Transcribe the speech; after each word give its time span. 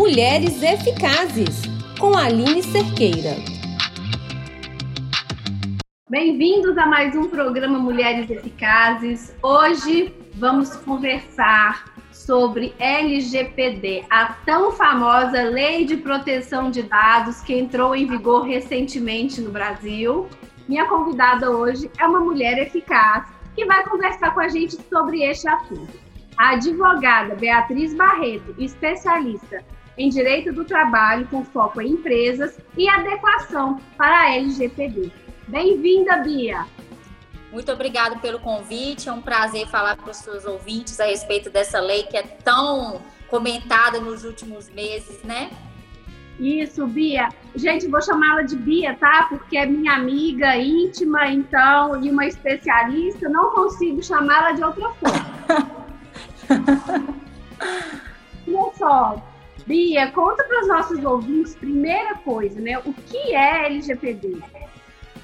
Mulheres 0.00 0.62
Eficazes, 0.62 1.60
com 1.98 2.16
Aline 2.16 2.62
Cerqueira. 2.62 3.36
Bem-vindos 6.08 6.78
a 6.78 6.86
mais 6.86 7.14
um 7.14 7.28
programa 7.28 7.78
Mulheres 7.78 8.30
Eficazes. 8.30 9.36
Hoje 9.42 10.14
vamos 10.36 10.74
conversar 10.74 11.92
sobre 12.12 12.74
LGPD, 12.78 14.06
a 14.08 14.32
tão 14.46 14.72
famosa 14.72 15.42
Lei 15.42 15.84
de 15.84 15.98
Proteção 15.98 16.70
de 16.70 16.82
Dados 16.82 17.42
que 17.42 17.52
entrou 17.52 17.94
em 17.94 18.06
vigor 18.06 18.46
recentemente 18.46 19.42
no 19.42 19.50
Brasil. 19.50 20.30
Minha 20.66 20.86
convidada 20.86 21.50
hoje 21.50 21.90
é 21.98 22.06
uma 22.06 22.20
mulher 22.20 22.56
eficaz 22.56 23.26
que 23.54 23.66
vai 23.66 23.84
conversar 23.84 24.32
com 24.32 24.40
a 24.40 24.48
gente 24.48 24.78
sobre 24.88 25.24
este 25.24 25.46
assunto. 25.46 25.92
A 26.38 26.52
advogada 26.52 27.34
Beatriz 27.34 27.92
Barreto, 27.92 28.54
especialista 28.56 29.62
em 30.00 30.08
direito 30.08 30.50
do 30.50 30.64
trabalho 30.64 31.28
com 31.28 31.44
foco 31.44 31.78
em 31.78 31.90
empresas 31.90 32.58
e 32.74 32.88
adequação 32.88 33.78
para 33.98 34.20
a 34.20 34.34
LGPD. 34.34 35.12
Bem-vinda, 35.46 36.16
Bia! 36.16 36.64
Muito 37.52 37.70
obrigada 37.70 38.16
pelo 38.16 38.38
convite. 38.40 39.10
É 39.10 39.12
um 39.12 39.20
prazer 39.20 39.68
falar 39.68 39.96
para 39.96 40.10
os 40.10 40.16
seus 40.16 40.46
ouvintes 40.46 40.98
a 41.00 41.04
respeito 41.04 41.50
dessa 41.50 41.78
lei 41.80 42.04
que 42.04 42.16
é 42.16 42.22
tão 42.22 43.02
comentada 43.28 44.00
nos 44.00 44.24
últimos 44.24 44.70
meses, 44.70 45.22
né? 45.22 45.50
Isso, 46.38 46.86
Bia. 46.86 47.28
Gente, 47.54 47.86
vou 47.86 48.00
chamá-la 48.00 48.40
de 48.40 48.56
Bia, 48.56 48.96
tá? 48.96 49.26
Porque 49.28 49.58
é 49.58 49.66
minha 49.66 49.92
amiga 49.96 50.56
íntima, 50.56 51.28
então, 51.28 52.02
e 52.02 52.10
uma 52.10 52.24
especialista. 52.24 53.28
Não 53.28 53.50
consigo 53.50 54.02
chamá-la 54.02 54.52
de 54.52 54.64
outra 54.64 54.88
forma. 54.94 55.86
Olha 58.48 58.72
só, 58.74 59.29
Bia, 59.70 60.10
conta 60.10 60.42
para 60.42 60.62
os 60.62 60.66
nossos 60.66 61.04
ouvintes, 61.04 61.54
primeira 61.54 62.16
coisa, 62.16 62.60
né? 62.60 62.76
O 62.78 62.92
que 62.92 63.36
é 63.36 63.66
LGPD? 63.66 64.42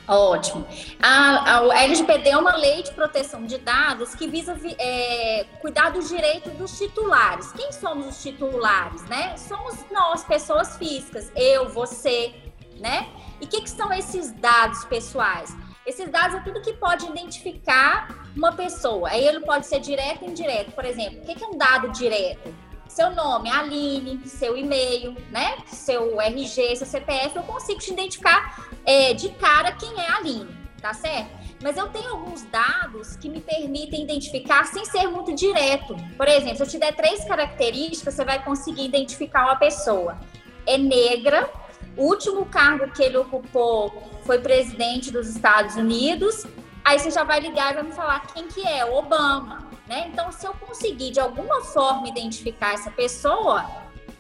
Ótimo. 0.06 0.64
A, 1.02 1.56
a, 1.56 1.82
LGPD 1.82 2.28
é 2.28 2.38
uma 2.38 2.54
lei 2.54 2.80
de 2.84 2.92
proteção 2.92 3.44
de 3.44 3.58
dados 3.58 4.14
que 4.14 4.28
visa 4.28 4.56
é, 4.78 5.46
cuidar 5.60 5.90
dos 5.90 6.08
direitos 6.08 6.52
dos 6.52 6.78
titulares. 6.78 7.50
Quem 7.50 7.72
somos 7.72 8.06
os 8.06 8.22
titulares, 8.22 9.02
né? 9.06 9.36
Somos 9.36 9.84
nós, 9.90 10.22
pessoas 10.22 10.76
físicas, 10.76 11.32
eu, 11.34 11.68
você, 11.68 12.32
né? 12.78 13.08
E 13.40 13.46
o 13.46 13.48
que, 13.48 13.62
que 13.62 13.70
são 13.70 13.92
esses 13.92 14.30
dados 14.30 14.84
pessoais? 14.84 15.56
Esses 15.84 16.08
dados 16.08 16.36
é 16.36 16.40
tudo 16.42 16.62
que 16.62 16.72
pode 16.72 17.04
identificar 17.04 18.28
uma 18.36 18.52
pessoa. 18.52 19.08
Aí 19.08 19.26
ele 19.26 19.40
pode 19.40 19.66
ser 19.66 19.80
direto 19.80 20.24
e 20.24 20.28
indireto. 20.28 20.70
Por 20.70 20.84
exemplo, 20.84 21.18
o 21.18 21.22
que, 21.22 21.34
que 21.34 21.42
é 21.42 21.48
um 21.48 21.58
dado 21.58 21.90
direto? 21.90 22.65
Seu 22.96 23.10
nome, 23.10 23.50
Aline, 23.50 24.26
seu 24.26 24.56
e-mail, 24.56 25.14
né? 25.30 25.58
Seu 25.66 26.18
RG, 26.18 26.76
seu 26.76 26.86
CPF, 26.86 27.36
eu 27.36 27.42
consigo 27.42 27.78
te 27.78 27.92
identificar 27.92 28.70
é, 28.86 29.12
de 29.12 29.28
cara 29.32 29.72
quem 29.72 30.00
é 30.00 30.08
a 30.08 30.16
Aline, 30.16 30.48
tá 30.80 30.94
certo? 30.94 31.28
Mas 31.62 31.76
eu 31.76 31.88
tenho 31.88 32.08
alguns 32.08 32.44
dados 32.44 33.14
que 33.16 33.28
me 33.28 33.42
permitem 33.42 34.02
identificar 34.02 34.64
sem 34.64 34.86
ser 34.86 35.08
muito 35.08 35.34
direto. 35.34 35.94
Por 36.16 36.26
exemplo, 36.26 36.56
se 36.56 36.62
eu 36.62 36.66
te 36.66 36.78
der 36.78 36.96
três 36.96 37.22
características, 37.26 38.14
você 38.14 38.24
vai 38.24 38.42
conseguir 38.42 38.86
identificar 38.86 39.44
uma 39.44 39.56
pessoa. 39.56 40.18
É 40.66 40.78
negra, 40.78 41.50
o 41.98 42.04
último 42.04 42.46
cargo 42.46 42.90
que 42.92 43.02
ele 43.02 43.18
ocupou 43.18 43.92
foi 44.24 44.38
presidente 44.38 45.10
dos 45.10 45.28
Estados 45.28 45.76
Unidos. 45.76 46.46
Aí 46.82 46.98
você 46.98 47.10
já 47.10 47.24
vai 47.24 47.40
ligar 47.40 47.72
e 47.72 47.74
vai 47.74 47.82
me 47.82 47.92
falar 47.92 48.26
quem 48.28 48.48
que 48.48 48.66
é, 48.66 48.86
Obama. 48.86 49.65
Né? 49.86 50.08
Então, 50.12 50.32
se 50.32 50.46
eu 50.46 50.52
conseguir 50.54 51.12
de 51.12 51.20
alguma 51.20 51.62
forma 51.62 52.08
identificar 52.08 52.74
essa 52.74 52.90
pessoa, 52.90 53.64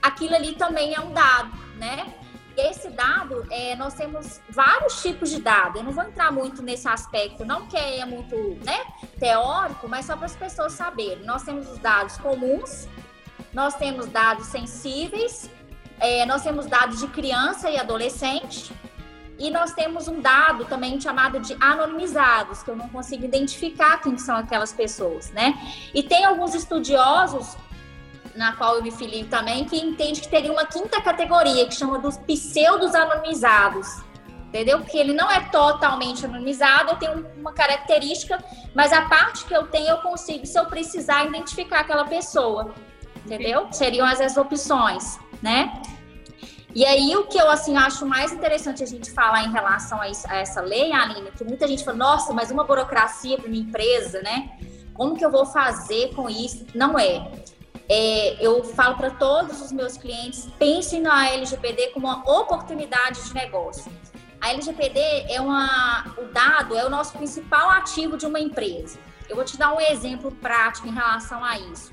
aquilo 0.00 0.34
ali 0.34 0.54
também 0.54 0.94
é 0.94 1.00
um 1.00 1.12
dado, 1.12 1.50
né? 1.76 2.14
Esse 2.56 2.88
dado, 2.88 3.46
é, 3.50 3.76
nós 3.76 3.92
temos 3.92 4.40
vários 4.48 5.02
tipos 5.02 5.28
de 5.28 5.42
dado. 5.42 5.78
Eu 5.78 5.84
não 5.84 5.92
vou 5.92 6.04
entrar 6.04 6.32
muito 6.32 6.62
nesse 6.62 6.88
aspecto, 6.88 7.44
não 7.44 7.66
que 7.66 7.76
é 7.76 8.04
muito 8.06 8.34
né, 8.64 8.82
teórico, 9.18 9.86
mas 9.86 10.06
só 10.06 10.16
para 10.16 10.24
as 10.24 10.34
pessoas 10.34 10.72
saberem. 10.72 11.22
Nós 11.26 11.42
temos 11.42 11.68
os 11.68 11.78
dados 11.78 12.16
comuns, 12.16 12.88
nós 13.52 13.74
temos 13.74 14.06
dados 14.06 14.46
sensíveis, 14.46 15.50
é, 16.00 16.24
nós 16.24 16.42
temos 16.42 16.64
dados 16.64 17.00
de 17.00 17.08
criança 17.08 17.70
e 17.70 17.76
adolescente, 17.76 18.72
e 19.38 19.50
nós 19.50 19.72
temos 19.72 20.08
um 20.08 20.20
dado 20.20 20.64
também 20.64 21.00
chamado 21.00 21.40
de 21.40 21.56
anonimizados, 21.60 22.62
que 22.62 22.70
eu 22.70 22.76
não 22.76 22.88
consigo 22.88 23.24
identificar 23.24 24.00
quem 24.00 24.16
são 24.16 24.36
aquelas 24.36 24.72
pessoas, 24.72 25.30
né? 25.30 25.54
E 25.94 26.02
tem 26.02 26.24
alguns 26.24 26.54
estudiosos, 26.54 27.56
na 28.34 28.52
qual 28.52 28.76
eu 28.76 28.82
me 28.82 28.90
filio 28.90 29.26
também, 29.26 29.64
que 29.64 29.76
entende 29.76 30.20
que 30.20 30.28
teria 30.28 30.52
uma 30.52 30.66
quinta 30.66 31.00
categoria, 31.00 31.66
que 31.66 31.74
chama 31.74 31.98
dos 31.98 32.16
pseudos 32.18 32.94
anonimizados. 32.94 34.04
Entendeu? 34.48 34.78
Porque 34.78 34.96
ele 34.96 35.12
não 35.12 35.30
é 35.30 35.40
totalmente 35.40 36.24
anonimizado, 36.24 36.90
eu 36.90 36.96
tenho 36.96 37.26
uma 37.36 37.52
característica, 37.52 38.42
mas 38.74 38.92
a 38.92 39.02
parte 39.02 39.44
que 39.44 39.54
eu 39.54 39.66
tenho 39.66 39.88
eu 39.88 39.98
consigo, 39.98 40.46
se 40.46 40.58
eu 40.58 40.64
precisar, 40.66 41.26
identificar 41.26 41.80
aquela 41.80 42.04
pessoa. 42.04 42.72
Entendeu? 43.24 43.66
Seriam 43.72 44.06
as, 44.06 44.20
as 44.20 44.36
opções, 44.36 45.18
né? 45.42 45.82
E 46.76 46.84
aí, 46.84 47.16
o 47.16 47.24
que 47.24 47.38
eu 47.38 47.50
assim 47.50 47.74
acho 47.74 48.04
mais 48.04 48.34
interessante 48.34 48.82
a 48.82 48.86
gente 48.86 49.10
falar 49.10 49.44
em 49.44 49.50
relação 49.50 49.98
a, 49.98 50.10
isso, 50.10 50.28
a 50.28 50.36
essa 50.36 50.60
lei, 50.60 50.92
Aline, 50.92 51.30
que 51.30 51.42
muita 51.42 51.66
gente 51.66 51.82
fala, 51.82 51.96
nossa, 51.96 52.34
mas 52.34 52.50
uma 52.50 52.64
burocracia 52.64 53.38
para 53.38 53.48
minha 53.48 53.62
empresa, 53.62 54.20
né? 54.20 54.58
Como 54.92 55.16
que 55.16 55.24
eu 55.24 55.30
vou 55.30 55.46
fazer 55.46 56.14
com 56.14 56.28
isso? 56.28 56.66
Não 56.74 56.98
é. 56.98 57.32
é 57.88 58.46
eu 58.46 58.62
falo 58.62 58.94
para 58.94 59.08
todos 59.08 59.62
os 59.62 59.72
meus 59.72 59.96
clientes, 59.96 60.50
pensem 60.58 61.00
na 61.00 61.30
LGPD 61.30 61.92
como 61.94 62.08
uma 62.08 62.18
oportunidade 62.30 63.24
de 63.24 63.32
negócio. 63.32 63.90
A 64.38 64.50
LGPD 64.50 65.00
é 65.30 65.40
uma, 65.40 66.14
o 66.18 66.24
dado 66.30 66.76
é 66.76 66.84
o 66.84 66.90
nosso 66.90 67.16
principal 67.16 67.70
ativo 67.70 68.18
de 68.18 68.26
uma 68.26 68.38
empresa. 68.38 68.98
Eu 69.30 69.36
vou 69.36 69.46
te 69.46 69.56
dar 69.56 69.72
um 69.72 69.80
exemplo 69.80 70.30
prático 70.30 70.86
em 70.86 70.92
relação 70.92 71.42
a 71.42 71.58
isso. 71.58 71.90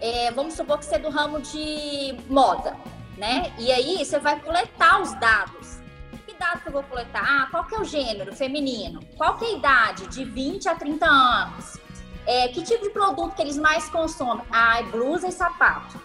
É, 0.00 0.30
vamos 0.30 0.54
supor 0.54 0.78
que 0.78 0.84
você 0.84 0.94
é 0.94 0.98
do 1.00 1.10
ramo 1.10 1.40
de 1.40 2.16
moda 2.28 2.76
né? 3.16 3.52
E 3.58 3.70
aí 3.72 4.04
você 4.04 4.18
vai 4.18 4.38
coletar 4.40 5.00
os 5.00 5.14
dados. 5.20 5.78
Que 6.26 6.34
dado 6.34 6.60
que 6.62 6.68
eu 6.68 6.72
vou 6.72 6.82
coletar? 6.82 7.22
Ah, 7.22 7.48
qual 7.50 7.64
que 7.64 7.74
é 7.74 7.80
o 7.80 7.84
gênero 7.84 8.34
feminino? 8.34 9.00
Qual 9.16 9.36
que 9.36 9.44
é 9.44 9.48
a 9.48 9.52
idade? 9.52 10.06
De 10.08 10.24
20 10.24 10.68
a 10.68 10.74
30 10.74 11.06
anos. 11.06 11.78
É, 12.26 12.48
que 12.48 12.62
tipo 12.62 12.82
de 12.82 12.90
produto 12.90 13.34
que 13.34 13.42
eles 13.42 13.58
mais 13.58 13.88
consomem? 13.88 14.44
Ah, 14.50 14.80
é 14.80 14.82
blusa 14.84 15.28
e 15.28 15.32
sapato. 15.32 16.00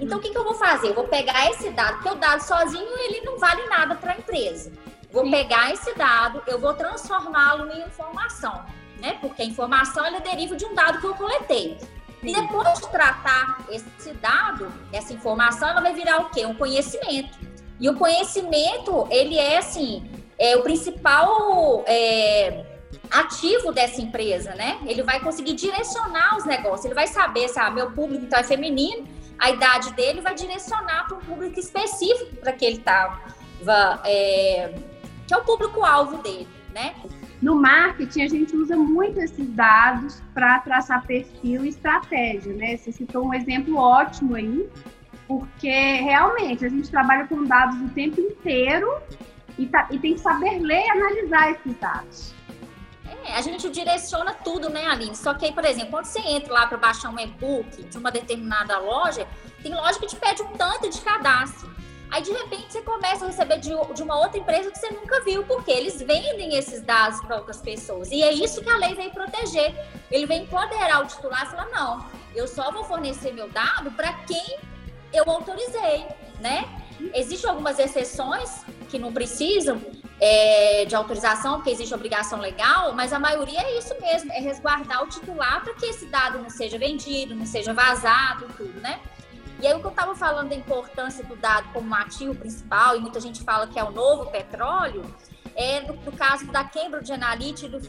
Então, 0.00 0.18
o 0.18 0.20
que, 0.20 0.30
que 0.30 0.38
eu 0.38 0.44
vou 0.44 0.54
fazer? 0.54 0.88
Eu 0.88 0.94
vou 0.94 1.06
pegar 1.06 1.50
esse 1.50 1.70
dado, 1.70 1.96
porque 1.96 2.08
o 2.08 2.14
dado 2.14 2.40
sozinho 2.40 2.88
ele 3.00 3.20
não 3.20 3.38
vale 3.38 3.66
nada 3.68 3.94
para 3.94 4.12
a 4.12 4.16
empresa. 4.16 4.72
Vou 5.12 5.24
Sim. 5.24 5.30
pegar 5.30 5.72
esse 5.72 5.94
dado, 5.94 6.42
eu 6.46 6.58
vou 6.58 6.72
transformá-lo 6.72 7.70
em 7.70 7.82
informação, 7.82 8.64
né? 8.98 9.18
Porque 9.20 9.42
a 9.42 9.44
informação 9.44 10.04
ela 10.04 10.20
deriva 10.20 10.56
de 10.56 10.64
um 10.64 10.74
dado 10.74 11.00
que 11.00 11.06
eu 11.06 11.14
coletei. 11.14 11.76
E 12.22 12.34
depois 12.34 12.78
de 12.78 12.88
tratar 12.88 13.64
esse 13.70 14.12
dado, 14.14 14.70
essa 14.92 15.12
informação, 15.12 15.68
ela 15.68 15.80
vai 15.80 15.94
virar 15.94 16.20
o 16.20 16.30
quê? 16.30 16.44
Um 16.44 16.54
conhecimento. 16.54 17.38
E 17.78 17.88
o 17.88 17.96
conhecimento, 17.96 19.06
ele 19.10 19.38
é 19.38 19.58
assim, 19.58 20.10
é 20.38 20.54
o 20.56 20.62
principal 20.62 21.82
é, 21.86 22.64
ativo 23.10 23.72
dessa 23.72 24.02
empresa, 24.02 24.54
né? 24.54 24.78
Ele 24.84 25.02
vai 25.02 25.18
conseguir 25.20 25.54
direcionar 25.54 26.36
os 26.36 26.44
negócios. 26.44 26.84
Ele 26.84 26.94
vai 26.94 27.06
saber 27.06 27.48
se 27.48 27.58
ah, 27.58 27.70
meu 27.70 27.90
público 27.92 28.24
então 28.24 28.38
é 28.38 28.42
feminino, 28.42 29.08
a 29.38 29.50
idade 29.50 29.92
dele 29.94 30.20
vai 30.20 30.34
direcionar 30.34 31.06
para 31.06 31.16
um 31.16 31.20
público 31.20 31.58
específico 31.58 32.36
para 32.36 32.52
que 32.52 32.64
ele 32.64 32.76
estava, 32.76 33.18
é, 34.04 34.74
que 35.26 35.32
é 35.32 35.36
o 35.36 35.42
público-alvo 35.42 36.18
dele, 36.18 36.48
né? 36.74 36.94
No 37.40 37.54
marketing, 37.54 38.22
a 38.22 38.28
gente 38.28 38.54
usa 38.54 38.76
muito 38.76 39.18
esses 39.18 39.48
dados 39.54 40.22
para 40.34 40.58
traçar 40.58 41.06
perfil 41.06 41.64
e 41.64 41.68
estratégia, 41.68 42.52
né? 42.52 42.76
Você 42.76 42.92
citou 42.92 43.26
um 43.26 43.32
exemplo 43.32 43.76
ótimo 43.76 44.34
aí, 44.34 44.68
porque 45.26 45.70
realmente 45.70 46.66
a 46.66 46.68
gente 46.68 46.90
trabalha 46.90 47.26
com 47.26 47.44
dados 47.44 47.80
o 47.80 47.88
tempo 47.88 48.20
inteiro 48.20 49.00
e, 49.56 49.66
tá, 49.66 49.88
e 49.90 49.98
tem 49.98 50.14
que 50.14 50.20
saber 50.20 50.58
ler 50.58 50.84
e 50.84 50.90
analisar 50.90 51.50
esses 51.52 51.78
dados. 51.78 52.34
É, 53.24 53.36
a 53.36 53.40
gente 53.40 53.68
direciona 53.70 54.34
tudo, 54.34 54.68
né, 54.68 54.86
Aline? 54.86 55.16
Só 55.16 55.34
que 55.34 55.46
aí, 55.46 55.52
por 55.52 55.64
exemplo, 55.64 55.90
quando 55.90 56.04
você 56.04 56.20
entra 56.20 56.52
lá 56.52 56.66
para 56.66 56.78
baixar 56.78 57.10
um 57.10 57.18
e-book 57.18 57.82
de 57.84 57.98
uma 57.98 58.10
determinada 58.10 58.78
loja, 58.78 59.26
tem 59.62 59.74
loja 59.74 59.98
que 59.98 60.06
te 60.06 60.16
pede 60.16 60.42
um 60.42 60.52
tanto 60.52 60.88
de 60.88 61.00
cadastro. 61.00 61.70
Aí, 62.10 62.22
de 62.22 62.32
repente, 62.32 62.72
você 62.72 62.82
começa 62.82 63.24
a 63.24 63.28
receber 63.28 63.58
de, 63.58 63.70
de 63.94 64.02
uma 64.02 64.18
outra 64.18 64.38
empresa 64.38 64.70
que 64.70 64.78
você 64.78 64.90
nunca 64.90 65.20
viu, 65.22 65.44
porque 65.44 65.70
eles 65.70 66.00
vendem 66.00 66.56
esses 66.56 66.82
dados 66.82 67.20
para 67.20 67.36
outras 67.36 67.58
pessoas. 67.58 68.10
E 68.10 68.22
é 68.22 68.32
isso 68.32 68.62
que 68.62 68.68
a 68.68 68.76
lei 68.76 68.94
vem 68.94 69.10
proteger. 69.10 69.74
Ele 70.10 70.26
vem 70.26 70.42
empoderar 70.42 71.02
o 71.02 71.06
titular 71.06 71.46
e 71.46 71.50
falar: 71.50 71.68
não, 71.70 72.04
eu 72.34 72.48
só 72.48 72.70
vou 72.72 72.84
fornecer 72.84 73.32
meu 73.32 73.48
dado 73.48 73.92
para 73.92 74.12
quem 74.24 74.58
eu 75.12 75.24
autorizei, 75.30 76.06
né? 76.40 76.68
Existem 77.14 77.48
algumas 77.48 77.78
exceções 77.78 78.62
que 78.88 78.98
não 78.98 79.12
precisam 79.12 79.80
é, 80.20 80.84
de 80.84 80.94
autorização, 80.94 81.56
porque 81.56 81.70
existe 81.70 81.94
obrigação 81.94 82.38
legal, 82.38 82.92
mas 82.92 83.12
a 83.12 83.18
maioria 83.18 83.60
é 83.60 83.78
isso 83.78 83.94
mesmo, 84.00 84.30
é 84.32 84.40
resguardar 84.40 85.02
o 85.02 85.08
titular 85.08 85.62
para 85.62 85.74
que 85.74 85.86
esse 85.86 86.06
dado 86.06 86.38
não 86.38 86.50
seja 86.50 86.76
vendido, 86.76 87.34
não 87.34 87.46
seja 87.46 87.72
vazado, 87.72 88.46
tudo, 88.56 88.80
né? 88.80 89.00
E 89.60 89.66
aí 89.66 89.74
o 89.74 89.80
que 89.80 89.86
eu 89.86 89.90
estava 89.90 90.14
falando 90.14 90.48
da 90.48 90.54
importância 90.54 91.22
do 91.24 91.36
dado 91.36 91.70
como 91.72 91.94
ativo 91.94 92.34
principal, 92.34 92.96
e 92.96 93.00
muita 93.00 93.20
gente 93.20 93.42
fala 93.42 93.66
que 93.66 93.78
é 93.78 93.84
o 93.84 93.90
novo 93.90 94.30
petróleo, 94.30 95.04
é 95.54 95.82
no, 95.82 95.94
no 95.94 96.12
caso 96.12 96.46
da 96.46 96.64
Cambridge 96.64 97.12
Analytica 97.12 97.68
do, 97.68 97.86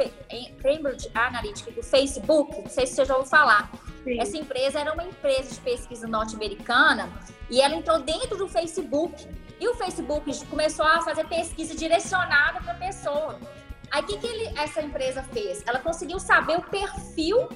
Cambridge 0.61 1.09
Analytica 1.13 1.71
do 1.71 1.81
Facebook, 1.81 2.61
não 2.61 2.69
sei 2.69 2.85
se 2.85 2.95
você 2.95 3.05
já 3.05 3.15
ouviu 3.15 3.29
falar. 3.29 3.71
Sim. 4.03 4.19
Essa 4.19 4.37
empresa 4.37 4.79
era 4.79 4.91
uma 4.91 5.03
empresa 5.03 5.53
de 5.53 5.61
pesquisa 5.61 6.07
norte-americana 6.07 7.09
e 7.49 7.61
ela 7.61 7.75
entrou 7.75 8.01
dentro 8.01 8.37
do 8.37 8.47
Facebook. 8.47 9.27
E 9.59 9.67
o 9.67 9.75
Facebook 9.75 10.45
começou 10.47 10.85
a 10.85 11.01
fazer 11.01 11.25
pesquisa 11.27 11.75
direcionada 11.75 12.59
para 12.61 12.73
a 12.73 12.75
pessoa. 12.75 13.39
Aí 13.91 14.01
o 14.01 14.05
que, 14.07 14.17
que 14.17 14.27
ele, 14.27 14.59
essa 14.59 14.81
empresa 14.81 15.21
fez? 15.21 15.63
Ela 15.67 15.79
conseguiu 15.79 16.19
saber 16.19 16.57
o 16.57 16.63
perfil 16.63 17.47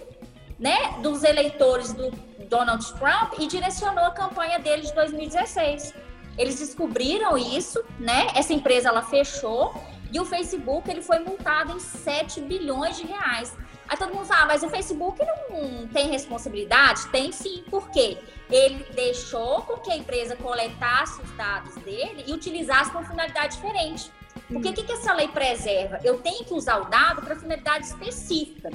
né, 0.59 0.95
dos 1.01 1.23
eleitores 1.23 1.93
do 1.93 2.11
Donald 2.49 2.85
Trump 2.93 3.33
e 3.39 3.47
direcionou 3.47 4.05
a 4.05 4.11
campanha 4.11 4.59
dele 4.59 4.83
de 4.83 4.93
2016. 4.93 5.93
Eles 6.37 6.59
descobriram 6.59 7.37
isso, 7.37 7.83
né? 7.99 8.27
Essa 8.35 8.53
empresa 8.53 8.89
ela 8.89 9.01
fechou 9.01 9.73
e 10.11 10.19
o 10.19 10.25
Facebook 10.25 10.89
ele 10.89 11.01
foi 11.01 11.19
multado 11.19 11.73
em 11.73 11.79
7 11.79 12.41
bilhões 12.41 12.97
de 12.97 13.05
reais. 13.05 13.55
Aí 13.87 13.97
todo 13.97 14.13
mundo 14.13 14.25
fala, 14.25 14.41
ah, 14.41 14.45
mas 14.47 14.63
o 14.63 14.69
Facebook 14.69 15.19
não 15.49 15.87
tem 15.87 16.09
responsabilidade? 16.09 17.07
Tem 17.09 17.31
sim, 17.31 17.63
por 17.69 17.89
quê? 17.89 18.17
Ele 18.49 18.85
deixou 18.95 19.61
com 19.61 19.77
que 19.77 19.91
a 19.91 19.95
empresa 19.95 20.35
coletasse 20.35 21.21
os 21.21 21.31
dados 21.31 21.75
dele 21.75 22.23
e 22.27 22.33
utilizasse 22.33 22.91
com 22.91 23.03
finalidade 23.03 23.55
diferente. 23.55 24.11
Porque 24.47 24.69
o 24.69 24.73
que, 24.73 24.83
que 24.83 24.91
essa 24.91 25.13
lei 25.13 25.27
preserva? 25.27 25.99
Eu 26.03 26.19
tenho 26.19 26.43
que 26.43 26.53
usar 26.53 26.77
o 26.77 26.85
dado 26.85 27.21
para 27.21 27.35
finalidade 27.35 27.85
específica. 27.87 28.69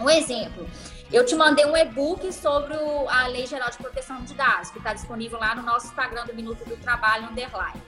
Um 0.00 0.10
exemplo, 0.10 0.68
eu 1.12 1.24
te 1.24 1.34
mandei 1.34 1.64
um 1.64 1.76
e-book 1.76 2.32
sobre 2.32 2.74
a 3.08 3.26
Lei 3.28 3.46
Geral 3.46 3.70
de 3.70 3.78
Proteção 3.78 4.22
de 4.22 4.34
Dados, 4.34 4.70
que 4.70 4.78
está 4.78 4.92
disponível 4.92 5.38
lá 5.38 5.54
no 5.54 5.62
nosso 5.62 5.86
Instagram 5.86 6.24
do 6.26 6.34
Minuto 6.34 6.64
do 6.68 6.76
Trabalho 6.76 7.28
Underline. 7.30 7.82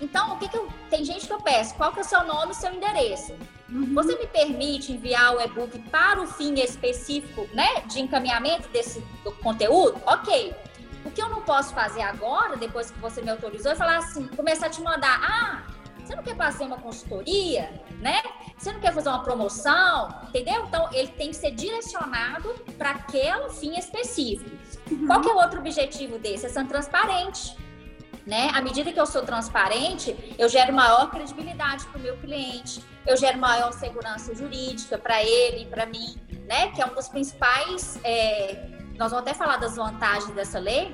Então, 0.00 0.34
o 0.34 0.38
que, 0.38 0.48
que 0.48 0.56
eu. 0.56 0.68
Tem 0.90 1.04
gente 1.04 1.26
que 1.26 1.32
eu 1.32 1.40
peço, 1.40 1.74
qual 1.74 1.92
que 1.92 2.00
é 2.00 2.02
o 2.02 2.04
seu 2.04 2.22
nome 2.24 2.52
e 2.52 2.54
seu 2.54 2.72
endereço? 2.72 3.34
Uhum. 3.68 3.94
Você 3.94 4.16
me 4.16 4.26
permite 4.26 4.92
enviar 4.92 5.34
o 5.34 5.40
e-book 5.40 5.78
para 5.90 6.20
o 6.20 6.26
fim 6.26 6.54
específico, 6.60 7.48
né, 7.54 7.80
de 7.86 8.00
encaminhamento 8.00 8.68
desse 8.68 9.02
conteúdo? 9.42 10.00
Ok. 10.06 10.54
O 11.04 11.10
que 11.10 11.22
eu 11.22 11.28
não 11.28 11.40
posso 11.40 11.72
fazer 11.72 12.02
agora, 12.02 12.56
depois 12.56 12.90
que 12.90 12.98
você 12.98 13.22
me 13.22 13.30
autorizou, 13.30 13.72
é 13.72 13.74
falar 13.74 13.98
assim, 13.98 14.26
começar 14.28 14.66
a 14.66 14.70
te 14.70 14.82
mandar, 14.82 15.20
ah, 15.22 15.62
você 16.06 16.14
não 16.14 16.22
quer 16.22 16.36
fazer 16.36 16.64
uma 16.64 16.78
consultoria, 16.78 17.82
né? 17.98 18.22
Você 18.56 18.72
não 18.72 18.80
quer 18.80 18.94
fazer 18.94 19.08
uma 19.08 19.24
promoção, 19.24 20.08
entendeu? 20.28 20.64
Então, 20.66 20.88
ele 20.92 21.08
tem 21.08 21.30
que 21.30 21.36
ser 21.36 21.50
direcionado 21.50 22.54
para 22.78 22.90
aquele 22.90 23.50
fim 23.50 23.76
específico. 23.76 24.50
Uhum. 24.90 25.06
Qual 25.06 25.20
que 25.20 25.28
é 25.28 25.32
o 25.32 25.36
outro 25.36 25.58
objetivo 25.58 26.18
desse? 26.18 26.46
É 26.46 26.48
ser 26.48 26.64
transparente. 26.66 27.56
Né? 28.24 28.50
À 28.54 28.60
medida 28.60 28.92
que 28.92 29.00
eu 29.00 29.06
sou 29.06 29.22
transparente, 29.22 30.16
eu 30.38 30.48
gero 30.48 30.72
maior 30.72 31.10
credibilidade 31.10 31.86
para 31.86 31.98
o 31.98 32.02
meu 32.02 32.16
cliente, 32.16 32.82
eu 33.06 33.16
gero 33.16 33.38
maior 33.38 33.72
segurança 33.72 34.34
jurídica 34.34 34.98
para 34.98 35.22
ele 35.22 35.62
e 35.62 35.66
para 35.66 35.86
mim, 35.86 36.16
né? 36.44 36.72
Que 36.72 36.82
é 36.82 36.86
um 36.86 36.94
dos 36.94 37.08
principais. 37.08 38.00
É... 38.02 38.68
Nós 38.98 39.12
vamos 39.12 39.28
até 39.28 39.32
falar 39.32 39.58
das 39.58 39.76
vantagens 39.76 40.34
dessa 40.34 40.58
lei, 40.58 40.92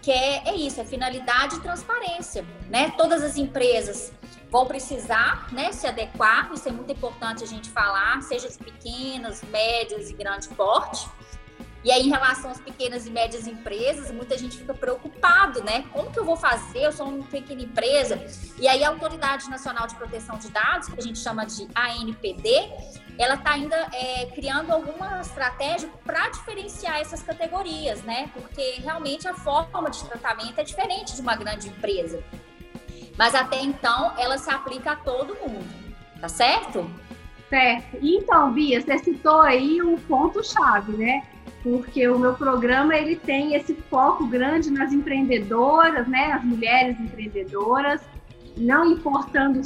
que 0.00 0.10
é, 0.10 0.48
é 0.48 0.54
isso, 0.54 0.80
é 0.80 0.84
finalidade 0.84 1.56
e 1.56 1.60
transparência, 1.60 2.46
né? 2.70 2.92
Todas 2.96 3.22
as 3.22 3.36
empresas 3.36 4.12
vão 4.54 4.66
precisar 4.66 5.48
né, 5.50 5.72
se 5.72 5.84
adequar, 5.84 6.48
isso 6.54 6.68
é 6.68 6.70
muito 6.70 6.92
importante 6.92 7.42
a 7.42 7.46
gente 7.46 7.68
falar, 7.70 8.22
seja 8.22 8.46
as 8.46 8.56
pequenas, 8.56 9.42
médias 9.50 10.10
e 10.10 10.14
grande 10.14 10.46
porte. 10.50 11.08
E 11.82 11.90
aí, 11.90 12.06
em 12.06 12.08
relação 12.08 12.52
às 12.52 12.60
pequenas 12.60 13.04
e 13.04 13.10
médias 13.10 13.48
empresas, 13.48 14.12
muita 14.12 14.38
gente 14.38 14.56
fica 14.56 14.72
preocupado, 14.72 15.60
né? 15.64 15.84
Como 15.92 16.12
que 16.12 16.20
eu 16.20 16.24
vou 16.24 16.36
fazer? 16.36 16.84
Eu 16.84 16.92
sou 16.92 17.08
uma 17.08 17.26
pequena 17.26 17.62
empresa. 17.62 18.24
E 18.56 18.68
aí, 18.68 18.84
a 18.84 18.90
Autoridade 18.90 19.50
Nacional 19.50 19.88
de 19.88 19.96
Proteção 19.96 20.38
de 20.38 20.48
Dados, 20.50 20.88
que 20.88 21.00
a 21.00 21.02
gente 21.02 21.18
chama 21.18 21.44
de 21.44 21.66
ANPD, 21.74 22.48
ela 23.18 23.34
está 23.34 23.54
ainda 23.54 23.76
é, 23.92 24.26
criando 24.26 24.70
alguma 24.70 25.20
estratégia 25.20 25.90
para 26.04 26.28
diferenciar 26.28 27.00
essas 27.00 27.24
categorias, 27.24 28.02
né? 28.04 28.30
Porque 28.32 28.76
realmente 28.80 29.26
a 29.26 29.34
forma 29.34 29.90
de 29.90 30.02
tratamento 30.04 30.60
é 30.60 30.62
diferente 30.62 31.16
de 31.16 31.20
uma 31.20 31.34
grande 31.34 31.68
empresa. 31.68 32.22
Mas 33.16 33.34
até 33.34 33.60
então 33.62 34.12
ela 34.18 34.38
se 34.38 34.50
aplica 34.50 34.92
a 34.92 34.96
todo 34.96 35.36
mundo, 35.36 35.64
tá 36.20 36.28
certo? 36.28 36.88
Certo. 37.48 37.98
Então, 38.02 38.52
Bia, 38.52 38.80
você 38.80 38.98
citou 38.98 39.40
aí 39.40 39.80
um 39.80 39.96
ponto-chave, 39.96 40.92
né? 40.92 41.22
Porque 41.62 42.06
o 42.08 42.18
meu 42.18 42.34
programa 42.34 42.96
ele 42.96 43.16
tem 43.16 43.54
esse 43.54 43.74
foco 43.74 44.26
grande 44.26 44.70
nas 44.70 44.92
empreendedoras, 44.92 46.06
né? 46.08 46.32
As 46.32 46.44
mulheres 46.44 46.98
empreendedoras, 46.98 48.00
não 48.56 48.84
importando 48.84 49.60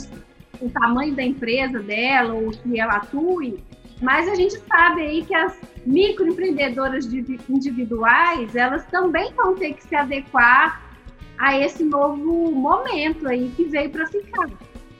o 0.60 0.68
tamanho 0.68 1.14
da 1.14 1.22
empresa 1.22 1.80
dela 1.80 2.34
ou 2.34 2.50
que 2.50 2.78
ela 2.78 2.96
atue, 2.96 3.62
mas 4.00 4.28
a 4.28 4.34
gente 4.34 4.58
sabe 4.60 5.02
aí 5.02 5.24
que 5.24 5.34
as 5.34 5.58
microempreendedoras 5.86 7.06
individuais, 7.48 8.54
elas 8.54 8.84
também 8.86 9.32
vão 9.34 9.54
ter 9.56 9.72
que 9.74 9.82
se 9.84 9.94
adequar 9.94 10.87
a 11.38 11.56
esse 11.58 11.84
novo 11.84 12.50
momento 12.50 13.28
aí 13.28 13.50
que 13.56 13.64
veio 13.64 13.90
para 13.90 14.06
ficar. 14.06 14.48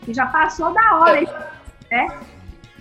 Que 0.05 0.15
já 0.15 0.27
passou 0.27 0.73
da 0.73 0.97
hora, 0.97 1.53
né? 1.91 2.21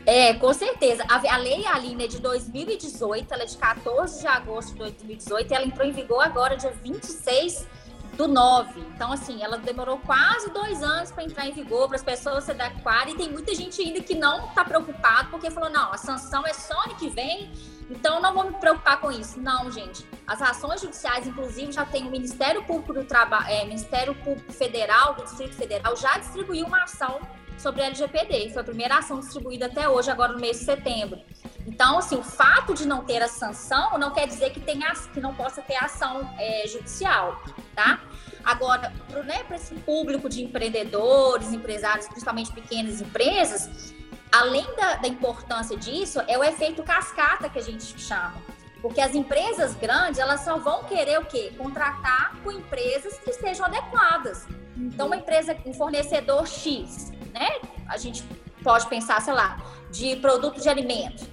É, 0.06 0.34
com 0.36 0.54
certeza. 0.54 1.04
A, 1.10 1.36
a 1.36 1.38
lei 1.38 1.66
Aline 1.66 2.06
é 2.06 2.08
de 2.08 2.22
2018, 2.22 3.34
ela 3.34 3.44
é 3.44 3.46
de 3.46 3.58
14 3.58 4.22
de 4.22 4.28
agosto 4.28 4.72
de 4.72 4.80
2018 4.80 5.52
e 5.52 5.54
ela 5.54 5.66
entrou 5.66 5.86
em 5.86 5.92
vigor 5.92 6.24
agora, 6.24 6.56
dia 6.56 6.72
26 6.82 7.68
do 8.16 8.28
9. 8.28 8.80
Então, 8.96 9.12
assim, 9.12 9.44
ela 9.44 9.58
demorou 9.58 9.98
quase 10.00 10.50
dois 10.52 10.82
anos 10.82 11.12
para 11.12 11.26
entrar 11.26 11.46
em 11.46 11.52
vigor, 11.52 11.88
para 11.88 11.98
as 11.98 12.04
pessoas 12.04 12.46
se 12.46 12.52
adequarem. 12.52 13.16
E 13.16 13.18
tem 13.18 13.30
muita 13.30 13.54
gente 13.54 13.82
ainda 13.82 14.02
que 14.02 14.16
não 14.16 14.48
está 14.48 14.64
preocupado, 14.64 15.30
porque 15.30 15.52
falou: 15.52 15.70
não, 15.70 15.92
a 15.92 15.98
sanção 15.98 16.46
é 16.48 16.54
só 16.54 16.80
ano 16.84 16.96
que 16.96 17.10
vem 17.10 17.52
então, 17.90 18.22
não 18.22 18.34
vou 18.34 18.46
me 18.46 18.54
preocupar 18.58 19.00
com 19.00 19.12
isso. 19.12 19.40
Não, 19.40 19.72
gente. 19.72 20.06
As 20.26 20.42
ações 20.42 20.82
judiciais, 20.82 21.26
inclusive, 21.26 21.72
já 21.72 21.86
tem 21.86 22.08
o 22.08 22.12
Ministério 22.12 22.64
Público 22.64 22.94
do 22.94 23.06
Trabalho, 23.06 23.48
é, 23.48 23.64
Ministério 23.66 24.14
Público 24.16 24.52
Federal, 24.52 25.14
do 25.14 25.24
Distrito 25.24 25.56
Federal, 25.56 25.96
já 25.96 26.18
distribuiu 26.18 26.66
uma 26.66 26.84
ação 26.84 27.20
sobre 27.58 27.82
a 27.82 27.86
LGPD. 27.86 28.50
Foi 28.52 28.62
a 28.62 28.66
primeira 28.66 28.98
ação 28.98 29.20
distribuída 29.20 29.68
até 29.68 29.88
hoje, 29.88 30.12
agora 30.12 30.34
no 30.34 30.40
mês 30.40 30.60
de 30.60 30.66
setembro. 30.66 31.20
Então, 31.66 31.98
assim, 31.98 32.16
o 32.16 32.24
fato 32.24 32.74
de 32.74 32.86
não 32.86 33.04
ter 33.04 33.22
a 33.22 33.28
sanção 33.28 33.98
não 33.98 34.12
quer 34.12 34.28
dizer 34.28 34.52
que, 34.52 34.60
tenha, 34.60 34.94
que 35.14 35.20
não 35.20 35.34
possa 35.34 35.62
ter 35.62 35.76
ação 35.76 36.30
é, 36.38 36.68
judicial, 36.68 37.42
tá? 37.76 38.02
Agora, 38.44 38.94
para 39.10 39.24
né, 39.24 39.44
esse 39.52 39.76
público 39.76 40.30
de 40.30 40.42
empreendedores, 40.42 41.52
empresários, 41.52 42.08
principalmente 42.08 42.52
pequenas 42.52 43.02
empresas, 43.02 43.94
além 44.32 44.66
da, 44.76 44.96
da 44.96 45.08
importância 45.08 45.78
disso, 45.78 46.22
é 46.28 46.38
o 46.38 46.44
efeito 46.44 46.84
cascata 46.84 47.50
que 47.50 47.60
a 47.60 47.62
gente 47.62 48.00
chama. 48.00 48.36
Porque 48.82 49.02
as 49.02 49.16
empresas 49.16 49.76
grandes, 49.76 50.20
elas 50.20 50.42
só 50.42 50.58
vão 50.58 50.84
querer 50.84 51.20
o 51.20 51.26
quê? 51.26 51.52
Contratar 51.58 52.36
com 52.44 52.52
empresas 52.52 53.18
que 53.18 53.32
estejam 53.32 53.66
adequadas. 53.66 54.48
Então, 54.76 55.08
uma 55.08 55.18
empresa, 55.18 55.58
um 55.66 55.74
fornecedor 55.74 56.48
X, 56.48 57.12
né? 57.34 57.50
A 57.88 57.98
gente 57.98 58.24
pode 58.64 58.88
pensar, 58.88 59.20
sei 59.22 59.34
lá, 59.34 59.58
de 59.90 60.16
produto 60.18 60.62
de 60.62 60.70
alimento. 60.70 61.26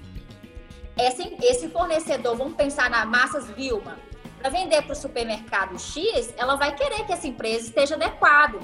Esse, 0.97 1.37
esse 1.43 1.69
fornecedor, 1.69 2.37
vamos 2.37 2.55
pensar 2.55 2.89
na 2.89 3.05
Massas 3.05 3.49
Vilma, 3.51 3.99
para 4.39 4.51
vender 4.51 4.83
para 4.83 4.93
o 4.93 4.97
supermercado 4.97 5.79
X, 5.79 6.33
ela 6.37 6.55
vai 6.57 6.75
querer 6.75 7.05
que 7.07 7.13
essa 7.13 7.27
empresa 7.27 7.67
esteja 7.67 7.95
adequada. 7.95 8.59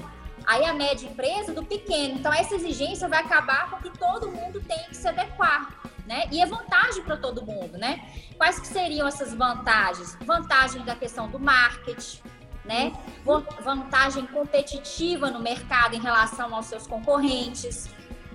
Aí 0.45 0.65
a 0.65 0.73
média 0.73 1.07
empresa 1.07 1.53
do 1.53 1.63
pequeno. 1.63 2.15
Então 2.15 2.33
essa 2.33 2.55
exigência 2.55 3.07
vai 3.07 3.19
acabar 3.19 3.69
com 3.69 3.77
que 3.77 3.97
todo 3.97 4.31
mundo 4.31 4.61
tem 4.61 4.83
que 4.89 4.95
se 4.95 5.07
adequar. 5.07 5.81
Né? 6.05 6.25
E 6.31 6.41
é 6.41 6.45
vantagem 6.45 7.03
para 7.03 7.15
todo 7.15 7.45
mundo, 7.45 7.77
né? 7.77 8.01
Quais 8.35 8.59
que 8.59 8.67
seriam 8.67 9.07
essas 9.07 9.33
vantagens? 9.33 10.17
Vantagem 10.25 10.83
da 10.83 10.95
questão 10.95 11.29
do 11.29 11.39
marketing, 11.39 12.21
né? 12.65 12.91
Vantagem 13.61 14.25
competitiva 14.25 15.29
no 15.31 15.39
mercado 15.39 15.95
em 15.95 16.01
relação 16.01 16.53
aos 16.53 16.65
seus 16.65 16.85
concorrentes, 16.85 17.89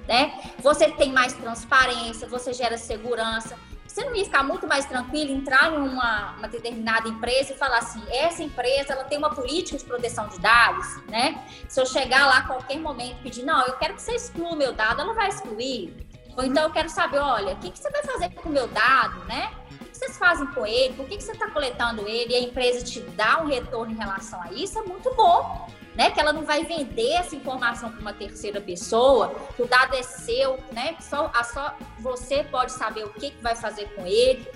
né? 0.07 0.41
Você 0.61 0.91
tem 0.93 1.13
mais 1.13 1.35
transparência, 1.35 2.27
você 2.29 2.55
gera 2.55 2.79
segurança. 2.79 3.59
Você 3.97 4.05
não 4.05 4.15
ia 4.15 4.27
ficar 4.27 4.43
muito 4.43 4.67
mais 4.67 4.85
tranquilo 4.85 5.33
entrar 5.33 5.73
em 5.73 5.79
uma, 5.79 6.35
determinada 6.51 7.09
empresa 7.09 7.55
e 7.55 7.57
falar 7.57 7.79
assim, 7.79 8.03
essa 8.11 8.43
empresa 8.43 8.93
ela 8.93 9.05
tem 9.05 9.17
uma 9.17 9.35
política 9.35 9.79
de 9.79 9.87
proteção 9.87 10.29
de 10.29 10.39
dados, 10.39 11.03
né? 11.07 11.43
Se 11.67 11.81
eu 11.81 11.87
chegar 11.87 12.27
lá 12.27 12.37
a 12.41 12.43
qualquer 12.43 12.79
momento 12.79 13.17
e 13.21 13.23
pedir, 13.23 13.43
não, 13.43 13.67
eu 13.67 13.73
quero 13.79 13.95
que 13.95 14.03
você 14.03 14.13
exclua 14.13 14.51
o 14.51 14.55
meu 14.55 14.75
dado, 14.75 15.01
ela 15.01 15.15
vai 15.15 15.31
excluir. 15.31 15.97
Ou 16.37 16.45
então 16.45 16.65
eu 16.65 16.71
quero 16.71 16.91
saber, 16.91 17.21
olha, 17.21 17.55
o 17.55 17.57
que, 17.57 17.71
que 17.71 17.79
você 17.79 17.89
vai 17.89 18.03
fazer 18.03 18.29
com 18.35 18.51
o 18.51 18.53
meu 18.53 18.69
dado, 18.69 19.25
né? 19.25 19.51
O 19.81 19.85
que 19.87 19.97
vocês 19.97 20.19
fazem 20.19 20.47
com 20.49 20.67
ele? 20.67 20.93
Por 20.93 21.09
que, 21.09 21.17
que 21.17 21.23
você 21.23 21.33
está 21.33 21.51
coletando 21.51 22.07
ele? 22.07 22.35
E 22.35 22.37
a 22.37 22.41
empresa 22.41 22.85
te 22.85 23.01
dá 23.01 23.41
um 23.41 23.47
retorno 23.47 23.95
em 23.95 23.97
relação 23.97 24.39
a 24.43 24.53
isso, 24.53 24.79
é 24.79 24.83
muito 24.83 25.11
bom 25.15 25.71
né? 25.97 26.11
Que 26.11 26.21
ela 26.21 26.33
não 26.33 26.45
vai 26.45 26.65
vender 26.65 27.13
essa 27.13 27.35
informação 27.35 27.91
para 27.91 28.01
uma 28.01 28.13
terceira 28.13 28.61
pessoa, 28.61 29.35
que 29.57 29.63
o 29.63 29.67
dado 29.67 29.97
é 29.97 30.03
seu, 30.03 30.59
né? 30.73 30.97
Só, 31.01 31.31
a, 31.35 31.43
só 31.43 31.75
você 31.99 32.45
pode 32.45 32.73
saber 32.73 33.05
o 33.05 33.11
que, 33.11 33.31
que 33.31 33.43
vai 33.43 33.57
fazer 33.57 33.87
com 33.95 34.07
ele. 34.07 34.47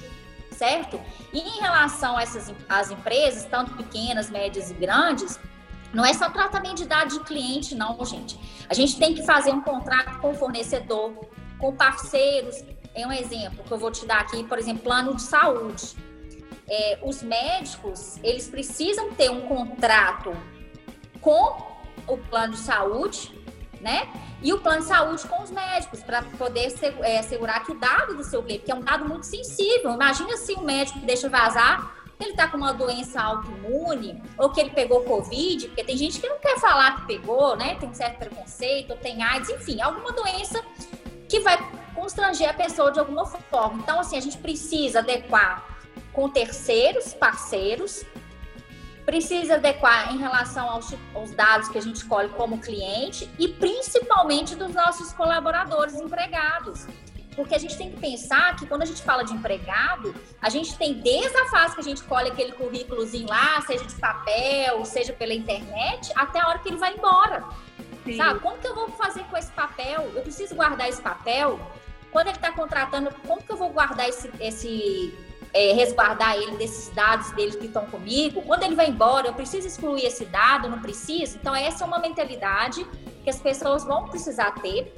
certo? 0.52 1.00
E 1.32 1.38
em 1.40 1.61
relação 1.61 2.18
a 2.18 2.23
essas 2.23 2.52
as 2.68 2.90
empresas, 2.90 3.44
tanto 3.44 3.73
pequenas, 3.75 4.28
médias 4.28 4.70
e 4.70 4.75
grandes, 4.75 5.40
não 5.92 6.04
é 6.04 6.12
só 6.12 6.28
tratamento 6.28 6.76
de 6.76 6.87
dados 6.87 7.14
de 7.14 7.25
cliente, 7.25 7.75
não, 7.75 8.04
gente. 8.04 8.38
A 8.68 8.75
gente 8.75 8.99
tem 8.99 9.14
que 9.14 9.25
fazer 9.25 9.50
um 9.50 9.61
contrato 9.62 10.20
com 10.20 10.30
o 10.30 10.35
fornecedor, 10.35 11.12
com 11.59 11.75
parceiros. 11.75 12.62
É 12.94 13.06
um 13.06 13.12
exemplo 13.12 13.64
que 13.64 13.73
eu 13.73 13.78
vou 13.78 13.90
te 13.90 14.04
dar 14.06 14.20
aqui, 14.20 14.44
por 14.44 14.59
exemplo, 14.59 14.82
plano 14.82 15.16
de 15.16 15.23
saúde. 15.23 15.97
É, 16.68 17.00
os 17.02 17.23
médicos, 17.23 18.18
eles 18.23 18.49
precisam 18.49 19.12
ter 19.14 19.30
um 19.30 19.40
contrato 19.49 20.32
com 21.20 21.56
o 22.06 22.16
plano 22.16 22.54
de 22.54 22.60
saúde, 22.60 23.38
né? 23.80 24.08
E 24.42 24.52
o 24.52 24.60
plano 24.60 24.80
de 24.80 24.86
saúde 24.86 25.26
com 25.26 25.42
os 25.42 25.50
médicos, 25.50 26.02
para 26.02 26.22
poder 26.22 26.74
é, 27.02 27.18
assegurar 27.18 27.64
que 27.64 27.72
o 27.72 27.78
dado 27.78 28.14
do 28.14 28.24
seu 28.24 28.42
cliente, 28.42 28.64
que 28.64 28.72
é 28.72 28.74
um 28.74 28.80
dado 28.80 29.04
muito 29.06 29.26
sensível. 29.26 29.92
Imagina 29.92 30.36
se 30.36 30.54
o 30.54 30.62
médico 30.62 30.98
deixa 31.00 31.28
vazar 31.28 32.00
ele 32.20 32.32
está 32.32 32.48
com 32.48 32.56
uma 32.58 32.72
doença 32.72 33.20
autoimune, 33.20 34.22
ou 34.36 34.50
que 34.50 34.60
ele 34.60 34.70
pegou 34.70 35.02
Covid, 35.04 35.68
porque 35.68 35.84
tem 35.84 35.96
gente 35.96 36.20
que 36.20 36.28
não 36.28 36.38
quer 36.38 36.58
falar 36.58 37.00
que 37.00 37.06
pegou, 37.06 37.56
né? 37.56 37.76
Tem 37.76 37.92
certo 37.94 38.18
preconceito, 38.18 38.90
ou 38.90 38.96
tem 38.96 39.22
AIDS, 39.22 39.48
enfim, 39.50 39.80
alguma 39.80 40.12
doença 40.12 40.62
que 41.28 41.40
vai 41.40 41.58
constranger 41.94 42.50
a 42.50 42.54
pessoa 42.54 42.92
de 42.92 42.98
alguma 42.98 43.24
forma. 43.24 43.80
Então, 43.82 44.00
assim, 44.00 44.16
a 44.16 44.20
gente 44.20 44.38
precisa 44.38 44.98
adequar 44.98 45.64
com 46.12 46.28
terceiros, 46.28 47.14
parceiros, 47.14 48.04
precisa 49.11 49.55
adequar 49.55 50.14
em 50.14 50.19
relação 50.19 50.71
aos, 50.71 50.95
aos, 51.12 51.33
dados 51.33 51.69
que 51.69 51.76
a 51.76 51.81
gente 51.83 51.97
escolhe 51.97 52.29
como 52.29 52.59
cliente 52.59 53.29
e 53.40 53.49
principalmente 53.49 54.55
dos 54.55 54.73
nossos 54.73 55.12
colaboradores 55.12 55.97
empregados. 55.97 56.87
Porque 57.35 57.57
a 57.57 57.59
gente 57.59 57.76
tem 57.76 57.90
que 57.90 57.99
pensar 57.99 58.55
que 58.55 58.67
quando 58.67 58.83
a 58.83 58.85
gente 58.85 59.02
fala 59.02 59.25
de 59.25 59.33
empregado, 59.33 60.14
a 60.40 60.49
gente 60.49 60.79
tem 60.79 60.95
desde 60.95 61.37
a 61.37 61.47
fase 61.47 61.75
que 61.75 61.81
a 61.81 61.85
gente 61.85 62.05
colhe 62.05 62.29
aquele 62.29 62.52
currículozinho 62.52 63.29
lá, 63.29 63.61
seja 63.62 63.85
de 63.85 63.97
papel, 63.97 64.85
seja 64.85 65.12
pela 65.12 65.35
internet, 65.35 66.12
até 66.14 66.40
a 66.40 66.47
hora 66.47 66.61
que 66.61 66.69
ele 66.69 66.76
vai 66.76 66.95
embora. 66.95 67.45
Sim. 68.05 68.17
Sabe? 68.17 68.38
Como 68.38 68.59
que 68.59 68.69
eu 68.69 68.75
vou 68.76 68.90
fazer 68.90 69.25
com 69.25 69.37
esse 69.37 69.50
papel? 69.50 70.09
Eu 70.14 70.23
preciso 70.23 70.55
guardar 70.55 70.88
esse 70.88 71.02
papel? 71.02 71.59
Quando 72.12 72.29
ele 72.29 72.37
está 72.37 72.52
contratando, 72.52 73.12
como 73.26 73.43
que 73.43 73.50
eu 73.50 73.57
vou 73.57 73.71
guardar 73.71 74.09
esse, 74.09 74.31
esse 74.38 75.12
é, 75.52 75.73
resguardar 75.73 76.37
ele 76.37 76.57
desses 76.57 76.95
dados 76.95 77.30
deles 77.33 77.57
que 77.57 77.66
estão 77.66 77.87
comigo. 77.87 78.42
Quando 78.42 78.62
ele 78.62 78.75
vai 78.75 78.88
embora, 78.88 79.28
eu 79.28 79.35
preciso 79.35 79.66
excluir 79.66 80.04
esse 80.04 80.25
dado, 80.25 80.69
não 80.69 80.80
preciso? 80.80 81.38
Então, 81.38 81.54
essa 81.54 81.85
é 81.85 81.87
uma 81.87 81.99
mentalidade 81.99 82.87
que 83.23 83.30
as 83.30 83.40
pessoas 83.40 83.85
vão 83.85 84.04
precisar 84.09 84.52
ter. 84.52 84.92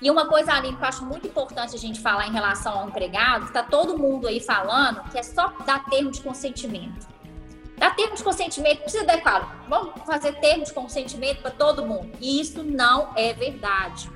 E 0.00 0.10
uma 0.10 0.26
coisa, 0.26 0.52
Aline, 0.52 0.76
que 0.76 0.82
eu 0.82 0.88
acho 0.88 1.04
muito 1.04 1.26
importante 1.26 1.74
a 1.74 1.78
gente 1.78 2.00
falar 2.00 2.28
em 2.28 2.32
relação 2.32 2.78
ao 2.78 2.88
empregado, 2.88 3.46
está 3.46 3.62
todo 3.62 3.98
mundo 3.98 4.28
aí 4.28 4.40
falando 4.40 5.02
que 5.10 5.18
é 5.18 5.22
só 5.22 5.52
dar 5.66 5.84
termo 5.86 6.10
de 6.10 6.20
consentimento. 6.20 7.06
Dar 7.76 7.94
termo 7.94 8.14
de 8.14 8.22
consentimento, 8.22 8.80
precisa 8.80 9.04
dar 9.04 9.20
claro, 9.20 9.48
vamos 9.68 10.02
fazer 10.04 10.32
termo 10.40 10.64
de 10.64 10.72
consentimento 10.72 11.42
para 11.42 11.50
todo 11.50 11.84
mundo. 11.84 12.10
E 12.20 12.40
isso 12.40 12.62
não 12.62 13.12
é 13.16 13.32
verdade. 13.32 14.10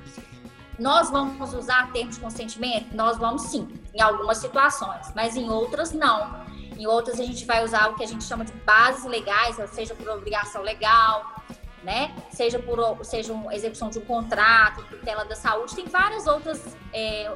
Nós 0.79 1.09
vamos 1.09 1.53
usar 1.53 1.91
termos 1.91 2.15
de 2.15 2.21
consentimento? 2.21 2.95
Nós 2.95 3.17
vamos 3.17 3.43
sim, 3.43 3.67
em 3.93 4.01
algumas 4.01 4.37
situações, 4.37 5.11
mas 5.15 5.35
em 5.35 5.49
outras 5.49 5.91
não. 5.91 6.43
Em 6.77 6.87
outras 6.87 7.19
a 7.19 7.23
gente 7.23 7.45
vai 7.45 7.63
usar 7.63 7.89
o 7.89 7.95
que 7.95 8.03
a 8.03 8.07
gente 8.07 8.23
chama 8.23 8.43
de 8.43 8.53
bases 8.53 9.05
legais, 9.05 9.57
seja 9.71 9.93
por 9.93 10.09
obrigação 10.09 10.61
legal, 10.61 11.35
né? 11.83 12.13
Seja 12.31 12.57
por 12.57 13.05
seja 13.05 13.33
uma 13.33 13.53
execução 13.53 13.89
de 13.89 13.99
um 13.99 14.05
contrato, 14.05 14.83
tutela 14.85 15.25
da 15.25 15.35
saúde, 15.35 15.75
tem 15.75 15.85
várias 15.85 16.25
outras 16.25 16.75
é, 16.91 17.31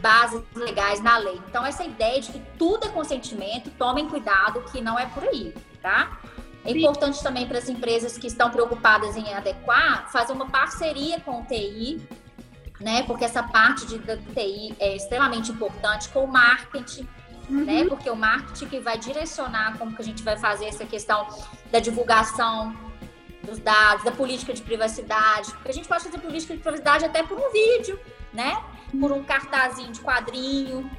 bases 0.00 0.42
legais 0.54 1.00
na 1.00 1.16
lei. 1.16 1.40
Então, 1.48 1.64
essa 1.64 1.84
ideia 1.84 2.20
de 2.20 2.32
que 2.32 2.42
tudo 2.58 2.84
é 2.84 2.88
consentimento, 2.88 3.70
tomem 3.78 4.08
cuidado 4.08 4.60
que 4.70 4.80
não 4.80 4.98
é 4.98 5.06
por 5.06 5.22
aí, 5.24 5.54
tá? 5.80 6.20
É 6.64 6.70
importante 6.70 7.22
também 7.22 7.46
para 7.46 7.58
as 7.58 7.68
empresas 7.68 8.16
que 8.18 8.26
estão 8.26 8.50
preocupadas 8.50 9.16
em 9.16 9.32
adequar, 9.34 10.10
fazer 10.12 10.32
uma 10.32 10.48
parceria 10.48 11.18
com 11.20 11.40
o 11.40 11.44
TI, 11.44 12.00
né? 12.82 13.02
Porque 13.04 13.24
essa 13.24 13.42
parte 13.42 13.86
de, 13.86 13.98
da 13.98 14.16
TI 14.16 14.74
é 14.78 14.96
extremamente 14.96 15.50
importante 15.50 16.08
com 16.08 16.24
o 16.24 16.26
marketing, 16.26 17.08
uhum. 17.48 17.64
né? 17.64 17.84
Porque 17.84 18.10
o 18.10 18.16
marketing 18.16 18.66
que 18.66 18.80
vai 18.80 18.98
direcionar 18.98 19.78
como 19.78 19.94
que 19.94 20.02
a 20.02 20.04
gente 20.04 20.22
vai 20.22 20.36
fazer 20.36 20.66
essa 20.66 20.84
questão 20.84 21.26
da 21.70 21.78
divulgação 21.78 22.76
dos 23.42 23.58
dados, 23.58 24.04
da 24.04 24.12
política 24.12 24.52
de 24.52 24.62
privacidade. 24.62 25.50
Porque 25.52 25.70
a 25.70 25.74
gente 25.74 25.88
pode 25.88 26.04
fazer 26.04 26.18
política 26.18 26.54
de 26.54 26.60
privacidade 26.60 27.04
até 27.04 27.22
por 27.22 27.38
um 27.38 27.50
vídeo, 27.52 27.98
né? 28.32 28.60
Por 28.98 29.12
um 29.12 29.22
cartazinho 29.22 29.92
de 29.92 30.00
quadrinho. 30.00 30.90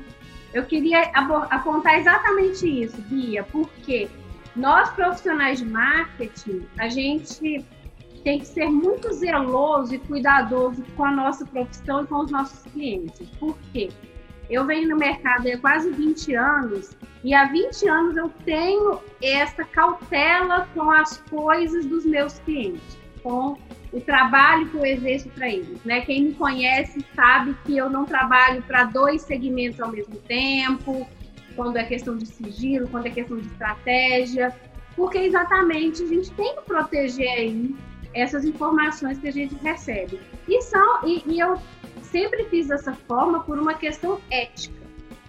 Eu 0.53 0.65
queria 0.65 1.11
apontar 1.49 1.97
exatamente 1.99 2.67
isso, 2.67 3.01
Bia, 3.01 3.43
porque 3.43 4.09
nós, 4.55 4.89
profissionais 4.91 5.59
de 5.59 5.65
marketing, 5.65 6.67
a 6.77 6.87
gente 6.87 7.65
tem 8.23 8.39
que 8.39 8.47
ser 8.47 8.69
muito 8.69 9.11
zeloso 9.13 9.93
e 9.93 9.99
cuidadoso 9.99 10.83
com 10.95 11.05
a 11.05 11.11
nossa 11.11 11.45
profissão 11.45 12.03
e 12.03 12.07
com 12.07 12.19
os 12.19 12.31
nossos 12.31 12.63
clientes. 12.71 13.27
Por 13.39 13.57
quê? 13.71 13.89
Eu 14.49 14.65
venho 14.65 14.89
no 14.89 14.97
mercado 14.97 15.47
há 15.47 15.57
quase 15.57 15.89
20 15.89 16.35
anos 16.35 16.95
e 17.23 17.33
há 17.33 17.45
20 17.45 17.87
anos 17.87 18.17
eu 18.17 18.29
tenho 18.45 18.99
essa 19.21 19.63
cautela 19.63 20.67
com 20.73 20.89
as 20.91 21.17
coisas 21.29 21.85
dos 21.85 22.05
meus 22.05 22.39
clientes, 22.39 22.97
com 23.21 23.57
o 23.91 24.01
trabalho 24.01 24.67
que 24.69 24.75
eu 24.75 24.85
exerço 24.85 25.29
para 25.29 25.49
eles. 25.49 25.83
Né? 25.83 26.01
Quem 26.01 26.23
me 26.25 26.33
conhece 26.33 27.05
sabe 27.15 27.55
que 27.65 27.77
eu 27.77 27.89
não 27.89 28.05
trabalho 28.05 28.61
para 28.63 28.85
dois 28.85 29.21
segmentos 29.21 29.79
ao 29.79 29.91
mesmo 29.91 30.15
tempo, 30.15 31.07
quando 31.55 31.77
é 31.77 31.83
questão 31.83 32.17
de 32.17 32.25
sigilo, 32.25 32.87
quando 32.87 33.05
é 33.05 33.09
questão 33.11 33.37
de 33.37 33.47
estratégia, 33.47 34.53
porque 34.95 35.19
exatamente 35.19 36.03
a 36.03 36.07
gente 36.07 36.31
tem 36.31 36.55
que 36.55 36.61
proteger 36.63 37.29
aí 37.29 37.75
essas 38.13 38.45
informações 38.45 39.17
que 39.19 39.27
a 39.27 39.31
gente 39.31 39.55
recebe. 39.55 40.19
E, 40.47 40.61
são, 40.61 41.07
e, 41.07 41.23
e 41.25 41.39
eu 41.39 41.59
sempre 42.01 42.45
fiz 42.45 42.67
dessa 42.67 42.93
forma 42.93 43.41
por 43.43 43.59
uma 43.59 43.73
questão 43.73 44.19
ética. 44.29 44.83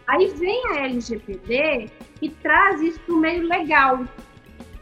Aí 0.06 0.28
vem 0.34 0.62
a 0.68 0.84
LGPD 0.84 1.90
e 2.20 2.28
traz 2.28 2.80
isso 2.82 3.00
para 3.00 3.14
o 3.14 3.18
meio 3.18 3.48
legal, 3.48 4.04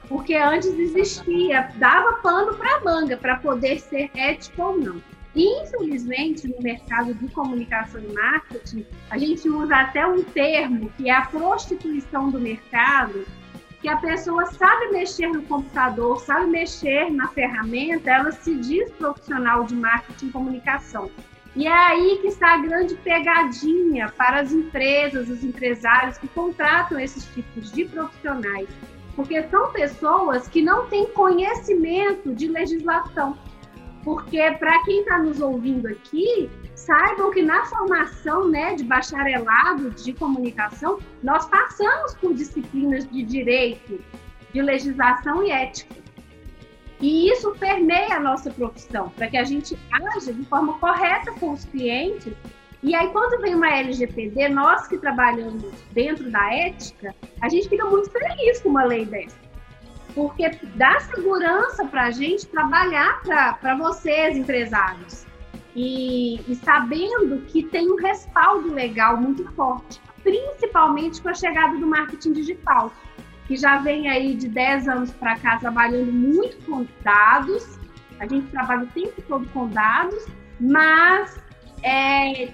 porque 0.09 0.35
antes 0.35 0.69
existia, 0.79 1.71
dava 1.77 2.15
pano 2.15 2.55
para 2.55 2.81
manga 2.81 3.17
para 3.17 3.37
poder 3.37 3.79
ser 3.79 4.11
ético 4.15 4.63
ou 4.63 4.79
não. 4.79 5.03
Infelizmente, 5.35 6.47
no 6.47 6.61
mercado 6.61 7.15
de 7.15 7.27
comunicação 7.29 8.03
e 8.03 8.13
marketing, 8.13 8.85
a 9.09 9.17
gente 9.17 9.49
usa 9.49 9.77
até 9.77 10.07
um 10.07 10.23
termo 10.23 10.91
que 10.97 11.09
é 11.09 11.15
a 11.15 11.23
prostituição 11.23 12.31
do 12.31 12.39
mercado, 12.39 13.25
que 13.83 13.89
a 13.89 13.97
pessoa 13.97 14.47
sabe 14.47 14.93
mexer 14.93 15.27
no 15.27 15.43
computador, 15.43 16.21
sabe 16.21 16.47
mexer 16.47 17.11
na 17.11 17.27
ferramenta, 17.27 18.09
ela 18.09 18.31
se 18.31 18.55
diz 18.55 18.89
profissional 18.93 19.65
de 19.65 19.75
marketing 19.75 20.29
e 20.29 20.31
comunicação. 20.31 21.11
E 21.57 21.67
é 21.67 21.73
aí 21.73 22.19
que 22.23 22.29
está 22.29 22.55
a 22.55 22.59
grande 22.59 22.95
pegadinha 22.95 24.09
para 24.17 24.41
as 24.41 24.53
empresas, 24.53 25.29
os 25.29 25.43
empresários 25.43 26.17
que 26.17 26.29
contratam 26.29 26.99
esses 26.99 27.27
tipos 27.35 27.73
de 27.73 27.85
profissionais, 27.87 28.69
porque 29.17 29.43
são 29.49 29.73
pessoas 29.73 30.47
que 30.47 30.63
não 30.63 30.87
têm 30.87 31.07
conhecimento 31.09 32.33
de 32.33 32.47
legislação. 32.47 33.37
Porque, 34.05 34.41
para 34.59 34.83
quem 34.85 35.01
está 35.01 35.19
nos 35.19 35.41
ouvindo 35.41 35.87
aqui, 35.87 36.51
saibam 36.83 37.31
que 37.31 37.43
na 37.43 37.65
formação 37.67 38.49
né, 38.49 38.75
de 38.75 38.85
bacharelado 38.85 39.91
de 39.91 40.13
comunicação, 40.13 40.99
nós 41.23 41.47
passamos 41.47 42.15
por 42.15 42.35
disciplinas 42.35 43.09
de 43.09 43.23
direito, 43.23 44.01
de 44.53 44.61
legislação 44.61 45.43
e 45.45 45.51
ética. 45.51 45.95
E 47.01 47.31
isso 47.31 47.53
permeia 47.53 48.17
a 48.17 48.21
nossa 48.21 48.51
profissão, 48.51 49.09
para 49.11 49.29
que 49.29 49.37
a 49.37 49.45
gente 49.45 49.77
haja 49.91 50.33
de 50.33 50.45
forma 50.47 50.79
correta 50.79 51.33
com 51.33 51.53
os 51.53 51.65
clientes. 51.65 52.33
E 52.83 52.95
aí, 52.95 53.09
quando 53.09 53.41
vem 53.41 53.55
uma 53.55 53.75
LGPD, 53.77 54.49
nós 54.49 54.87
que 54.87 54.99
trabalhamos 54.99 55.73
dentro 55.93 56.31
da 56.31 56.53
ética, 56.53 57.15
a 57.41 57.49
gente 57.49 57.69
fica 57.69 57.85
muito 57.87 58.11
feliz 58.11 58.61
com 58.61 58.69
uma 58.69 58.85
lei 58.85 59.05
dessa 59.05 59.43
porque 60.15 60.51
dá 60.75 61.01
segurança 61.01 61.87
para 61.87 62.05
a 62.05 62.11
gente 62.11 62.47
trabalhar 62.49 63.23
para 63.23 63.75
vocês, 63.77 64.37
empresários. 64.37 65.27
E, 65.75 66.41
e, 66.47 66.55
sabendo 66.57 67.41
que 67.47 67.63
tem 67.63 67.91
um 67.91 67.97
respaldo 67.97 68.73
legal 68.73 69.17
muito 69.17 69.45
forte, 69.53 70.01
principalmente 70.23 71.21
com 71.23 71.31
a 71.31 71.35
chegada 71.35 71.77
do 71.79 71.87
marketing 71.87 72.33
digital, 72.33 72.93
que 73.47 73.57
já 73.57 73.79
vem 73.79 74.09
aí 74.09 74.35
de 74.35 74.49
10 74.49 74.89
anos 74.89 75.11
para 75.13 75.39
cá 75.39 75.59
trabalhando 75.59 76.13
muito 76.13 76.63
com 76.67 76.87
dados. 77.03 77.79
A 78.21 78.27
gente 78.27 78.47
trabalha 78.49 78.85
o 78.85 78.87
tempo 78.89 79.21
todo 79.23 79.49
com 79.49 79.67
dados, 79.69 80.27
mas 80.61 81.41
é, 81.83 82.53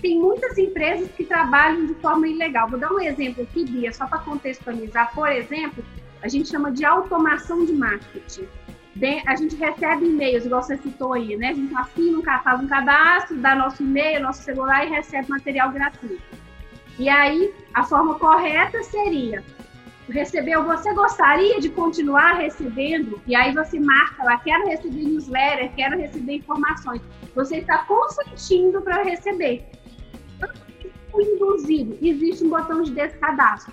tem 0.00 0.18
muitas 0.18 0.56
empresas 0.56 1.10
que 1.12 1.24
trabalham 1.24 1.86
de 1.86 1.94
forma 1.94 2.28
ilegal. 2.28 2.68
Vou 2.68 2.78
dar 2.78 2.92
um 2.92 3.00
exemplo 3.00 3.42
aqui, 3.42 3.64
Bia, 3.64 3.92
só 3.92 4.06
para 4.06 4.18
contextualizar. 4.18 5.12
Por 5.14 5.28
exemplo, 5.28 5.84
a 6.22 6.28
gente 6.28 6.48
chama 6.48 6.70
de 6.70 6.84
automação 6.84 7.64
de 7.64 7.72
marketing. 7.72 8.46
A 9.26 9.36
gente 9.36 9.54
recebe 9.56 10.06
e-mails, 10.06 10.44
igual 10.44 10.62
você 10.62 10.76
citou 10.76 11.12
aí, 11.12 11.36
né? 11.36 11.48
A 11.48 11.54
gente 11.54 11.74
assina, 11.74 12.40
faz 12.40 12.60
um 12.60 12.66
cadastro, 12.66 13.36
dá 13.36 13.54
nosso 13.54 13.82
e-mail, 13.82 14.22
nosso 14.22 14.42
celular 14.42 14.86
e 14.86 14.90
recebe 14.90 15.28
material 15.28 15.70
gratuito. 15.70 16.22
E 16.98 17.08
aí, 17.08 17.54
a 17.74 17.84
forma 17.84 18.18
correta 18.18 18.82
seria 18.82 19.44
recebeu, 20.10 20.64
você 20.64 20.92
gostaria 20.94 21.60
de 21.60 21.68
continuar 21.68 22.34
recebendo? 22.34 23.20
E 23.26 23.34
aí 23.34 23.52
você 23.52 23.78
marca 23.78 24.24
lá, 24.24 24.38
quero 24.38 24.66
receber 24.66 25.02
newsletter, 25.02 25.72
quero 25.74 25.98
receber 25.98 26.34
informações. 26.34 27.00
Você 27.34 27.58
está 27.58 27.78
consentindo 27.84 28.80
para 28.82 29.02
receber. 29.02 29.66
O 31.12 31.20
induzido, 31.20 31.98
existe 32.02 32.44
um 32.44 32.50
botão 32.50 32.82
de 32.82 32.92
descadastro. 32.92 33.72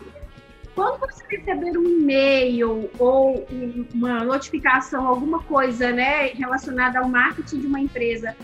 Quando 0.75 0.99
você 0.99 1.23
receber 1.29 1.77
um 1.77 1.85
e-mail 1.85 2.91
ou 2.99 3.47
uma 3.93 4.25
notificação, 4.25 5.07
alguma 5.07 5.41
coisa 5.43 5.91
né, 5.93 6.27
relacionada 6.33 6.99
ao 6.99 7.07
marketing 7.07 7.61
de 7.61 7.67
uma 7.67 7.79
empresa 7.79 8.35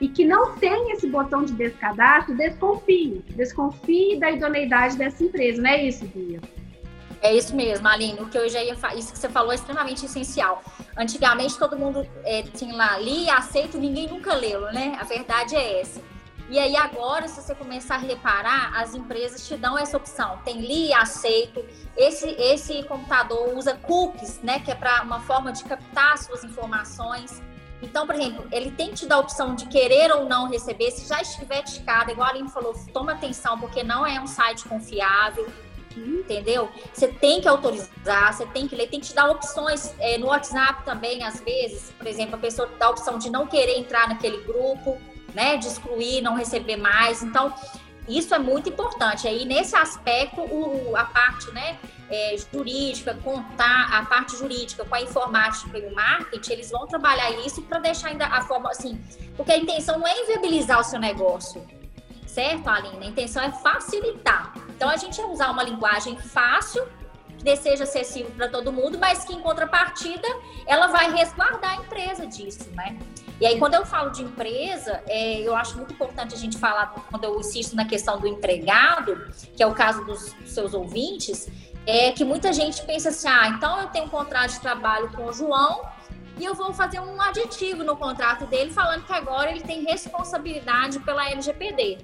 e 0.00 0.08
que 0.08 0.24
não 0.24 0.56
tem 0.56 0.92
esse 0.92 1.08
botão 1.08 1.44
de 1.44 1.52
descadastro, 1.52 2.36
desconfie. 2.36 3.24
Desconfie 3.30 4.18
da 4.18 4.30
idoneidade 4.30 4.96
dessa 4.96 5.24
empresa, 5.24 5.60
não 5.60 5.70
é 5.70 5.84
isso, 5.84 6.04
Bia? 6.06 6.40
É 7.20 7.34
isso 7.34 7.54
mesmo, 7.54 7.86
Aline. 7.86 8.20
O 8.20 8.28
que 8.28 8.38
eu 8.38 8.48
já 8.48 8.62
ia 8.62 8.74
isso 8.96 9.12
que 9.12 9.18
você 9.18 9.28
falou 9.28 9.52
é 9.52 9.54
extremamente 9.54 10.04
essencial. 10.04 10.62
Antigamente 10.96 11.56
todo 11.58 11.76
mundo 11.76 12.06
é, 12.24 12.42
tinha 12.42 12.74
lá, 12.74 12.98
li, 12.98 13.28
aceito, 13.30 13.78
ninguém 13.78 14.08
nunca 14.08 14.34
leu, 14.34 14.72
né? 14.72 14.96
A 15.00 15.04
verdade 15.04 15.54
é 15.54 15.80
essa. 15.80 16.00
E 16.52 16.58
aí 16.58 16.76
agora, 16.76 17.26
se 17.28 17.40
você 17.40 17.54
começar 17.54 17.94
a 17.94 17.98
reparar, 17.98 18.78
as 18.78 18.94
empresas 18.94 19.48
te 19.48 19.56
dão 19.56 19.78
essa 19.78 19.96
opção. 19.96 20.38
Tem 20.44 20.60
li, 20.60 20.92
aceito. 20.92 21.64
Esse, 21.96 22.28
esse 22.28 22.82
computador 22.82 23.56
usa 23.56 23.74
cookies, 23.74 24.38
né? 24.42 24.60
Que 24.60 24.70
é 24.70 24.74
para 24.74 25.02
uma 25.02 25.18
forma 25.20 25.50
de 25.50 25.64
captar 25.64 26.18
suas 26.18 26.44
informações. 26.44 27.42
Então, 27.80 28.06
por 28.06 28.14
exemplo, 28.16 28.46
ele 28.52 28.70
tem 28.70 28.90
que 28.90 28.96
te 28.96 29.06
dar 29.06 29.14
a 29.14 29.20
opção 29.20 29.54
de 29.54 29.64
querer 29.64 30.12
ou 30.12 30.26
não 30.26 30.46
receber. 30.46 30.90
Se 30.90 31.08
já 31.08 31.22
estiver 31.22 31.62
ticado, 31.62 32.10
igual 32.10 32.28
a 32.28 32.30
Aline 32.32 32.50
falou, 32.50 32.74
toma 32.92 33.12
atenção, 33.12 33.58
porque 33.58 33.82
não 33.82 34.06
é 34.06 34.20
um 34.20 34.26
site 34.26 34.68
confiável 34.68 35.50
entendeu? 35.94 36.70
Você 36.90 37.08
tem 37.08 37.38
que 37.42 37.46
autorizar, 37.46 38.32
você 38.32 38.46
tem 38.46 38.66
que 38.66 38.74
ler, 38.74 38.88
tem 38.88 38.98
que 38.98 39.08
te 39.08 39.14
dar 39.14 39.30
opções 39.30 39.94
é, 39.98 40.16
no 40.16 40.28
WhatsApp 40.28 40.84
também, 40.84 41.22
às 41.22 41.40
vezes, 41.40 41.92
por 41.98 42.06
exemplo, 42.06 42.36
a 42.36 42.38
pessoa 42.38 42.66
dá 42.78 42.86
a 42.86 42.90
opção 42.90 43.18
de 43.18 43.28
não 43.28 43.46
querer 43.46 43.78
entrar 43.78 44.08
naquele 44.08 44.38
grupo, 44.38 44.98
né, 45.34 45.56
de 45.56 45.66
excluir, 45.66 46.20
não 46.20 46.34
receber 46.34 46.76
mais, 46.76 47.22
então 47.22 47.54
isso 48.08 48.34
é 48.34 48.38
muito 48.38 48.68
importante. 48.68 49.28
Aí 49.28 49.44
nesse 49.44 49.76
aspecto, 49.76 50.40
o, 50.40 50.96
a 50.96 51.04
parte, 51.04 51.50
né, 51.52 51.78
é, 52.10 52.36
jurídica, 52.52 53.14
contar 53.22 53.88
a 53.92 54.04
parte 54.04 54.36
jurídica 54.36 54.84
com 54.84 54.94
a 54.94 55.00
informática 55.00 55.78
e 55.78 55.86
o 55.86 55.94
marketing, 55.94 56.52
eles 56.52 56.70
vão 56.70 56.86
trabalhar 56.86 57.30
isso 57.46 57.62
para 57.62 57.78
deixar 57.78 58.08
ainda 58.08 58.26
a 58.26 58.42
forma 58.42 58.70
assim, 58.70 59.00
porque 59.36 59.52
a 59.52 59.56
intenção 59.56 59.98
não 59.98 60.06
é 60.06 60.22
inviabilizar 60.22 60.80
o 60.80 60.84
seu 60.84 61.00
negócio, 61.00 61.66
certo, 62.26 62.68
Aline? 62.68 63.06
A 63.06 63.08
intenção 63.08 63.42
é 63.42 63.50
facilitar. 63.50 64.54
Então 64.70 64.88
a 64.88 64.96
gente 64.96 65.18
ia 65.18 65.26
usar 65.26 65.50
uma 65.50 65.62
linguagem 65.62 66.18
fácil, 66.18 66.86
que 67.42 67.56
seja 67.56 67.84
acessível 67.84 68.30
para 68.36 68.48
todo 68.48 68.72
mundo, 68.72 68.98
mas 68.98 69.24
que 69.24 69.32
em 69.32 69.40
contrapartida 69.40 70.28
ela 70.66 70.86
vai 70.88 71.12
resguardar 71.12 71.72
a 71.72 71.76
empresa 71.76 72.26
disso, 72.26 72.70
né? 72.72 72.98
E 73.42 73.46
aí, 73.46 73.58
quando 73.58 73.74
eu 73.74 73.84
falo 73.84 74.10
de 74.10 74.22
empresa, 74.22 75.02
é, 75.08 75.40
eu 75.40 75.56
acho 75.56 75.76
muito 75.76 75.92
importante 75.92 76.32
a 76.32 76.38
gente 76.38 76.56
falar, 76.56 76.94
quando 77.10 77.24
eu 77.24 77.40
insisto 77.40 77.74
na 77.74 77.84
questão 77.84 78.20
do 78.20 78.28
empregado, 78.28 79.26
que 79.56 79.60
é 79.60 79.66
o 79.66 79.74
caso 79.74 80.04
dos, 80.04 80.32
seus 80.46 80.72
ouvintes, 80.72 81.48
é 81.84 82.12
que 82.12 82.24
muita 82.24 82.52
gente 82.52 82.86
pensa 82.86 83.08
assim: 83.08 83.26
ah, 83.26 83.48
então 83.48 83.80
eu 83.80 83.88
tenho 83.88 84.04
um 84.04 84.08
contrato 84.08 84.52
de 84.52 84.60
trabalho 84.60 85.10
com 85.10 85.24
o 85.24 85.32
João 85.32 85.82
e 86.38 86.44
eu 86.44 86.54
vou 86.54 86.72
fazer 86.72 87.00
um 87.00 87.20
aditivo 87.20 87.82
no 87.82 87.96
contrato 87.96 88.46
dele 88.46 88.70
falando 88.70 89.04
que 89.04 89.12
agora 89.12 89.50
ele 89.50 89.62
tem 89.62 89.82
responsabilidade 89.82 91.00
pela 91.00 91.28
LGPD. 91.28 91.98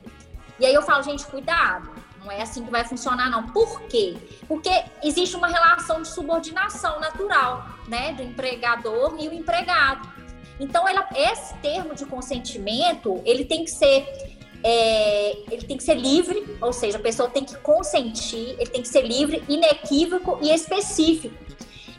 E 0.58 0.66
aí 0.66 0.74
eu 0.74 0.82
falo, 0.82 1.04
gente, 1.04 1.24
cuidado, 1.24 1.88
não 2.20 2.32
é 2.32 2.42
assim 2.42 2.64
que 2.64 2.70
vai 2.72 2.84
funcionar, 2.84 3.30
não. 3.30 3.46
Por 3.46 3.82
quê? 3.82 4.16
Porque 4.48 4.70
existe 5.04 5.36
uma 5.36 5.46
relação 5.46 6.02
de 6.02 6.08
subordinação 6.08 6.98
natural, 6.98 7.64
né, 7.86 8.12
do 8.12 8.24
empregador 8.24 9.14
e 9.20 9.28
o 9.28 9.32
empregado. 9.32 10.17
Então, 10.60 10.88
ela, 10.88 11.08
esse 11.14 11.54
termo 11.56 11.94
de 11.94 12.04
consentimento, 12.04 13.20
ele 13.24 13.44
tem 13.44 13.64
que 13.64 13.70
ser 13.70 14.36
é, 14.62 15.36
ele 15.52 15.64
tem 15.64 15.76
que 15.76 15.84
ser 15.84 15.94
livre, 15.94 16.56
ou 16.60 16.72
seja, 16.72 16.98
a 16.98 17.00
pessoa 17.00 17.30
tem 17.30 17.44
que 17.44 17.56
consentir, 17.58 18.56
ele 18.58 18.66
tem 18.66 18.82
que 18.82 18.88
ser 18.88 19.02
livre, 19.02 19.44
inequívoco 19.48 20.38
e 20.42 20.52
específico. 20.52 21.34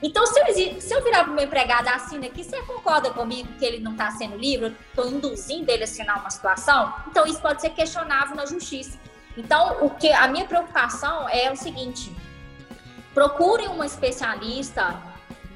Então, 0.01 0.25
se 0.25 0.39
eu, 0.39 0.81
se 0.81 0.93
eu 0.93 1.03
virar 1.03 1.23
para 1.23 1.31
o 1.31 1.35
meu 1.35 1.43
empregado, 1.43 1.87
assina 1.89 2.27
aqui, 2.27 2.43
você 2.43 2.61
concorda 2.61 3.09
comigo 3.11 3.49
que 3.57 3.65
ele 3.65 3.79
não 3.79 3.91
está 3.91 4.11
sendo 4.11 4.37
livre? 4.37 4.75
Estou 4.89 5.09
induzindo 5.09 5.69
ele 5.69 5.83
a 5.83 5.85
assinar 5.85 6.19
uma 6.19 6.29
situação? 6.29 6.93
Então, 7.07 7.25
isso 7.25 7.41
pode 7.41 7.61
ser 7.61 7.71
questionável 7.71 8.35
na 8.35 8.45
justiça. 8.45 8.97
Então, 9.35 9.85
o 9.85 9.89
que 9.89 10.09
a 10.09 10.27
minha 10.27 10.45
preocupação 10.45 11.27
é 11.27 11.51
o 11.51 11.55
seguinte: 11.55 12.13
procurem 13.13 13.67
uma 13.67 13.85
especialista, 13.85 15.01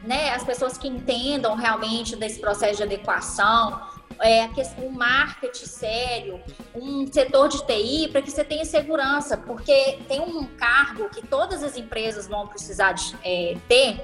né, 0.03 0.33
as 0.33 0.43
pessoas 0.43 0.77
que 0.77 0.87
entendam 0.87 1.55
realmente 1.55 2.15
desse 2.15 2.39
processo 2.39 2.77
de 2.77 2.83
adequação, 2.83 3.81
é, 4.21 4.47
um 4.77 4.89
marketing 4.89 5.65
sério, 5.65 6.41
um 6.75 7.11
setor 7.11 7.47
de 7.47 7.65
TI 7.65 8.09
para 8.09 8.21
que 8.21 8.31
você 8.31 8.43
tenha 8.43 8.65
segurança, 8.65 9.37
porque 9.37 9.99
tem 10.07 10.21
um 10.21 10.45
cargo 10.45 11.09
que 11.09 11.25
todas 11.25 11.63
as 11.63 11.77
empresas 11.77 12.27
vão 12.27 12.47
precisar 12.47 12.93
de, 12.93 13.15
é, 13.23 13.57
ter, 13.67 14.01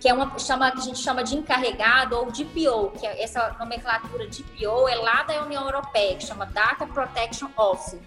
que 0.00 0.08
é 0.08 0.14
uma 0.14 0.38
chama 0.38 0.70
que 0.70 0.78
a 0.78 0.82
gente 0.82 0.98
chama 0.98 1.24
de 1.24 1.36
encarregado 1.36 2.16
ou 2.16 2.26
DPO, 2.26 2.92
que 2.98 3.06
é 3.06 3.22
essa 3.22 3.56
nomenclatura 3.58 4.26
DPO 4.26 4.88
é 4.88 4.94
lá 4.96 5.22
da 5.24 5.42
União 5.44 5.64
Europeia, 5.64 6.16
que 6.16 6.24
chama 6.24 6.46
Data 6.46 6.86
Protection 6.86 7.48
Officer. 7.56 7.98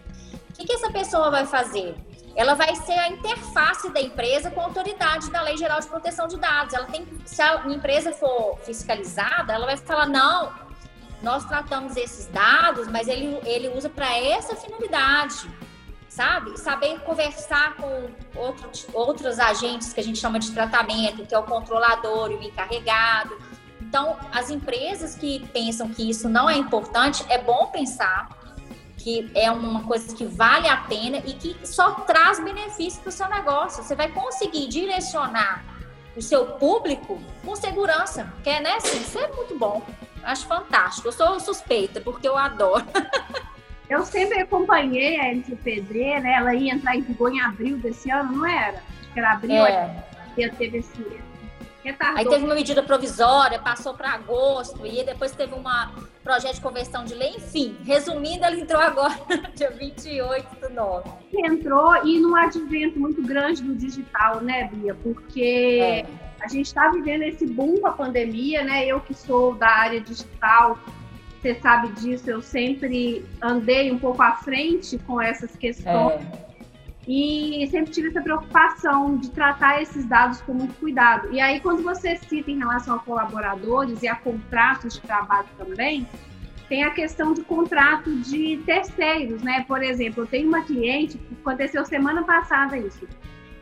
O 0.50 0.54
que, 0.54 0.66
que 0.66 0.74
essa 0.74 0.92
pessoa 0.92 1.32
vai 1.32 1.46
fazer? 1.46 1.96
Ela 2.36 2.54
vai 2.54 2.76
ser 2.76 2.94
a 2.94 3.10
interface 3.10 3.90
da 3.90 4.02
empresa 4.02 4.50
com 4.50 4.62
a 4.62 4.64
autoridade 4.64 5.30
da 5.30 5.42
Lei 5.42 5.58
Geral 5.58 5.80
de 5.80 5.88
Proteção 5.88 6.28
de 6.28 6.38
Dados. 6.38 6.74
Ela 6.74 6.86
tem, 6.88 7.06
se 7.26 7.42
a 7.42 7.64
empresa 7.68 8.12
for 8.12 8.58
fiscalizada, 8.60 9.54
ela 9.54 9.66
vai 9.66 9.78
falar 9.78 10.08
não, 10.08 10.54
nós 11.22 11.46
tratamos 11.46 11.96
esses 11.96 12.28
dados, 12.28 12.88
mas 12.88 13.08
ele, 13.08 13.40
ele 13.46 13.70
usa 13.70 13.90
para 13.90 14.18
essa 14.18 14.56
finalidade, 14.56 15.50
sabe? 16.10 16.58
Saber 16.60 17.00
conversar 17.02 17.76
com 17.76 18.10
outros, 18.36 18.88
outros 18.94 19.40
agentes 19.40 19.94
que 19.94 20.00
a 20.00 20.04
gente 20.04 20.18
chama 20.18 20.40
de 20.40 20.52
tratamento, 20.52 21.26
que 21.26 21.36
é 21.36 21.38
o 21.38 21.44
controlador 21.44 22.32
e 22.32 22.36
o 22.36 22.44
encarregado. 22.44 23.38
Então, 23.82 24.18
as 24.32 24.50
empresas 24.50 25.16
que 25.16 25.46
pensam 25.54 25.90
que 25.90 26.10
isso 26.10 26.28
não 26.28 26.50
é 26.50 26.56
importante, 26.56 27.26
é 27.30 27.38
bom 27.38 27.68
pensar 27.68 28.41
que 29.02 29.32
é 29.34 29.52
uma 29.52 29.84
coisa 29.84 30.16
que 30.16 30.26
vale 30.26 30.68
a 30.68 30.78
pena 30.78 31.18
e 31.26 31.34
que 31.34 31.58
só 31.66 31.92
traz 31.92 32.40
benefício 32.40 33.02
para 33.02 33.10
o 33.10 33.12
seu 33.12 33.28
negócio. 33.30 33.84
Você 33.84 33.96
vai 33.96 34.10
conseguir 34.10 34.68
direcionar 34.68 35.66
o 36.16 36.22
seu 36.22 36.46
público 36.46 37.20
com 37.44 37.56
segurança, 37.56 38.32
que 38.44 38.50
é, 38.50 38.62
né? 38.62 38.76
Assim, 38.76 39.02
isso 39.02 39.18
é 39.18 39.28
muito 39.30 39.58
bom. 39.58 39.82
Acho 40.24 40.46
fantástico. 40.46 41.08
Eu 41.08 41.12
sou 41.12 41.40
suspeita, 41.40 42.00
porque 42.00 42.28
eu 42.28 42.38
adoro. 42.38 42.86
Eu 43.90 44.06
sempre 44.06 44.40
acompanhei 44.40 45.20
a 45.20 45.28
LGPD, 45.28 46.22
né? 46.22 46.36
Ela 46.36 46.56
ia 46.56 46.74
entrar 46.74 46.96
em 46.96 47.02
vigor 47.02 47.34
em 47.34 47.42
abril 47.42 47.78
desse 47.78 48.10
ano, 48.10 48.38
não 48.38 48.46
era? 48.46 48.78
Acho 48.78 49.14
que 49.14 49.20
era 49.20 49.32
abril, 49.34 49.66
é. 49.66 50.06
teve 50.58 50.78
esse. 50.78 51.22
Retardou. 51.84 52.18
Aí 52.20 52.28
teve 52.28 52.46
uma 52.46 52.56
medida 52.56 52.84
provisória, 52.84 53.60
passou 53.60 53.94
para 53.94 54.12
agosto, 54.12 54.86
e 54.86 55.04
depois 55.04 55.32
teve 55.32 55.54
um 55.54 55.64
projeto 56.24 56.56
de 56.56 56.62
conversão 56.62 57.04
de 57.04 57.16
lei, 57.16 57.36
enfim. 57.36 57.76
Resumindo, 57.84 58.46
ela 58.46 58.56
entrou 58.56 58.82
agora, 58.82 59.18
dia 59.56 59.72
28 59.72 60.68
do 60.68 60.74
9. 60.74 61.10
Entrou 61.34 62.06
e 62.06 62.20
num 62.20 62.36
advento 62.36 63.00
muito 63.00 63.22
grande 63.22 63.64
do 63.64 63.76
digital, 63.76 64.42
né, 64.42 64.70
Bia? 64.72 64.96
Porque. 64.96 65.80
É 65.82 66.32
a 66.42 66.48
gente 66.48 66.66
está 66.66 66.90
vivendo 66.90 67.22
esse 67.22 67.46
boom 67.46 67.78
com 67.78 67.88
a 67.88 67.92
pandemia, 67.92 68.64
né? 68.64 68.86
Eu 68.86 69.00
que 69.00 69.14
sou 69.14 69.54
da 69.54 69.68
área 69.68 70.02
digital, 70.02 70.78
você 71.40 71.56
sabe 71.56 71.90
disso, 71.94 72.30
eu 72.30 72.42
sempre 72.42 73.24
andei 73.42 73.92
um 73.92 74.00
pouco 74.00 74.22
à 74.24 74.34
frente 74.34 74.98
com 75.00 75.22
essas 75.22 75.56
questões. 75.56 76.22
É. 76.22 76.51
E 77.08 77.68
sempre 77.72 77.92
tive 77.92 78.10
essa 78.10 78.22
preocupação 78.22 79.18
de 79.18 79.32
tratar 79.32 79.82
esses 79.82 80.06
dados 80.06 80.40
com 80.42 80.54
muito 80.54 80.74
cuidado. 80.76 81.32
E 81.34 81.40
aí, 81.40 81.60
quando 81.60 81.82
você 81.82 82.16
cita 82.16 82.52
em 82.52 82.60
relação 82.60 82.96
a 82.96 83.00
colaboradores 83.00 84.04
e 84.04 84.08
a 84.08 84.16
contratos 84.16 84.94
de 84.94 85.02
trabalho 85.02 85.48
também, 85.58 86.08
tem 86.70 86.84
a 86.84 86.92
questão 86.92 87.34
de 87.34 87.42
contrato 87.42 88.16
de 88.20 88.62
terceiros, 88.66 89.42
né? 89.42 89.66
Por 89.68 89.82
exemplo, 89.82 90.24
eu 90.24 90.28
tenho 90.28 90.48
uma 90.48 90.62
cliente, 90.62 91.20
aconteceu 91.42 91.84
semana 91.86 92.24
passada 92.24 92.78
isso 92.78 93.06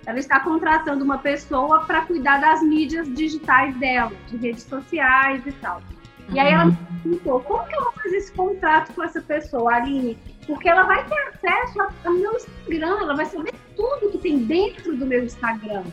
ela 0.09 0.17
está 0.17 0.39
contratando 0.39 1.03
uma 1.03 1.19
pessoa 1.19 1.81
para 1.85 2.01
cuidar 2.01 2.39
das 2.39 2.63
mídias 2.63 3.07
digitais 3.13 3.75
dela, 3.77 4.11
de 4.27 4.37
redes 4.37 4.63
sociais 4.63 5.45
e 5.45 5.51
tal. 5.53 5.83
E 6.29 6.39
aí 6.39 6.51
ela 6.51 6.65
me 6.65 6.77
perguntou, 7.03 7.39
como 7.41 7.67
que 7.67 7.75
eu 7.75 7.83
vou 7.83 7.93
fazer 7.93 8.17
esse 8.17 8.31
contrato 8.31 8.91
com 8.93 9.03
essa 9.03 9.21
pessoa, 9.21 9.75
Aline? 9.75 10.17
Porque 10.49 10.67
ela 10.67 10.81
vai 10.81 11.05
ter 11.05 11.15
acesso 11.27 11.79
ao 12.03 12.11
meu 12.11 12.33
Instagram, 12.33 12.97
ela 13.01 13.15
vai 13.15 13.25
saber 13.27 13.53
tudo 13.75 14.09
que 14.09 14.17
tem 14.17 14.39
dentro 14.39 14.97
do 14.97 15.05
meu 15.05 15.23
Instagram. 15.23 15.83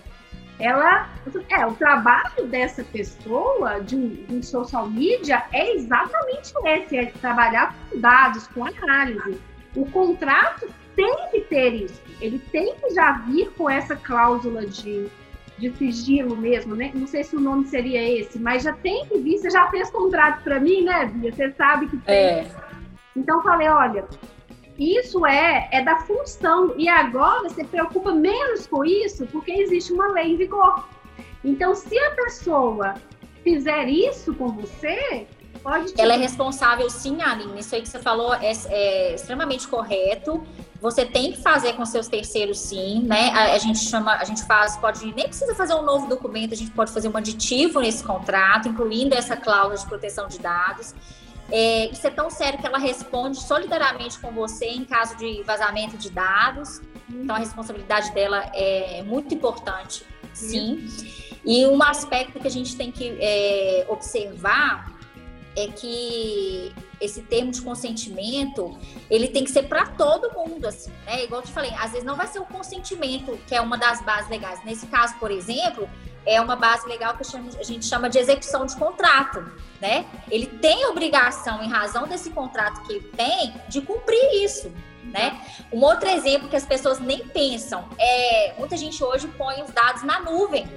Ela, 0.59 1.11
é, 1.51 1.66
o 1.66 1.75
trabalho 1.75 2.47
dessa 2.47 2.83
pessoa 2.83 3.81
de 3.81 3.95
um, 3.95 4.09
de 4.09 4.35
um 4.37 4.42
social 4.42 4.88
media 4.88 5.45
é 5.53 5.75
exatamente 5.75 6.55
esse, 6.64 6.97
é 6.97 7.05
trabalhar 7.21 7.77
com 7.90 8.01
dados, 8.01 8.47
com 8.47 8.64
análise. 8.64 9.38
O 9.75 9.85
contrato 9.90 10.66
tem 10.97 11.14
que 11.31 11.42
ter 11.42 11.75
isso. 11.75 12.01
Ele 12.19 12.38
tem 12.51 12.75
que 12.77 12.95
já 12.95 13.12
vir 13.12 13.51
com 13.59 13.69
essa 13.69 13.95
cláusula 13.95 14.64
de, 14.64 15.07
de 15.59 15.71
sigilo 15.77 16.35
mesmo, 16.35 16.75
né? 16.75 16.90
Não 16.95 17.07
sei 17.07 17.25
se 17.25 17.37
o 17.37 17.40
nome 17.40 17.66
seria 17.66 18.03
esse, 18.19 18.38
mas 18.38 18.62
já 18.62 18.73
tem 18.73 19.05
que 19.05 19.19
vir. 19.19 19.37
Você 19.37 19.51
já 19.51 19.71
fez 19.71 19.90
contrato 19.90 20.42
para 20.42 20.59
mim, 20.59 20.83
né, 20.83 21.05
Bia? 21.05 21.31
Você 21.31 21.53
sabe 21.53 21.88
que 21.88 21.99
tem. 21.99 22.14
É. 22.14 22.51
Então 23.14 23.42
falei, 23.42 23.69
olha, 23.69 24.07
isso 24.79 25.25
é, 25.27 25.69
é 25.73 25.83
da 25.83 25.97
função. 26.01 26.75
E 26.77 26.89
agora 26.89 27.49
você 27.49 27.65
preocupa 27.65 28.12
menos 28.12 28.67
com 28.67 28.85
isso 28.85 29.27
porque 29.27 29.53
existe 29.53 29.93
uma 29.93 30.09
lei 30.09 30.33
em 30.33 30.37
vigor. 30.37 30.87
Então, 31.45 31.75
se 31.75 31.99
a 31.99 32.11
pessoa 32.12 32.95
fizer 33.43 33.89
isso 33.89 34.35
com 34.35 34.49
você, 34.49 35.27
pode. 35.67 35.95
Ela 35.99 36.15
é 36.15 36.17
responsável, 36.17 36.89
sim, 36.89 37.21
Aline. 37.21 37.59
Isso 37.61 37.75
aí 37.75 37.83
que 37.83 37.89
você 37.89 37.99
falou 37.99 38.35
é, 38.35 38.53
é 38.69 39.15
extremamente 39.15 39.67
correto. 39.67 40.43
Você 40.81 41.05
tem 41.05 41.33
que 41.33 41.43
fazer 41.43 41.73
com 41.73 41.85
seus 41.85 42.07
terceiros, 42.07 42.59
sim, 42.59 43.03
né? 43.03 43.31
A, 43.31 43.55
a, 43.55 43.59
gente 43.59 43.79
chama, 43.79 44.15
a 44.15 44.25
gente 44.25 44.45
faz, 44.45 44.77
pode 44.77 45.05
nem 45.15 45.27
precisa 45.27 45.55
fazer 45.55 45.75
um 45.75 45.83
novo 45.83 46.07
documento, 46.07 46.53
a 46.53 46.57
gente 46.57 46.71
pode 46.71 46.93
fazer 46.93 47.09
um 47.09 47.17
aditivo 47.17 47.81
nesse 47.81 48.05
contrato, 48.05 48.69
incluindo 48.69 49.15
essa 49.15 49.37
cláusula 49.37 49.77
de 49.77 49.87
proteção 49.87 50.29
de 50.29 50.39
dados. 50.39 50.95
É, 51.51 51.87
isso 51.91 52.07
é 52.07 52.11
tão 52.11 52.29
sério 52.29 52.59
que 52.59 52.67
ela 52.67 52.79
responde 52.79 53.41
solidariamente 53.41 54.19
com 54.19 54.33
você 54.33 54.67
em 54.67 54.85
caso 54.85 55.17
de 55.17 55.43
vazamento 55.45 55.97
de 55.97 56.11
dados. 56.11 56.81
Então, 57.09 57.37
a 57.37 57.39
responsabilidade 57.39 58.13
dela 58.13 58.51
é 58.53 59.03
muito 59.03 59.33
importante, 59.35 60.05
sim. 60.35 60.89
E 61.45 61.65
um 61.67 61.81
aspecto 61.83 62.41
que 62.41 62.49
a 62.49 62.51
gente 62.51 62.77
tem 62.77 62.91
que 62.91 63.17
é, 63.21 63.87
observar 63.89 64.93
é 65.57 65.69
que 65.69 66.75
esse 67.01 67.23
termo 67.23 67.51
de 67.51 67.63
consentimento, 67.63 68.77
ele 69.09 69.29
tem 69.29 69.45
que 69.45 69.51
ser 69.51 69.65
para 69.65 69.87
todo 69.87 70.33
mundo, 70.35 70.67
assim, 70.67 70.91
né? 71.07 71.25
Igual 71.25 71.41
eu 71.41 71.47
te 71.47 71.53
falei, 71.53 71.73
às 71.75 71.93
vezes 71.93 72.05
não 72.05 72.17
vai 72.17 72.27
ser 72.27 72.41
o 72.41 72.45
consentimento 72.45 73.39
que 73.47 73.55
é 73.55 73.61
uma 73.61 73.79
das 73.79 74.03
bases 74.03 74.29
legais. 74.29 74.63
Nesse 74.65 74.87
caso, 74.87 75.15
por 75.19 75.31
exemplo, 75.31 75.89
é 76.27 76.41
uma 76.41 76.57
base 76.57 76.87
legal 76.89 77.17
que 77.17 77.23
a 77.23 77.62
gente 77.62 77.87
chama 77.87 78.11
de 78.11 78.19
execução 78.19 78.67
de 78.67 78.77
contrato, 78.77 79.45
né? 79.81 80.05
Ele 80.31 80.47
tem 80.47 80.87
obrigação, 80.87 81.62
em 81.62 81.69
razão 81.69 82.07
desse 82.07 82.31
contrato 82.31 82.83
que 82.83 82.95
ele 82.95 83.09
tem, 83.17 83.55
de 83.69 83.81
cumprir 83.81 84.45
isso, 84.45 84.73
né? 85.05 85.41
Um 85.73 85.81
outro 85.83 86.09
exemplo 86.09 86.49
que 86.49 86.57
as 86.57 86.67
pessoas 86.67 86.99
nem 86.99 87.27
pensam 87.29 87.89
é 87.99 88.55
muita 88.59 88.77
gente 88.77 89.03
hoje 89.03 89.29
põe 89.29 89.62
os 89.62 89.71
dados 89.71 90.03
na 90.03 90.21
nuvem 90.21 90.69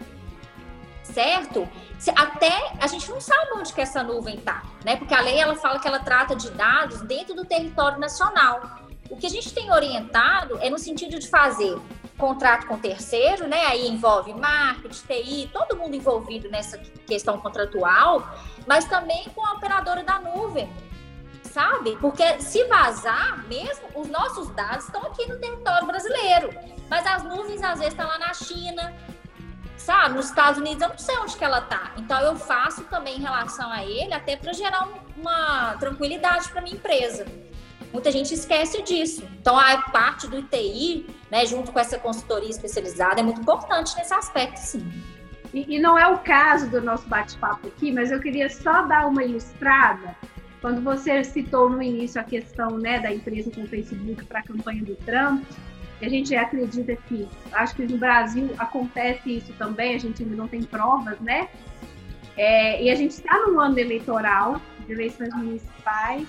certo? 1.09 1.67
Até 2.15 2.71
a 2.79 2.87
gente 2.87 3.09
não 3.09 3.19
sabe 3.19 3.51
onde 3.55 3.73
que 3.73 3.81
essa 3.81 4.03
nuvem 4.03 4.35
está, 4.35 4.63
né? 4.85 4.95
Porque 4.95 5.13
a 5.13 5.21
lei 5.21 5.37
ela 5.37 5.55
fala 5.55 5.79
que 5.79 5.87
ela 5.87 5.99
trata 5.99 6.35
de 6.35 6.49
dados 6.51 7.01
dentro 7.01 7.35
do 7.35 7.43
território 7.43 7.99
nacional. 7.99 8.79
O 9.09 9.17
que 9.17 9.25
a 9.25 9.29
gente 9.29 9.53
tem 9.53 9.71
orientado 9.71 10.57
é 10.61 10.69
no 10.69 10.77
sentido 10.77 11.19
de 11.19 11.27
fazer 11.27 11.77
contrato 12.19 12.67
com 12.67 12.77
terceiro, 12.77 13.47
né? 13.47 13.65
Aí 13.65 13.87
envolve 13.87 14.33
marketing, 14.33 15.05
TI, 15.07 15.49
todo 15.51 15.77
mundo 15.77 15.95
envolvido 15.95 16.49
nessa 16.49 16.77
questão 17.07 17.39
contratual, 17.39 18.29
mas 18.67 18.85
também 18.85 19.27
com 19.33 19.43
a 19.43 19.53
operadora 19.53 20.03
da 20.03 20.19
nuvem, 20.19 20.71
sabe? 21.41 21.95
Porque 21.95 22.39
se 22.41 22.65
vazar, 22.65 23.43
mesmo 23.47 23.87
os 23.95 24.07
nossos 24.09 24.49
dados 24.49 24.85
estão 24.85 25.01
aqui 25.03 25.25
no 25.27 25.39
território 25.39 25.87
brasileiro, 25.87 26.49
mas 26.89 27.07
as 27.07 27.23
nuvens 27.23 27.63
às 27.63 27.79
vezes 27.79 27.93
estão 27.93 28.07
lá 28.07 28.19
na 28.19 28.33
China, 28.33 28.93
sabe? 29.77 30.15
Nos 30.15 30.25
Estados 30.25 30.59
Unidos 30.59 30.81
eu 30.83 30.89
não 30.89 30.97
sei 30.97 31.17
onde 31.19 31.37
que 31.37 31.43
ela 31.43 31.61
tá. 31.61 31.93
Então 31.97 32.19
eu 32.19 32.35
faço 32.35 32.83
também 32.83 33.17
em 33.17 33.21
relação 33.21 33.71
a 33.71 33.83
ele, 33.83 34.13
até 34.13 34.35
para 34.35 34.51
gerar 34.51 34.89
uma 35.15 35.75
tranquilidade 35.79 36.49
para 36.49 36.61
minha 36.61 36.75
empresa. 36.75 37.25
Muita 37.93 38.11
gente 38.11 38.33
esquece 38.33 38.83
disso. 38.83 39.23
Então 39.39 39.57
a 39.57 39.77
parte 39.83 40.27
do 40.27 40.37
ITI, 40.37 41.07
né, 41.31 41.45
junto 41.45 41.71
com 41.71 41.79
essa 41.79 41.97
consultoria 41.97 42.49
especializada, 42.49 43.19
é 43.19 43.23
muito 43.23 43.41
importante 43.41 43.95
nesse 43.95 44.13
aspecto, 44.13 44.57
sim. 44.57 44.85
E, 45.53 45.75
e 45.75 45.79
não 45.79 45.97
é 45.97 46.07
o 46.07 46.19
caso 46.19 46.69
do 46.69 46.81
nosso 46.81 47.07
bate-papo 47.07 47.67
aqui, 47.67 47.91
mas 47.91 48.11
eu 48.11 48.19
queria 48.19 48.49
só 48.49 48.83
dar 48.83 49.07
uma 49.07 49.23
ilustrada. 49.23 50.15
Quando 50.61 50.81
você 50.81 51.23
citou 51.23 51.69
no 51.69 51.81
início 51.81 52.19
a 52.19 52.23
questão 52.23 52.77
né, 52.77 52.99
da 52.99 53.13
empresa 53.13 53.49
com 53.51 53.63
o 53.63 53.67
Facebook 53.67 54.25
para 54.25 54.39
a 54.39 54.43
campanha 54.43 54.83
do 54.83 54.95
Trump, 54.97 55.43
a 56.01 56.09
gente 56.09 56.35
acredita 56.35 56.95
que, 56.95 57.27
acho 57.51 57.75
que 57.75 57.85
no 57.85 57.97
Brasil 57.97 58.49
acontece 58.57 59.37
isso 59.37 59.53
também, 59.53 59.95
a 59.95 59.99
gente 59.99 60.23
ainda 60.23 60.35
não 60.35 60.47
tem 60.47 60.63
provas, 60.63 61.19
né? 61.19 61.49
É, 62.37 62.81
e 62.81 62.89
a 62.89 62.95
gente 62.95 63.11
está 63.11 63.37
no 63.47 63.59
ano 63.59 63.77
eleitoral, 63.77 64.61
de 64.85 64.93
eleições 64.93 65.33
municipais, 65.35 66.25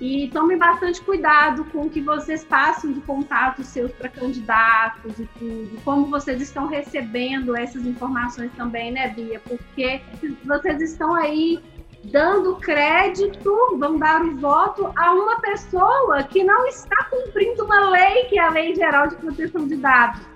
e 0.00 0.28
tomem 0.32 0.58
bastante 0.58 1.00
cuidado 1.00 1.64
com 1.66 1.82
o 1.82 1.90
que 1.90 2.00
vocês 2.00 2.44
passam 2.44 2.92
de 2.92 3.00
contatos 3.02 3.66
seus 3.66 3.92
para 3.92 4.08
candidatos 4.08 5.18
e 5.18 5.26
tudo, 5.38 5.80
como 5.84 6.06
vocês 6.06 6.40
estão 6.40 6.66
recebendo 6.66 7.56
essas 7.56 7.86
informações 7.86 8.50
também, 8.56 8.90
né, 8.90 9.08
Bia? 9.08 9.40
Porque 9.40 10.00
vocês 10.44 10.80
estão 10.80 11.14
aí 11.14 11.62
dando 12.04 12.56
crédito, 12.56 13.76
vão 13.78 13.96
dar 13.96 14.22
o 14.22 14.36
voto 14.36 14.92
a 14.96 15.12
uma 15.12 15.40
pessoa 15.40 16.22
que 16.24 16.44
não 16.44 16.66
está 16.66 17.04
cumprindo 17.04 17.64
uma 17.64 17.90
lei, 17.90 18.24
que 18.24 18.38
é 18.38 18.42
a 18.42 18.50
Lei 18.50 18.74
Geral 18.74 19.08
de 19.08 19.16
Proteção 19.16 19.66
de 19.66 19.76
Dados. 19.76 20.33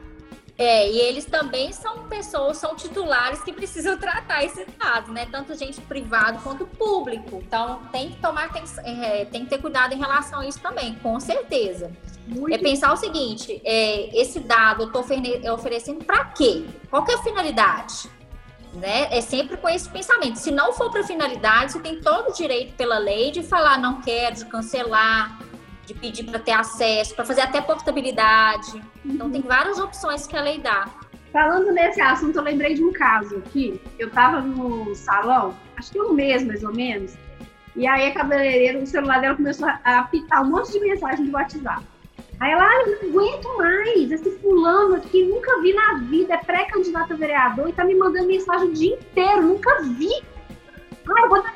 É, 0.58 0.90
e 0.90 0.98
eles 0.98 1.24
também 1.24 1.72
são 1.72 2.08
pessoas, 2.08 2.56
são 2.56 2.74
titulares 2.74 3.40
que 3.42 3.52
precisam 3.52 3.96
tratar 3.98 4.44
esses 4.44 4.66
dados, 4.76 5.08
né? 5.14 5.26
Tanto 5.30 5.54
gente 5.54 5.80
privado 5.82 6.40
quanto 6.42 6.66
público. 6.66 7.40
Então 7.46 7.80
tem 7.92 8.10
que 8.10 8.20
tomar, 8.20 8.52
tem, 8.52 8.64
é, 8.84 9.24
tem 9.26 9.44
que 9.44 9.50
ter 9.50 9.58
cuidado 9.58 9.94
em 9.94 9.98
relação 9.98 10.40
a 10.40 10.46
isso 10.46 10.60
também, 10.60 10.96
com 10.96 11.20
certeza. 11.20 11.92
Muito 12.26 12.54
é 12.54 12.58
pensar 12.58 12.92
o 12.92 12.96
seguinte: 12.96 13.62
é, 13.64 14.20
esse 14.20 14.40
dado 14.40 14.82
eu 14.82 14.86
estou 14.88 15.04
oferecendo 15.54 16.04
para 16.04 16.24
quê? 16.24 16.64
Qual 16.90 17.06
é 17.08 17.14
a 17.14 17.22
finalidade? 17.22 18.10
né? 18.74 19.08
É 19.10 19.20
sempre 19.20 19.56
com 19.56 19.68
esse 19.68 19.88
pensamento. 19.88 20.36
Se 20.36 20.50
não 20.50 20.72
for 20.72 20.90
para 20.90 21.02
finalidade, 21.02 21.72
você 21.72 21.80
tem 21.80 22.00
todo 22.00 22.30
o 22.30 22.32
direito 22.32 22.74
pela 22.74 22.98
lei 22.98 23.30
de 23.30 23.42
falar 23.42 23.78
não 23.78 24.00
quero, 24.00 24.36
de 24.36 24.44
cancelar, 24.44 25.38
de 25.88 25.94
pedir 25.94 26.24
para 26.24 26.38
ter 26.38 26.52
acesso, 26.52 27.14
para 27.14 27.24
fazer 27.24 27.40
até 27.40 27.60
portabilidade. 27.62 28.82
Então 29.04 29.30
tem 29.30 29.40
várias 29.40 29.78
opções 29.78 30.26
que 30.26 30.36
a 30.36 30.42
lei 30.42 30.60
dá. 30.60 30.86
Falando 31.32 31.72
nesse 31.72 32.00
assunto, 32.00 32.36
eu 32.36 32.42
lembrei 32.42 32.74
de 32.74 32.84
um 32.84 32.92
caso 32.92 33.38
aqui. 33.38 33.80
Eu 33.98 34.08
estava 34.08 34.40
no 34.40 34.94
salão, 34.94 35.54
acho 35.76 35.90
que 35.90 36.00
um 36.00 36.12
mês 36.12 36.44
mais 36.44 36.62
ou 36.62 36.74
menos, 36.74 37.16
e 37.74 37.86
aí 37.86 38.08
a 38.08 38.12
cabeleireira, 38.12 38.78
o 38.78 38.86
celular 38.86 39.20
dela 39.20 39.36
começou 39.36 39.68
a 39.68 39.98
apitar 40.00 40.42
um 40.42 40.50
monte 40.50 40.72
de 40.72 40.80
mensagem 40.80 41.26
do 41.26 41.32
WhatsApp. 41.32 41.82
Aí 42.40 42.52
ela, 42.52 42.64
ah, 42.64 42.84
eu 42.86 43.02
não 43.02 43.08
aguento 43.08 43.56
mais, 43.56 44.12
esse 44.12 44.30
fulano 44.38 44.96
aqui, 44.96 45.24
nunca 45.24 45.60
vi 45.60 45.72
na 45.72 45.94
vida, 45.94 46.34
é 46.34 46.38
pré-candidato 46.38 47.14
a 47.14 47.16
vereador 47.16 47.68
e 47.68 47.72
tá 47.72 47.84
me 47.84 47.94
mandando 47.94 48.26
mensagem 48.26 48.68
o 48.68 48.72
dia 48.72 48.94
inteiro, 48.94 49.42
nunca 49.42 49.82
vi. 49.82 50.10
Ah, 51.08 51.22
eu 51.22 51.28
vou 51.28 51.42
dar... 51.42 51.54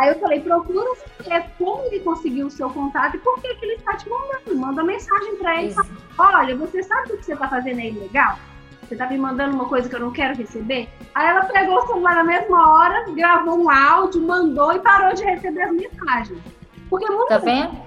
Aí 0.00 0.08
eu 0.08 0.18
falei, 0.18 0.40
procura 0.40 0.88
saber 0.96 1.44
como 1.58 1.84
ele 1.84 2.00
conseguiu 2.00 2.46
o 2.46 2.50
seu 2.50 2.70
contato 2.70 3.16
e 3.16 3.18
por 3.18 3.38
que, 3.42 3.54
que 3.54 3.66
ele 3.66 3.74
está 3.74 3.94
te 3.98 4.08
mandando. 4.08 4.56
Manda 4.56 4.82
mensagem 4.82 5.36
para 5.36 5.62
ele. 5.62 5.74
Fala, 6.16 6.38
Olha, 6.38 6.56
você 6.56 6.82
sabe 6.82 7.12
o 7.12 7.18
que 7.18 7.24
você 7.26 7.36
tá 7.36 7.46
fazendo 7.46 7.80
é 7.80 7.88
ilegal? 7.88 8.38
Você 8.82 8.96
tá 8.96 9.06
me 9.06 9.18
mandando 9.18 9.54
uma 9.54 9.66
coisa 9.66 9.90
que 9.90 9.94
eu 9.94 10.00
não 10.00 10.10
quero 10.10 10.34
receber? 10.34 10.88
Aí 11.14 11.26
ela 11.26 11.44
pegou 11.44 11.76
o 11.76 11.86
celular 11.86 12.14
na 12.14 12.24
mesma 12.24 12.72
hora, 12.72 13.12
gravou 13.12 13.62
um 13.62 13.70
áudio, 13.70 14.22
mandou 14.22 14.72
e 14.72 14.78
parou 14.78 15.12
de 15.12 15.22
receber 15.22 15.64
as 15.64 15.72
mensagens. 15.72 16.40
Porque 16.88 17.06
muito 17.06 17.28
tá 17.28 17.36
vendo? 17.36 17.78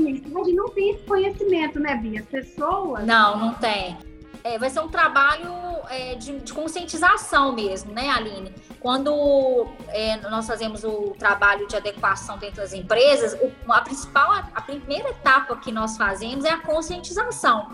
mensagem 0.00 0.54
não 0.54 0.68
tem 0.70 0.90
esse 0.90 1.04
conhecimento, 1.04 1.78
né, 1.78 1.94
Bia? 1.94 2.18
As 2.18 2.26
pessoas. 2.26 3.06
Não, 3.06 3.38
não 3.38 3.54
tem. 3.54 3.96
É, 4.42 4.58
vai 4.58 4.70
ser 4.70 4.80
um 4.80 4.88
trabalho 4.88 5.52
é, 5.88 6.16
de, 6.16 6.40
de, 6.40 6.52
conscientização 6.52 7.52
mesmo, 7.52 7.92
né, 7.92 8.08
Aline? 8.10 8.52
Quando 8.80 9.66
é, 9.88 10.16
nós 10.28 10.46
fazemos 10.46 10.84
o 10.84 11.14
trabalho 11.18 11.68
de 11.68 11.76
adequação 11.76 12.38
dentro 12.38 12.62
das 12.62 12.72
empresas, 12.72 13.34
o, 13.34 13.72
a 13.72 13.82
principal, 13.82 14.32
a 14.54 14.60
primeira 14.62 15.10
etapa 15.10 15.56
que 15.56 15.70
nós 15.70 15.96
fazemos 15.96 16.44
é 16.44 16.50
a 16.50 16.58
conscientização. 16.58 17.68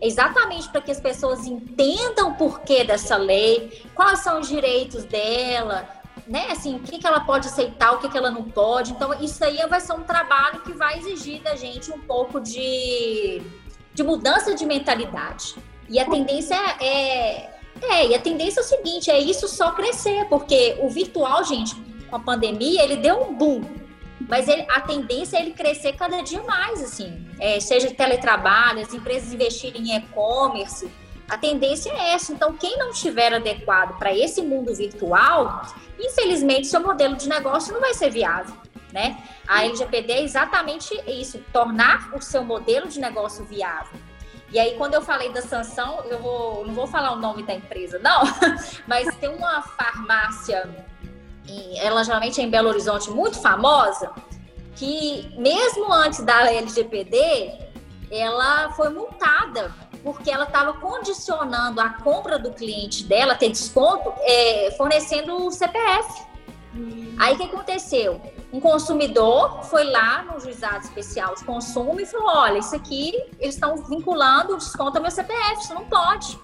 Exatamente 0.00 0.68
para 0.68 0.80
que 0.80 0.90
as 0.90 1.00
pessoas 1.00 1.44
entendam 1.46 2.30
o 2.30 2.34
porquê 2.34 2.84
dessa 2.84 3.16
lei, 3.16 3.82
quais 3.94 4.20
são 4.20 4.40
os 4.40 4.48
direitos 4.48 5.04
dela, 5.04 5.88
né, 6.26 6.48
assim, 6.50 6.76
o 6.76 6.80
que, 6.80 6.98
que 6.98 7.06
ela 7.06 7.20
pode 7.20 7.48
aceitar, 7.48 7.92
o 7.92 7.98
que, 7.98 8.08
que 8.08 8.16
ela 8.16 8.30
não 8.30 8.44
pode. 8.44 8.92
Então, 8.92 9.12
isso 9.20 9.42
aí 9.44 9.58
vai 9.68 9.80
ser 9.80 9.94
um 9.94 10.02
trabalho 10.02 10.60
que 10.60 10.72
vai 10.72 10.98
exigir 10.98 11.42
da 11.42 11.56
gente 11.56 11.90
um 11.90 11.98
pouco 12.00 12.40
de, 12.40 13.42
de 13.94 14.02
mudança 14.02 14.54
de 14.54 14.66
mentalidade. 14.66 15.56
E 15.88 15.98
a 15.98 16.04
tendência 16.04 16.54
é, 16.80 17.57
é, 17.82 18.08
e 18.08 18.14
a 18.14 18.20
tendência 18.20 18.60
é 18.60 18.62
o 18.62 18.66
seguinte, 18.66 19.10
é 19.10 19.18
isso 19.18 19.48
só 19.48 19.72
crescer, 19.72 20.26
porque 20.28 20.76
o 20.80 20.88
virtual, 20.88 21.44
gente, 21.44 21.74
com 22.08 22.16
a 22.16 22.20
pandemia, 22.20 22.82
ele 22.82 22.96
deu 22.96 23.22
um 23.22 23.34
boom. 23.34 23.62
Mas 24.28 24.48
ele, 24.48 24.66
a 24.68 24.80
tendência 24.80 25.36
é 25.36 25.42
ele 25.42 25.52
crescer 25.52 25.94
cada 25.94 26.20
dia 26.22 26.42
mais, 26.42 26.82
assim. 26.82 27.26
É, 27.38 27.60
seja 27.60 27.90
teletrabalho, 27.94 28.80
as 28.80 28.92
empresas 28.92 29.32
investirem 29.32 29.90
em 29.92 29.96
e-commerce, 29.96 30.90
a 31.28 31.36
tendência 31.36 31.90
é 31.90 32.14
essa. 32.14 32.32
Então, 32.32 32.54
quem 32.54 32.76
não 32.78 32.90
estiver 32.90 33.32
adequado 33.32 33.98
para 33.98 34.14
esse 34.16 34.40
mundo 34.42 34.74
virtual, 34.74 35.62
infelizmente, 35.98 36.66
seu 36.66 36.80
modelo 36.80 37.16
de 37.16 37.28
negócio 37.28 37.72
não 37.72 37.80
vai 37.80 37.94
ser 37.94 38.10
viável. 38.10 38.54
né? 38.92 39.22
A 39.46 39.64
LGPD 39.64 40.12
é 40.12 40.22
exatamente 40.22 40.98
isso, 41.06 41.38
tornar 41.52 42.10
o 42.14 42.22
seu 42.22 42.42
modelo 42.42 42.88
de 42.88 42.98
negócio 42.98 43.44
viável. 43.44 43.98
E 44.50 44.58
aí, 44.58 44.76
quando 44.76 44.94
eu 44.94 45.02
falei 45.02 45.30
da 45.30 45.42
sanção, 45.42 46.04
eu 46.04 46.18
vou, 46.20 46.66
não 46.66 46.74
vou 46.74 46.86
falar 46.86 47.12
o 47.12 47.16
nome 47.16 47.42
da 47.42 47.54
empresa, 47.54 47.98
não, 47.98 48.22
mas 48.88 49.14
tem 49.16 49.28
uma 49.28 49.60
farmácia, 49.62 50.68
ela 51.76 52.02
geralmente 52.02 52.40
é 52.40 52.44
em 52.44 52.50
Belo 52.50 52.68
Horizonte, 52.68 53.10
muito 53.10 53.40
famosa, 53.40 54.10
que 54.74 55.34
mesmo 55.36 55.92
antes 55.92 56.24
da 56.24 56.50
LGPD, 56.50 57.68
ela 58.10 58.70
foi 58.72 58.88
multada 58.88 59.74
porque 60.02 60.30
ela 60.30 60.44
estava 60.44 60.72
condicionando 60.74 61.80
a 61.80 61.90
compra 61.90 62.38
do 62.38 62.52
cliente 62.52 63.04
dela 63.04 63.34
ter 63.34 63.50
desconto, 63.50 64.12
é, 64.20 64.70
fornecendo 64.76 65.46
o 65.46 65.50
CPF. 65.50 66.22
Hum. 66.74 67.14
Aí 67.18 67.34
o 67.34 67.36
que 67.36 67.44
aconteceu? 67.44 68.20
Um 68.52 68.60
consumidor 68.60 69.62
foi 69.64 69.84
lá 69.84 70.22
no 70.22 70.40
juizado 70.40 70.84
especial 70.84 71.34
de 71.34 71.44
consumo 71.44 72.00
e 72.00 72.06
falou: 72.06 72.28
olha, 72.28 72.58
isso 72.58 72.74
aqui 72.74 73.12
eles 73.38 73.54
estão 73.54 73.76
vinculando 73.76 74.54
o 74.54 74.56
desconto 74.56 74.96
ao 74.96 75.02
meu 75.02 75.10
CPF, 75.10 75.62
isso 75.62 75.74
não 75.74 75.84
pode. 75.84 76.38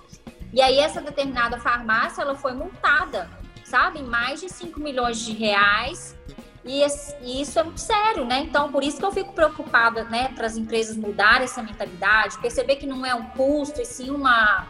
E 0.52 0.60
aí 0.60 0.78
essa 0.78 1.00
determinada 1.00 1.58
farmácia 1.58 2.22
ela 2.22 2.34
foi 2.34 2.52
multada, 2.52 3.28
sabe, 3.64 4.00
em 4.00 4.04
mais 4.04 4.40
de 4.40 4.48
5 4.48 4.78
milhões 4.78 5.18
de 5.18 5.32
reais 5.32 6.14
e, 6.64 6.82
e, 7.20 7.42
isso 7.42 7.58
é 7.58 7.62
muito 7.62 7.80
sério, 7.80 8.24
né? 8.24 8.40
Então, 8.40 8.72
por 8.72 8.82
isso 8.82 8.98
que 8.98 9.04
eu 9.04 9.12
fico 9.12 9.32
preocupada, 9.32 10.04
né, 10.04 10.28
para 10.34 10.46
as 10.46 10.56
empresas 10.56 10.96
mudarem 10.96 11.44
essa 11.44 11.62
mentalidade, 11.62 12.38
perceber 12.38 12.76
que 12.76 12.86
não 12.86 13.04
é 13.04 13.14
um 13.14 13.24
custo, 13.30 13.82
e 13.82 13.84
sim 13.84 14.10
uma 14.10 14.66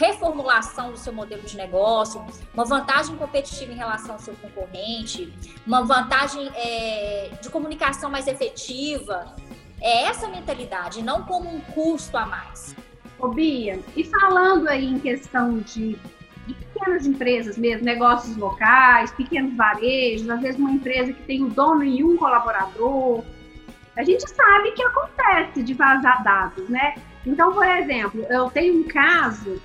reformulação 0.00 0.92
do 0.92 0.96
seu 0.96 1.12
modelo 1.12 1.42
de 1.42 1.56
negócio, 1.56 2.24
uma 2.54 2.64
vantagem 2.64 3.14
competitiva 3.16 3.70
em 3.70 3.76
relação 3.76 4.14
ao 4.14 4.18
seu 4.18 4.34
concorrente, 4.34 5.30
uma 5.66 5.84
vantagem 5.84 6.50
é, 6.54 7.30
de 7.40 7.50
comunicação 7.50 8.10
mais 8.10 8.26
efetiva. 8.26 9.36
É 9.78 10.04
essa 10.04 10.26
mentalidade, 10.28 11.02
não 11.02 11.22
como 11.24 11.54
um 11.54 11.60
custo 11.60 12.16
a 12.16 12.24
mais. 12.24 12.74
Ô 13.18 13.28
Bia, 13.28 13.78
e 13.94 14.02
falando 14.04 14.68
aí 14.68 14.86
em 14.86 14.98
questão 14.98 15.58
de 15.58 15.98
de 16.46 16.54
pequenas 16.54 17.06
empresas 17.06 17.56
mesmo, 17.56 17.84
negócios 17.84 18.36
locais, 18.36 19.12
pequenos 19.12 19.54
varejos, 19.54 20.28
às 20.28 20.40
vezes 20.40 20.58
uma 20.58 20.70
empresa 20.70 21.12
que 21.12 21.22
tem 21.22 21.44
o 21.44 21.48
dono 21.48 21.84
e 21.84 22.02
um 22.02 22.16
colaborador. 22.16 23.22
A 23.96 24.02
gente 24.02 24.28
sabe 24.28 24.72
que 24.72 24.82
acontece 24.82 25.62
de 25.62 25.74
vazar 25.74 26.24
dados, 26.24 26.68
né? 26.68 26.94
Então, 27.24 27.52
por 27.52 27.66
exemplo, 27.66 28.24
eu 28.30 28.50
tenho 28.50 28.80
um 28.80 28.84
caso 28.84 29.60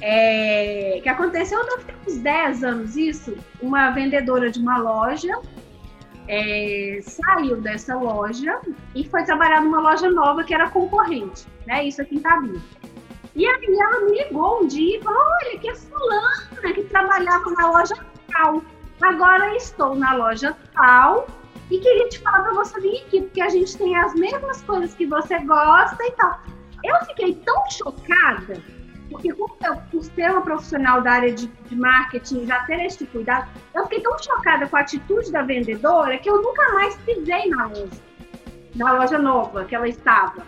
é, 0.00 1.00
que 1.02 1.08
aconteceu 1.08 1.58
há 1.60 2.08
uns 2.08 2.18
10 2.18 2.64
anos 2.64 2.96
isso, 2.96 3.36
uma 3.60 3.90
vendedora 3.90 4.50
de 4.50 4.58
uma 4.60 4.78
loja 4.78 5.32
é, 6.28 7.00
saiu 7.02 7.60
dessa 7.60 7.96
loja 7.96 8.60
e 8.94 9.04
foi 9.08 9.24
trabalhar 9.24 9.62
numa 9.62 9.80
loja 9.80 10.10
nova 10.10 10.44
que 10.44 10.54
era 10.54 10.70
concorrente, 10.70 11.46
né? 11.66 11.84
Isso 11.84 12.02
aqui 12.02 12.16
em 12.16 12.20
Tabina. 12.20 12.60
E 13.34 13.46
aí 13.46 13.78
ela 13.80 14.04
me 14.04 14.22
ligou 14.22 14.62
um 14.62 14.66
dia 14.66 14.98
e 14.98 15.02
falou: 15.02 15.18
olha, 15.18 15.58
que 15.58 15.70
é 15.70 15.74
fulana 15.74 16.74
que 16.74 16.82
trabalhava 16.84 17.50
na 17.50 17.70
loja 17.70 17.94
tal. 18.30 18.62
Agora 19.00 19.56
estou 19.56 19.94
na 19.94 20.14
loja 20.14 20.56
tal 20.74 21.26
e 21.70 21.78
queria 21.78 22.08
te 22.08 22.18
falar 22.18 22.42
para 22.42 22.54
você 22.54 22.80
vir 22.80 23.02
aqui, 23.02 23.22
porque 23.22 23.40
a 23.40 23.48
gente 23.48 23.76
tem 23.78 23.96
as 23.96 24.14
mesmas 24.14 24.60
coisas 24.62 24.94
que 24.94 25.06
você 25.06 25.38
gosta 25.38 26.04
e 26.04 26.12
tal. 26.12 26.40
Eu 26.84 27.06
fiquei 27.06 27.34
tão 27.34 27.70
chocada, 27.70 28.60
porque 29.10 29.32
por, 29.34 29.48
ser 30.14 30.30
uma 30.30 30.42
profissional 30.42 31.00
da 31.00 31.12
área 31.12 31.32
de, 31.32 31.46
de 31.46 31.76
marketing, 31.76 32.46
já 32.46 32.60
ter 32.64 32.80
este 32.84 33.06
cuidado, 33.06 33.48
eu 33.74 33.84
fiquei 33.84 34.00
tão 34.00 34.18
chocada 34.18 34.66
com 34.66 34.76
a 34.76 34.80
atitude 34.80 35.32
da 35.32 35.42
vendedora 35.42 36.18
que 36.18 36.28
eu 36.28 36.42
nunca 36.42 36.72
mais 36.74 36.96
pisei 36.98 37.48
na 37.48 37.66
loja, 37.66 38.00
na 38.74 38.92
loja 38.92 39.18
nova 39.18 39.64
que 39.64 39.74
ela 39.74 39.88
estava. 39.88 40.46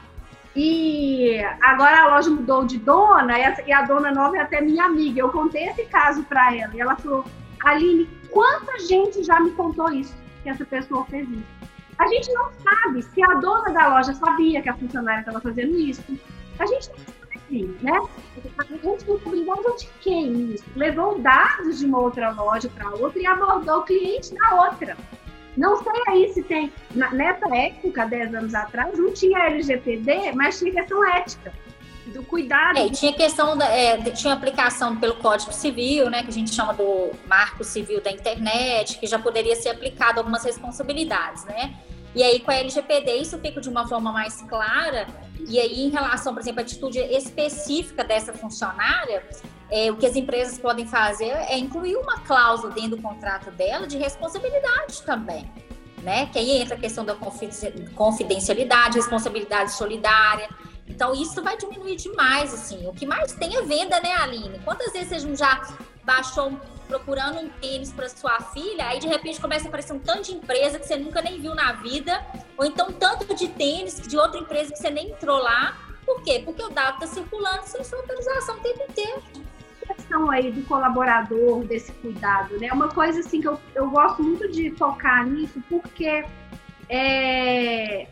E 0.54 1.38
agora 1.62 2.02
a 2.02 2.14
loja 2.14 2.28
mudou 2.28 2.64
de 2.64 2.78
dona 2.78 3.38
e 3.38 3.72
a 3.72 3.82
dona 3.82 4.10
nova 4.10 4.36
é 4.36 4.40
até 4.40 4.60
minha 4.60 4.84
amiga. 4.84 5.20
Eu 5.20 5.30
contei 5.30 5.68
esse 5.68 5.84
caso 5.84 6.24
para 6.24 6.54
ela 6.54 6.74
e 6.74 6.80
ela 6.80 6.96
falou: 6.96 7.24
Aline, 7.64 8.08
quanta 8.30 8.78
gente 8.80 9.22
já 9.22 9.38
me 9.38 9.52
contou 9.52 9.92
isso, 9.92 10.14
que 10.42 10.48
essa 10.48 10.64
pessoa 10.64 11.04
fez 11.04 11.28
isso. 11.28 11.60
A 11.98 12.06
gente 12.08 12.32
não 12.32 12.50
sabe 12.52 13.02
se 13.02 13.22
a 13.22 13.34
dona 13.34 13.70
da 13.72 13.88
loja 13.88 14.12
sabia 14.14 14.60
que 14.60 14.68
a 14.68 14.74
funcionária 14.74 15.20
estava 15.20 15.40
fazendo 15.40 15.78
isso. 15.78 16.02
A 16.58 16.66
gente 16.66 16.88
não 16.88 17.19
sabe, 17.50 17.76
né? 17.82 18.00
A 18.58 18.64
gente 18.64 19.04
tem 19.04 19.14
obrigação 19.14 19.76
de 19.76 19.88
quem 20.00 20.54
isso? 20.54 20.64
Levou 20.76 21.18
dados 21.18 21.80
de 21.80 21.86
uma 21.86 21.98
outra 21.98 22.30
loja 22.30 22.68
para 22.68 22.90
outra 22.90 23.20
e 23.20 23.26
abordou 23.26 23.78
o 23.78 23.82
cliente 23.82 24.32
da 24.34 24.64
outra. 24.64 24.96
Não 25.56 25.82
sei 25.82 26.02
aí 26.08 26.32
se 26.32 26.42
tem. 26.44 26.72
Nessa 26.94 27.54
época, 27.54 28.06
10 28.06 28.34
anos 28.34 28.54
atrás, 28.54 28.96
não 28.96 29.12
tinha 29.12 29.46
LGPD, 29.46 30.32
mas 30.34 30.58
tinha 30.58 30.72
questão 30.72 31.04
ética. 31.16 31.52
Do 32.06 32.24
cuidado. 32.24 32.78
É, 32.78 32.88
tinha 32.88 33.12
questão 33.12 33.56
da, 33.56 33.66
é, 33.66 33.96
tinha 34.10 34.32
aplicação 34.32 34.96
pelo 34.96 35.16
Código 35.16 35.52
Civil, 35.52 36.10
né, 36.10 36.22
que 36.24 36.30
a 36.30 36.32
gente 36.32 36.52
chama 36.52 36.72
do 36.72 37.12
Marco 37.28 37.62
Civil 37.62 38.00
da 38.00 38.10
Internet, 38.10 38.98
que 38.98 39.06
já 39.06 39.18
poderia 39.18 39.54
ser 39.54 39.68
aplicado 39.68 40.18
algumas 40.18 40.42
responsabilidades, 40.44 41.44
né? 41.44 41.74
E 42.14 42.22
aí, 42.22 42.40
com 42.40 42.50
a 42.50 42.54
LGPD, 42.54 43.18
isso 43.18 43.38
fica 43.38 43.60
de 43.60 43.68
uma 43.68 43.86
forma 43.86 44.12
mais 44.12 44.42
clara. 44.42 45.06
E 45.48 45.60
aí, 45.60 45.84
em 45.84 45.90
relação, 45.90 46.34
por 46.34 46.40
exemplo, 46.40 46.60
à 46.60 46.62
atitude 46.62 46.98
específica 46.98 48.02
dessa 48.02 48.32
funcionária, 48.32 49.22
é, 49.70 49.90
o 49.90 49.96
que 49.96 50.04
as 50.04 50.16
empresas 50.16 50.58
podem 50.58 50.86
fazer 50.86 51.30
é 51.30 51.56
incluir 51.56 51.96
uma 51.96 52.18
cláusula 52.20 52.72
dentro 52.72 52.96
do 52.96 53.02
contrato 53.02 53.50
dela 53.52 53.86
de 53.86 53.96
responsabilidade 53.96 55.02
também. 55.02 55.50
Né? 56.02 56.26
Que 56.26 56.38
aí 56.38 56.50
entra 56.62 56.74
a 56.74 56.78
questão 56.78 57.04
da 57.04 57.14
confidencialidade, 57.94 58.96
responsabilidade 58.96 59.72
solidária. 59.72 60.48
Então, 60.88 61.14
isso 61.14 61.40
vai 61.42 61.56
diminuir 61.56 61.96
demais, 61.96 62.52
assim. 62.52 62.88
O 62.88 62.92
que 62.92 63.06
mais 63.06 63.32
tem 63.32 63.56
é 63.56 63.62
venda, 63.62 64.00
né, 64.00 64.12
Aline? 64.14 64.58
Quantas 64.64 64.92
vezes 64.92 65.22
você 65.22 65.36
já 65.36 65.60
baixou 66.04 66.52
procurando 66.90 67.38
um 67.38 67.48
tênis 67.48 67.92
para 67.92 68.08
sua 68.08 68.40
filha, 68.52 68.88
aí 68.88 68.98
de 68.98 69.06
repente 69.06 69.40
começa 69.40 69.66
a 69.66 69.68
aparecer 69.68 69.92
um 69.92 69.98
tanto 70.00 70.24
de 70.24 70.32
empresa 70.32 70.78
que 70.78 70.86
você 70.86 70.96
nunca 70.96 71.22
nem 71.22 71.40
viu 71.40 71.54
na 71.54 71.72
vida, 71.74 72.20
ou 72.58 72.64
então 72.64 72.92
tanto 72.92 73.32
de 73.32 73.46
tênis 73.48 74.00
de 74.00 74.18
outra 74.18 74.40
empresa 74.40 74.72
que 74.72 74.78
você 74.78 74.90
nem 74.90 75.10
entrou 75.10 75.38
lá. 75.38 75.78
Por 76.04 76.22
quê? 76.22 76.42
Porque 76.44 76.62
o 76.62 76.68
dado 76.70 76.94
está 76.94 77.06
circulando 77.06 77.62
sem 77.64 77.84
sua 77.84 78.00
autorização 78.00 78.56
o 78.56 78.60
tempo 78.60 78.82
inteiro 78.90 79.22
questão 79.94 80.30
aí 80.30 80.52
do 80.52 80.62
colaborador, 80.66 81.64
desse 81.64 81.90
cuidado, 81.94 82.58
né? 82.58 82.68
Uma 82.72 82.88
coisa 82.88 83.20
assim 83.20 83.40
que 83.40 83.48
eu, 83.48 83.58
eu 83.74 83.90
gosto 83.90 84.22
muito 84.22 84.48
de 84.48 84.70
focar 84.72 85.26
nisso, 85.26 85.60
porque 85.68 86.24
é, 86.88 88.06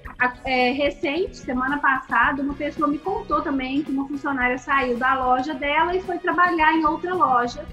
é, 0.45 0.71
recente, 0.73 1.37
semana 1.37 1.79
passada, 1.79 2.43
uma 2.43 2.55
pessoa 2.55 2.89
me 2.89 2.99
contou 2.99 3.43
também 3.43 3.83
que 3.83 3.91
uma 3.91 4.07
funcionária 4.09 4.59
saiu 4.59 4.97
da 4.97 5.15
loja 5.15 5.55
dela 5.55 5.95
e 5.95 6.03
foi 6.03 6.19
trabalhar 6.19 6.73
em 6.75 6.85
outra 6.85 7.15
loja 7.15 7.65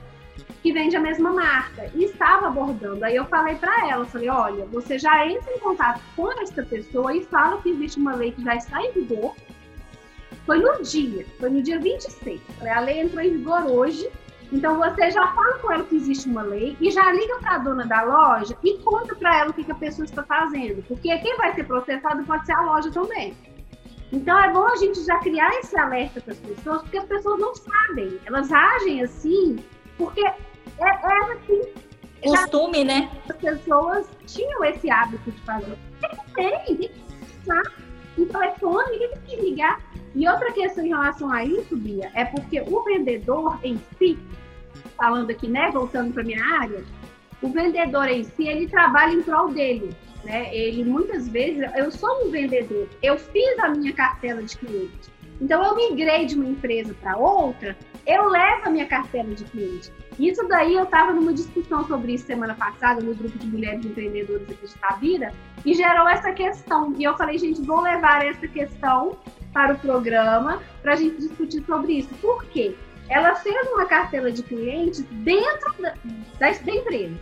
que 0.65 0.73
vende 0.73 0.95
a 0.95 0.99
mesma 0.99 1.31
marca 1.31 1.91
e 1.93 2.05
estava 2.05 2.47
abordando. 2.47 3.05
Aí 3.05 3.15
eu 3.15 3.25
falei 3.25 3.53
para 3.53 3.87
ela, 3.87 4.03
falei, 4.03 4.29
olha, 4.29 4.65
você 4.65 4.97
já 4.97 5.23
entra 5.27 5.53
em 5.53 5.59
contato 5.59 6.01
com 6.15 6.41
essa 6.41 6.63
pessoa 6.63 7.15
e 7.15 7.23
fala 7.23 7.61
que 7.61 7.69
existe 7.69 7.99
uma 7.99 8.15
lei 8.15 8.31
que 8.31 8.43
já 8.43 8.55
está 8.55 8.81
em 8.81 8.91
vigor 8.91 9.35
foi 10.43 10.57
no 10.57 10.81
dia, 10.81 11.23
foi 11.39 11.51
no 11.51 11.61
dia 11.61 11.79
26. 11.79 12.41
A 12.67 12.79
lei 12.79 13.01
entrou 13.01 13.23
em 13.23 13.37
vigor 13.37 13.63
hoje, 13.65 14.09
então 14.51 14.77
você 14.77 15.11
já 15.11 15.27
fala 15.33 15.59
com 15.59 15.71
ela 15.71 15.83
que 15.83 15.97
existe 15.97 16.27
uma 16.27 16.41
lei 16.41 16.75
e 16.81 16.89
já 16.89 17.11
liga 17.11 17.37
para 17.41 17.55
a 17.55 17.57
dona 17.59 17.85
da 17.85 18.01
loja 18.01 18.57
e 18.63 18.79
conta 18.79 19.15
para 19.15 19.37
ela 19.37 19.51
o 19.51 19.53
que, 19.53 19.63
que 19.63 19.71
a 19.71 19.75
pessoa 19.75 20.05
está 20.05 20.23
fazendo, 20.23 20.83
porque 20.87 21.15
quem 21.19 21.37
vai 21.37 21.53
ser 21.53 21.65
processado 21.65 22.23
pode 22.23 22.43
ser 22.47 22.53
a 22.53 22.61
loja 22.61 22.91
também. 22.91 23.35
Então 24.11 24.39
é 24.39 24.51
bom 24.51 24.65
a 24.65 24.75
gente 24.77 25.03
já 25.03 25.19
criar 25.19 25.49
esse 25.59 25.77
alerta 25.77 26.21
para 26.21 26.33
as 26.33 26.39
pessoas, 26.39 26.81
porque 26.81 26.97
as 26.97 27.05
pessoas 27.05 27.39
não 27.39 27.53
sabem, 27.53 28.19
elas 28.25 28.51
agem 28.51 29.03
assim 29.03 29.63
porque 29.97 30.21
é, 30.79 30.83
é 30.83 31.33
assim. 31.33 31.61
Costume, 32.23 32.83
né? 32.83 33.09
As 33.29 33.37
pessoas 33.37 34.07
tinham 34.25 34.63
esse 34.63 34.89
hábito 34.89 35.31
de 35.31 35.41
fazer. 35.41 35.77
Tem, 36.33 36.49
tem 36.65 36.75
que 36.77 36.89
pensar 36.89 37.61
um 38.17 38.25
telefone, 38.25 38.91
ninguém 38.91 39.09
tem 39.09 39.21
que 39.21 39.41
ligar. 39.41 39.81
E 40.15 40.27
outra 40.27 40.51
questão 40.53 40.85
em 40.85 40.89
relação 40.89 41.31
a 41.31 41.43
isso, 41.43 41.75
Bia, 41.75 42.09
é 42.15 42.25
porque 42.25 42.61
o 42.61 42.83
vendedor 42.83 43.59
em 43.63 43.79
si, 43.97 44.17
falando 44.97 45.29
aqui, 45.29 45.47
né, 45.47 45.69
voltando 45.71 46.13
para 46.13 46.23
minha 46.23 46.43
área, 46.43 46.83
o 47.41 47.49
vendedor 47.49 48.07
em 48.07 48.23
si, 48.23 48.47
ele 48.47 48.67
trabalha 48.67 49.13
em 49.13 49.21
prol 49.21 49.49
dele, 49.49 49.95
né? 50.23 50.55
Ele 50.55 50.85
muitas 50.85 51.27
vezes, 51.27 51.69
eu 51.75 51.91
sou 51.91 52.25
um 52.25 52.31
vendedor, 52.31 52.87
eu 53.03 53.17
fiz 53.17 53.59
a 53.59 53.69
minha 53.69 53.91
cartela 53.91 54.41
de 54.41 54.57
cliente. 54.57 55.14
Então 55.39 55.63
eu 55.63 55.75
migrei 55.75 56.25
de 56.25 56.35
uma 56.35 56.45
empresa 56.45 56.95
para 57.01 57.17
outra, 57.17 57.77
eu 58.05 58.29
levo 58.29 58.67
a 58.67 58.69
minha 58.69 58.85
cartela 58.85 59.33
de 59.33 59.43
cliente. 59.45 59.91
Isso 60.17 60.47
daí 60.47 60.75
eu 60.75 60.83
estava 60.83 61.11
numa 61.11 61.33
discussão 61.33 61.85
sobre 61.85 62.13
isso 62.13 62.25
semana 62.25 62.53
passada 62.53 63.01
no 63.01 63.13
grupo 63.13 63.37
de 63.37 63.47
mulheres 63.47 63.85
empreendedoras 63.85 64.49
aqui 64.49 64.67
de 64.67 64.75
Tabira 64.75 65.33
e 65.65 65.73
gerou 65.73 66.07
essa 66.07 66.31
questão. 66.31 66.93
E 66.97 67.03
eu 67.03 67.17
falei, 67.17 67.37
gente, 67.37 67.61
vou 67.61 67.81
levar 67.81 68.25
essa 68.25 68.47
questão 68.47 69.17
para 69.51 69.73
o 69.73 69.79
programa 69.79 70.61
para 70.81 70.93
a 70.93 70.95
gente 70.95 71.17
discutir 71.17 71.63
sobre 71.65 71.93
isso. 71.93 72.09
Por 72.15 72.45
quê? 72.45 72.75
Ela 73.09 73.35
fez 73.35 73.67
uma 73.71 73.85
cartela 73.85 74.31
de 74.31 74.41
clientes 74.41 75.01
dentro 75.11 75.81
da, 75.81 75.93
da, 76.39 76.51
da 76.51 76.71
empresa. 76.71 77.15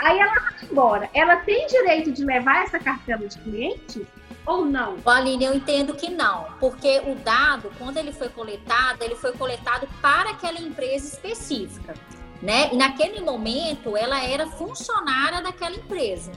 Aí 0.00 0.18
ela 0.18 0.32
vai 0.32 0.68
embora. 0.70 1.10
Ela 1.14 1.36
tem 1.36 1.66
direito 1.66 2.10
de 2.12 2.24
levar 2.24 2.64
essa 2.64 2.78
cartela 2.78 3.26
de 3.28 3.38
clientes? 3.38 4.06
ou 4.46 4.64
não? 4.64 4.96
Aline, 5.04 5.44
eu 5.44 5.54
entendo 5.54 5.94
que 5.94 6.10
não, 6.10 6.46
porque 6.58 7.00
o 7.06 7.14
dado, 7.16 7.70
quando 7.78 7.98
ele 7.98 8.12
foi 8.12 8.28
coletado, 8.28 9.02
ele 9.02 9.14
foi 9.14 9.32
coletado 9.32 9.88
para 10.00 10.30
aquela 10.30 10.58
empresa 10.58 11.06
específica, 11.06 11.94
né? 12.42 12.70
E 12.72 12.76
naquele 12.76 13.20
momento 13.20 13.96
ela 13.96 14.22
era 14.22 14.46
funcionária 14.46 15.42
daquela 15.42 15.76
empresa. 15.76 16.32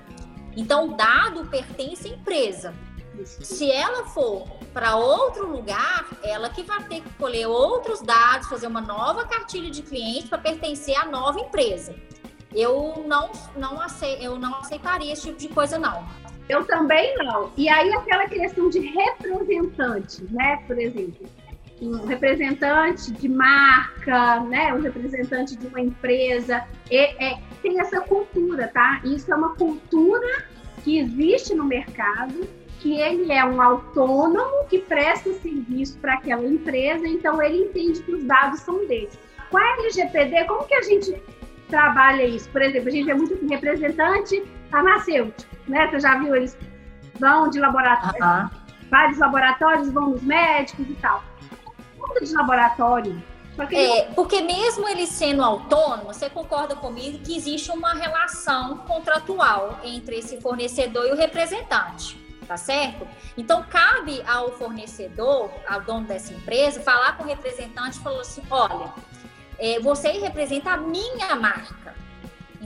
Então, 0.55 0.89
o 0.89 0.95
dado 0.95 1.45
pertence 1.47 2.07
à 2.07 2.11
empresa. 2.11 2.73
Se 3.25 3.71
ela 3.71 4.05
for 4.07 4.47
para 4.73 4.95
outro 4.95 5.47
lugar, 5.47 6.05
ela 6.23 6.49
que 6.49 6.63
vai 6.63 6.83
ter 6.83 7.01
que 7.01 7.09
colher 7.11 7.47
outros 7.47 8.01
dados, 8.01 8.47
fazer 8.47 8.67
uma 8.67 8.81
nova 8.81 9.25
cartilha 9.25 9.69
de 9.69 9.81
cliente 9.81 10.27
para 10.27 10.39
pertencer 10.39 10.95
à 10.97 11.05
nova 11.05 11.39
empresa. 11.39 11.95
Eu 12.55 13.03
não, 13.07 13.31
não, 13.55 13.81
acei, 13.81 14.17
eu 14.21 14.37
não 14.37 14.55
aceitaria 14.55 15.13
esse 15.13 15.23
tipo 15.27 15.39
de 15.39 15.49
coisa, 15.49 15.79
não. 15.79 16.05
Eu 16.47 16.65
também 16.65 17.15
não. 17.17 17.51
E 17.55 17.69
aí 17.69 17.93
aquela 17.93 18.27
questão 18.27 18.69
de 18.69 18.79
representante, 18.79 20.23
né? 20.31 20.61
Por 20.67 20.77
exemplo, 20.77 21.27
um 21.81 22.05
representante 22.05 23.11
de 23.11 23.29
marca, 23.29 24.39
né? 24.41 24.73
Um 24.73 24.81
representante 24.81 25.55
de 25.55 25.67
uma 25.67 25.79
empresa. 25.79 26.63
É, 26.89 27.31
é, 27.31 27.39
tem 27.61 27.79
essa 27.79 28.01
cultura, 28.01 28.67
tá? 28.67 29.01
Isso 29.03 29.31
é 29.31 29.35
uma 29.35 29.55
cultura 29.55 30.45
que 30.83 30.99
existe 30.99 31.55
no 31.55 31.63
mercado, 31.63 32.47
que 32.79 32.99
ele 32.99 33.31
é 33.31 33.43
um 33.45 33.61
autônomo 33.61 34.65
que 34.69 34.79
presta 34.79 35.33
serviço 35.35 35.97
para 35.99 36.15
aquela 36.15 36.45
empresa, 36.45 37.07
então 37.07 37.41
ele 37.41 37.63
entende 37.65 38.03
que 38.03 38.11
os 38.11 38.23
dados 38.25 38.59
são 38.59 38.85
dele. 38.85 39.09
Com 39.49 39.57
a 39.57 39.77
LGPD, 39.77 40.43
como 40.45 40.65
que 40.65 40.75
a 40.75 40.81
gente 40.81 41.21
trabalha 41.67 42.23
isso? 42.23 42.49
Por 42.49 42.61
exemplo, 42.61 42.89
a 42.89 42.91
gente 42.91 43.09
é 43.09 43.13
muito 43.13 43.47
representante 43.47 44.43
farmacêutico, 44.69 45.55
né? 45.67 45.87
Você 45.87 45.99
já 45.99 46.17
viu, 46.17 46.35
eles 46.35 46.57
vão 47.19 47.49
de 47.49 47.59
laboratório, 47.59 48.19
uh 48.19 48.27
-huh. 48.27 48.51
vários 48.89 49.17
laboratórios 49.19 49.91
vão 49.91 50.09
nos 50.09 50.21
médicos 50.23 50.89
e 50.89 50.95
tal. 50.95 51.23
Tudo 51.97 52.25
de 52.25 52.33
laboratório. 52.33 53.21
É, 53.71 54.05
porque 54.15 54.41
mesmo 54.41 54.89
ele 54.89 55.05
sendo 55.05 55.43
autônomo, 55.43 56.05
você 56.05 56.27
concorda 56.27 56.75
comigo 56.75 57.19
que 57.19 57.37
existe 57.37 57.69
uma 57.69 57.93
relação 57.93 58.77
contratual 58.79 59.79
entre 59.83 60.17
esse 60.17 60.41
fornecedor 60.41 61.05
e 61.05 61.11
o 61.11 61.15
representante, 61.15 62.17
tá 62.47 62.57
certo? 62.57 63.07
Então 63.37 63.63
cabe 63.69 64.23
ao 64.27 64.53
fornecedor, 64.53 65.51
ao 65.67 65.81
dono 65.81 66.07
dessa 66.07 66.33
empresa, 66.33 66.81
falar 66.81 67.15
com 67.15 67.23
o 67.23 67.27
representante 67.27 67.99
e 67.99 68.01
falar 68.01 68.21
assim: 68.21 68.41
olha, 68.49 68.91
é, 69.57 69.79
você 69.79 70.09
representa 70.11 70.71
a 70.71 70.77
minha 70.77 71.35
marca. 71.35 71.93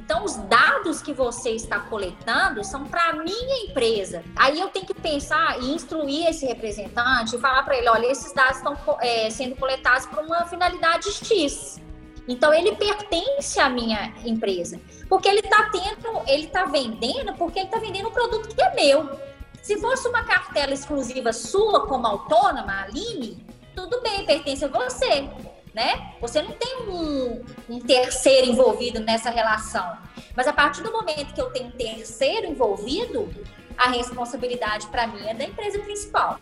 Então, 0.08 0.24
os 0.24 0.38
dados 0.38 1.02
que 1.02 1.12
você 1.12 1.50
está 1.50 1.82
coletando 1.82 2.64
são 2.64 2.86
para 2.86 3.10
a 3.10 3.14
minha 3.14 3.66
empresa. 3.66 4.24
Aí 4.38 4.58
eu 4.58 4.70
tenho 4.70 4.86
que 4.86 4.94
pensar 4.94 5.62
e 5.62 5.74
instruir 5.74 6.28
esse 6.28 6.46
representante 6.46 7.36
e 7.36 7.40
falar 7.40 7.64
para 7.64 7.78
ele: 7.78 7.90
olha, 7.90 8.08
esses 8.08 8.32
dados 8.32 8.56
estão 8.56 8.78
é, 9.02 9.30
sendo 9.30 9.58
coletados 9.58 10.06
para 10.06 10.24
uma 10.24 10.46
finalidade 10.46 11.12
X. 11.12 11.82
Então 12.26 12.54
ele 12.54 12.74
pertence 12.78 13.60
à 13.60 13.68
minha 13.68 14.14
empresa, 14.24 14.80
porque 15.10 15.28
ele 15.28 15.40
está 15.40 15.70
tendo, 15.72 16.22
ele 16.26 16.46
está 16.46 16.64
vendendo, 16.64 17.34
porque 17.34 17.60
ele 17.60 17.68
está 17.68 17.80
vendendo 17.80 18.08
um 18.08 18.12
produto 18.12 18.48
que 18.56 18.62
é 18.62 18.74
meu. 18.76 19.10
Se 19.62 19.78
fosse 19.78 20.08
uma 20.08 20.24
cartela 20.24 20.74
exclusiva 20.74 21.34
sua 21.34 21.86
como 21.86 22.08
autônoma, 22.08 22.84
Aline, 22.84 23.46
tudo 23.76 24.02
bem, 24.02 24.26
pertence 24.26 24.64
a 24.64 24.70
você 24.70 25.30
né? 25.74 26.14
Você 26.22 26.42
não 26.42 26.52
tem 26.52 26.90
um, 26.90 27.44
um, 27.70 27.80
terceiro 27.80 28.48
envolvido 28.48 29.00
nessa 29.00 29.30
relação. 29.30 29.98
Mas 30.36 30.48
a 30.48 30.54
partir 30.54 30.82
do 30.82 30.92
momento 30.92 31.34
que 31.34 31.42
eu 31.42 31.50
tenho 31.52 31.68
um 31.68 31.72
terceiro 31.72 32.48
envolvido, 32.48 33.30
a 33.78 33.90
responsabilidade 33.90 34.88
para 34.88 35.08
mim 35.08 35.28
é 35.28 35.34
da 35.34 35.44
empresa 35.44 35.80
principal. 35.80 36.40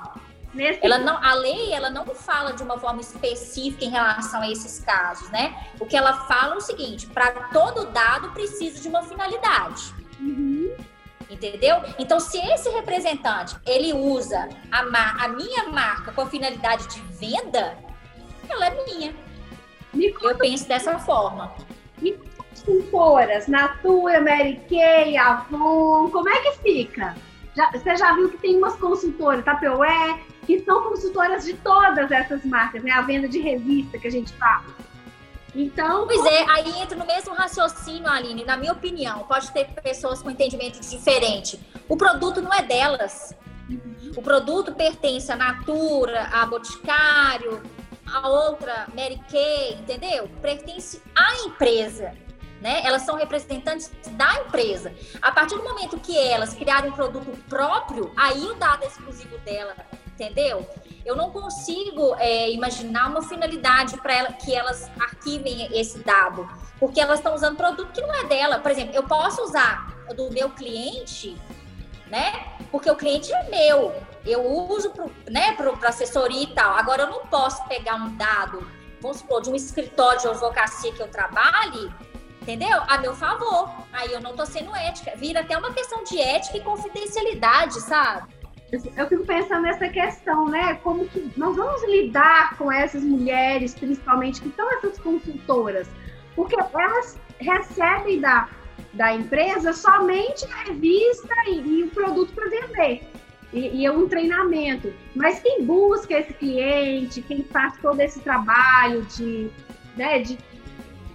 Ela 0.81 0.97
não, 0.97 1.21
a 1.21 1.33
lei 1.33 1.73
ela 1.73 1.89
não 1.89 2.05
fala 2.05 2.53
de 2.53 2.63
uma 2.63 2.79
forma 2.79 3.01
específica 3.01 3.83
em 3.83 3.89
relação 3.89 4.41
a 4.41 4.49
esses 4.49 4.79
casos, 4.79 5.29
né? 5.29 5.53
O 5.79 5.85
que 5.85 5.97
ela 5.97 6.25
fala 6.27 6.55
é 6.55 6.57
o 6.57 6.61
seguinte: 6.61 7.07
para 7.07 7.31
todo 7.51 7.87
dado 7.87 8.29
precisa 8.29 8.81
de 8.81 8.87
uma 8.87 9.03
finalidade. 9.03 9.93
Uhum. 10.19 10.73
Entendeu? 11.29 11.81
Então, 11.97 12.19
se 12.19 12.37
esse 12.37 12.69
representante 12.69 13.55
ele 13.65 13.91
usa 13.93 14.47
a, 14.71 14.79
a 15.25 15.27
minha 15.27 15.67
marca 15.69 16.11
com 16.11 16.21
a 16.21 16.27
finalidade 16.27 16.87
de 16.87 17.01
venda, 17.01 17.77
ela 18.55 18.67
é 18.67 18.85
minha. 18.85 19.15
Eu 20.21 20.37
penso 20.37 20.67
dessa 20.67 20.99
forma. 20.99 21.53
E 22.01 22.17
consultoras, 22.37 23.47
Natura, 23.47 24.21
Mary 24.21 24.59
Kay, 24.69 25.17
Avon, 25.17 26.09
como 26.09 26.29
é 26.29 26.41
que 26.41 26.57
fica? 26.59 27.15
Já, 27.55 27.71
você 27.71 27.95
já 27.95 28.13
viu 28.15 28.29
que 28.29 28.37
tem 28.37 28.57
umas 28.57 28.75
consultoras, 28.75 29.45
Tapeué, 29.45 30.19
que 30.45 30.59
são 30.59 30.83
consultoras 30.83 31.45
de 31.45 31.53
todas 31.53 32.11
essas 32.11 32.43
marcas, 32.43 32.83
né? 32.83 32.91
A 32.91 33.01
venda 33.01 33.27
de 33.29 33.39
revista 33.39 33.97
que 33.97 34.07
a 34.07 34.11
gente 34.11 34.33
fala. 34.33 34.65
Então. 35.55 36.05
Pois 36.05 36.25
é, 36.25 36.45
aí 36.51 36.81
entra 36.81 36.97
no 36.97 37.05
mesmo 37.05 37.33
raciocínio, 37.33 38.09
Aline, 38.09 38.43
na 38.43 38.57
minha 38.57 38.73
opinião. 38.73 39.19
Pode 39.19 39.51
ter 39.51 39.67
pessoas 39.81 40.21
com 40.21 40.29
entendimento 40.29 40.81
diferente. 40.81 41.59
O 41.87 41.95
produto 41.95 42.41
não 42.41 42.53
é 42.53 42.61
delas. 42.61 43.33
Uhum. 43.69 44.11
O 44.17 44.21
produto 44.21 44.73
pertence 44.73 45.31
à 45.31 45.35
Natura, 45.35 46.29
a 46.33 46.45
Boticário, 46.45 47.61
a 48.11 48.27
outra 48.27 48.87
Mary 48.95 49.19
Kay, 49.29 49.73
entendeu? 49.73 50.29
Pertence 50.41 51.01
à 51.15 51.45
empresa. 51.45 52.13
Né? 52.61 52.81
Elas 52.83 53.03
são 53.03 53.15
representantes 53.15 53.91
da 54.11 54.41
empresa. 54.41 54.93
A 55.21 55.31
partir 55.31 55.55
do 55.55 55.63
momento 55.63 55.99
que 55.99 56.17
elas 56.17 56.53
criarem 56.53 56.89
um 56.89 56.93
produto 56.93 57.29
próprio, 57.47 58.11
aí 58.15 58.43
o 58.45 58.55
dado 58.55 58.83
é 58.83 58.87
exclusivo 58.87 59.37
dela, 59.39 59.75
entendeu? 60.07 60.67
Eu 61.05 61.15
não 61.15 61.29
consigo 61.29 62.15
é, 62.17 62.49
imaginar 62.51 63.09
uma 63.09 63.21
finalidade 63.21 63.97
para 63.97 64.13
ela, 64.13 64.33
que 64.33 64.55
elas 64.55 64.89
arquivem 64.99 65.67
esse 65.77 65.99
dado, 65.99 66.49
porque 66.79 66.99
elas 66.99 67.19
estão 67.19 67.35
usando 67.35 67.57
produto 67.57 67.91
que 67.91 68.01
não 68.01 68.13
é 68.15 68.23
dela. 68.23 68.57
Por 68.57 68.71
exemplo, 68.71 68.95
eu 68.95 69.03
posso 69.03 69.43
usar 69.43 69.93
do 70.15 70.31
meu 70.31 70.49
cliente, 70.49 71.37
né? 72.07 72.57
Porque 72.71 72.89
o 72.89 72.95
cliente 72.95 73.31
é 73.31 73.43
meu 73.49 73.93
eu 74.25 74.43
uso 74.43 74.91
para 74.91 75.05
né, 75.29 75.55
assessoria 75.83 76.43
e 76.43 76.47
tal. 76.47 76.75
Agora, 76.75 77.03
eu 77.03 77.09
não 77.09 77.27
posso 77.27 77.63
pegar 77.67 77.95
um 77.95 78.15
dado, 78.15 78.67
vamos 78.99 79.17
supor, 79.17 79.41
de 79.41 79.51
um 79.51 79.55
escritório 79.55 80.19
de 80.19 80.27
advocacia 80.27 80.91
que 80.91 80.99
eu 80.99 81.07
trabalhe, 81.07 81.93
entendeu? 82.41 82.81
A 82.87 82.97
meu 82.97 83.15
favor. 83.15 83.69
Aí 83.93 84.11
eu 84.11 84.19
não 84.19 84.31
estou 84.31 84.45
sendo 84.45 84.75
ética. 84.75 85.15
Vira 85.15 85.41
até 85.41 85.57
uma 85.57 85.71
questão 85.73 86.03
de 86.03 86.19
ética 86.19 86.57
e 86.57 86.61
confidencialidade, 86.61 87.79
sabe? 87.81 88.33
Eu 88.97 89.07
fico 89.07 89.23
pensando 89.25 89.61
nessa 89.61 89.87
questão, 89.87 90.49
né? 90.49 90.73
Como 90.83 91.07
que 91.07 91.31
nós 91.37 91.55
vamos 91.55 91.83
lidar 91.87 92.57
com 92.57 92.71
essas 92.71 93.03
mulheres, 93.03 93.75
principalmente, 93.75 94.41
que 94.41 94.51
são 94.55 94.69
essas 94.73 94.97
consultoras? 94.97 95.87
Porque 96.35 96.55
elas 96.73 97.17
recebem 97.39 98.19
da, 98.19 98.49
da 98.93 99.13
empresa 99.13 99.71
somente 99.71 100.45
a 100.51 100.63
revista 100.63 101.33
e, 101.47 101.61
e 101.61 101.83
o 101.83 101.89
produto 101.91 102.33
para 102.33 102.49
vender 102.49 103.07
e, 103.55 103.81
e 103.81 103.85
é 103.85 103.91
um 103.91 104.07
treinamento. 104.07 104.93
Mas 105.15 105.39
quem 105.39 105.63
busca 105.63 106.13
esse 106.19 106.33
cliente, 106.33 107.21
quem 107.21 107.41
faz 107.43 107.77
todo 107.81 107.99
esse 108.01 108.19
trabalho 108.19 109.03
de, 109.05 109.49
né, 109.95 110.19
de, 110.19 110.37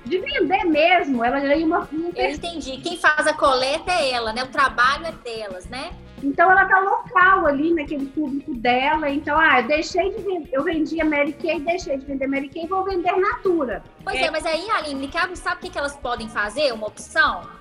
de 0.06 0.18
vender 0.18 0.64
mesmo, 0.64 1.22
ela 1.22 1.38
ganha 1.38 1.64
uma, 1.66 1.86
uma. 1.92 2.08
Eu 2.16 2.30
entendi. 2.30 2.78
Quem 2.78 2.96
faz 2.96 3.26
a 3.26 3.34
coleta 3.34 3.92
é 3.92 4.12
ela, 4.12 4.32
né? 4.32 4.42
O 4.42 4.48
trabalho 4.48 5.06
é 5.06 5.12
delas, 5.12 5.66
né? 5.66 5.92
Então 6.22 6.50
ela 6.50 6.64
tá 6.66 6.78
local 6.80 7.46
ali 7.46 7.74
naquele 7.74 8.06
público 8.06 8.54
dela. 8.54 9.10
Então, 9.10 9.38
ah, 9.38 9.60
eu 9.60 9.68
deixei 9.68 10.10
de 10.10 10.22
vender, 10.22 10.48
eu 10.52 10.64
vendia 10.64 11.04
Mary 11.04 11.32
Kay, 11.34 11.60
deixei 11.60 11.98
de 11.98 12.06
vender 12.06 12.26
Mary 12.26 12.48
Kay 12.48 12.64
e 12.64 12.66
vou 12.66 12.84
vender 12.84 13.12
Natura. 13.16 13.82
Pois 14.02 14.16
é, 14.16 14.24
é 14.24 14.30
mas 14.30 14.46
aí, 14.46 14.70
Aline, 14.70 15.10
sabe 15.34 15.56
o 15.56 15.60
que, 15.60 15.70
que 15.70 15.78
elas 15.78 15.96
podem 15.96 16.28
fazer? 16.28 16.72
Uma 16.72 16.86
opção? 16.86 17.59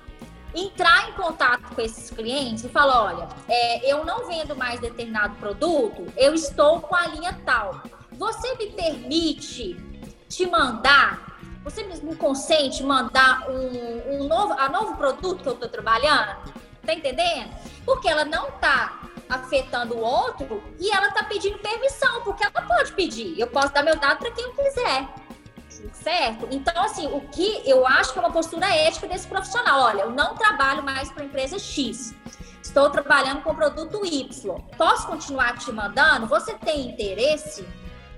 Entrar 0.54 1.08
em 1.08 1.12
contato 1.12 1.74
com 1.74 1.80
esses 1.80 2.10
clientes 2.10 2.64
e 2.64 2.68
falar: 2.68 3.04
olha, 3.04 3.28
é, 3.48 3.90
eu 3.92 4.04
não 4.04 4.26
vendo 4.26 4.56
mais 4.56 4.80
determinado 4.80 5.34
produto, 5.36 6.06
eu 6.16 6.34
estou 6.34 6.80
com 6.80 6.94
a 6.94 7.06
linha 7.06 7.38
tal. 7.44 7.82
Você 8.12 8.54
me 8.56 8.70
permite 8.70 9.76
te 10.28 10.46
mandar? 10.46 11.30
Você 11.64 11.82
me 11.82 12.16
consente 12.16 12.82
mandar 12.82 13.48
um, 13.50 14.14
um 14.14 14.28
novo, 14.28 14.54
a 14.54 14.68
novo 14.68 14.96
produto 14.96 15.42
que 15.42 15.48
eu 15.48 15.54
estou 15.54 15.68
trabalhando? 15.68 16.36
Tá 16.84 16.94
entendendo? 16.94 17.50
Porque 17.84 18.08
ela 18.08 18.24
não 18.24 18.48
está 18.48 19.00
afetando 19.28 19.94
o 19.94 20.00
outro 20.00 20.62
e 20.78 20.90
ela 20.90 21.08
está 21.08 21.22
pedindo 21.24 21.58
permissão, 21.58 22.22
porque 22.22 22.44
ela 22.44 22.66
pode 22.66 22.92
pedir. 22.92 23.38
Eu 23.38 23.46
posso 23.46 23.72
dar 23.72 23.82
meu 23.82 23.96
dado 23.96 24.18
para 24.18 24.30
quem 24.30 24.44
eu 24.44 24.52
quiser 24.54 25.08
certo? 25.92 26.48
Então, 26.50 26.82
assim, 26.82 27.06
o 27.06 27.20
que 27.20 27.62
eu 27.64 27.86
acho 27.86 28.12
que 28.12 28.18
é 28.18 28.22
uma 28.22 28.32
postura 28.32 28.66
ética 28.66 29.06
desse 29.06 29.26
profissional. 29.26 29.80
Olha, 29.82 30.02
eu 30.02 30.10
não 30.10 30.34
trabalho 30.34 30.82
mais 30.82 31.10
para 31.10 31.22
a 31.22 31.26
empresa 31.26 31.58
X. 31.58 32.14
Estou 32.62 32.90
trabalhando 32.90 33.42
com 33.42 33.50
o 33.50 33.54
produto 33.54 34.04
Y. 34.04 34.54
Posso 34.76 35.06
continuar 35.06 35.58
te 35.58 35.72
mandando? 35.72 36.26
Você 36.26 36.54
tem 36.54 36.88
interesse? 36.88 37.66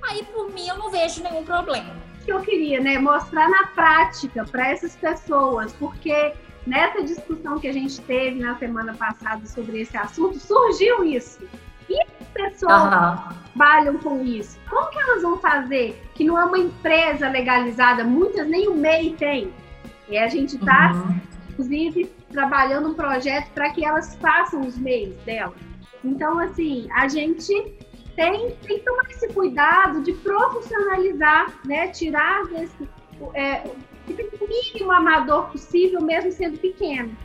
Aí, 0.02 0.24
por 0.24 0.50
mim, 0.50 0.66
eu 0.66 0.76
não 0.76 0.90
vejo 0.90 1.22
nenhum 1.22 1.44
problema. 1.44 1.94
que 2.24 2.32
eu 2.32 2.40
queria, 2.40 2.80
né? 2.80 2.98
Mostrar 2.98 3.48
na 3.48 3.66
prática 3.68 4.44
para 4.44 4.70
essas 4.70 4.94
pessoas, 4.94 5.72
porque 5.72 6.34
nessa 6.66 7.02
discussão 7.02 7.58
que 7.58 7.66
a 7.66 7.72
gente 7.72 8.00
teve 8.02 8.40
na 8.40 8.56
semana 8.58 8.94
passada 8.94 9.44
sobre 9.46 9.80
esse 9.80 9.96
assunto, 9.96 10.38
surgiu 10.38 11.04
isso. 11.04 11.40
As 12.34 12.52
pessoas 12.52 12.82
uhum. 12.82 12.88
trabalham 13.54 13.98
com 13.98 14.22
isso? 14.22 14.58
Como 14.68 14.90
que 14.90 14.98
elas 14.98 15.22
vão 15.22 15.38
fazer? 15.38 16.02
Que 16.14 16.24
não 16.24 16.38
é 16.38 16.44
uma 16.44 16.58
empresa 16.58 17.28
legalizada, 17.28 18.04
muitas 18.04 18.48
nem 18.48 18.68
o 18.68 18.74
MEI 18.74 19.14
tem. 19.18 19.52
E 20.08 20.16
a 20.16 20.28
gente 20.28 20.56
está, 20.56 20.92
uhum. 20.92 21.20
inclusive, 21.50 22.04
trabalhando 22.30 22.88
um 22.88 22.94
projeto 22.94 23.50
para 23.52 23.70
que 23.70 23.84
elas 23.84 24.14
façam 24.16 24.60
os 24.62 24.76
MEIs 24.78 25.14
delas. 25.24 25.54
Então, 26.04 26.38
assim, 26.38 26.88
a 26.92 27.06
gente 27.06 27.52
tem, 28.16 28.50
tem 28.66 28.78
que 28.78 28.84
tomar 28.84 29.08
esse 29.10 29.28
cuidado 29.28 30.02
de 30.02 30.12
profissionalizar, 30.14 31.52
né? 31.64 31.88
Tirar 31.88 32.44
desse 32.46 32.88
é, 33.34 33.62
o 34.08 34.48
mínimo 34.48 34.92
amador 34.92 35.50
possível, 35.50 36.00
mesmo 36.00 36.32
sendo 36.32 36.58
pequeno. 36.58 37.16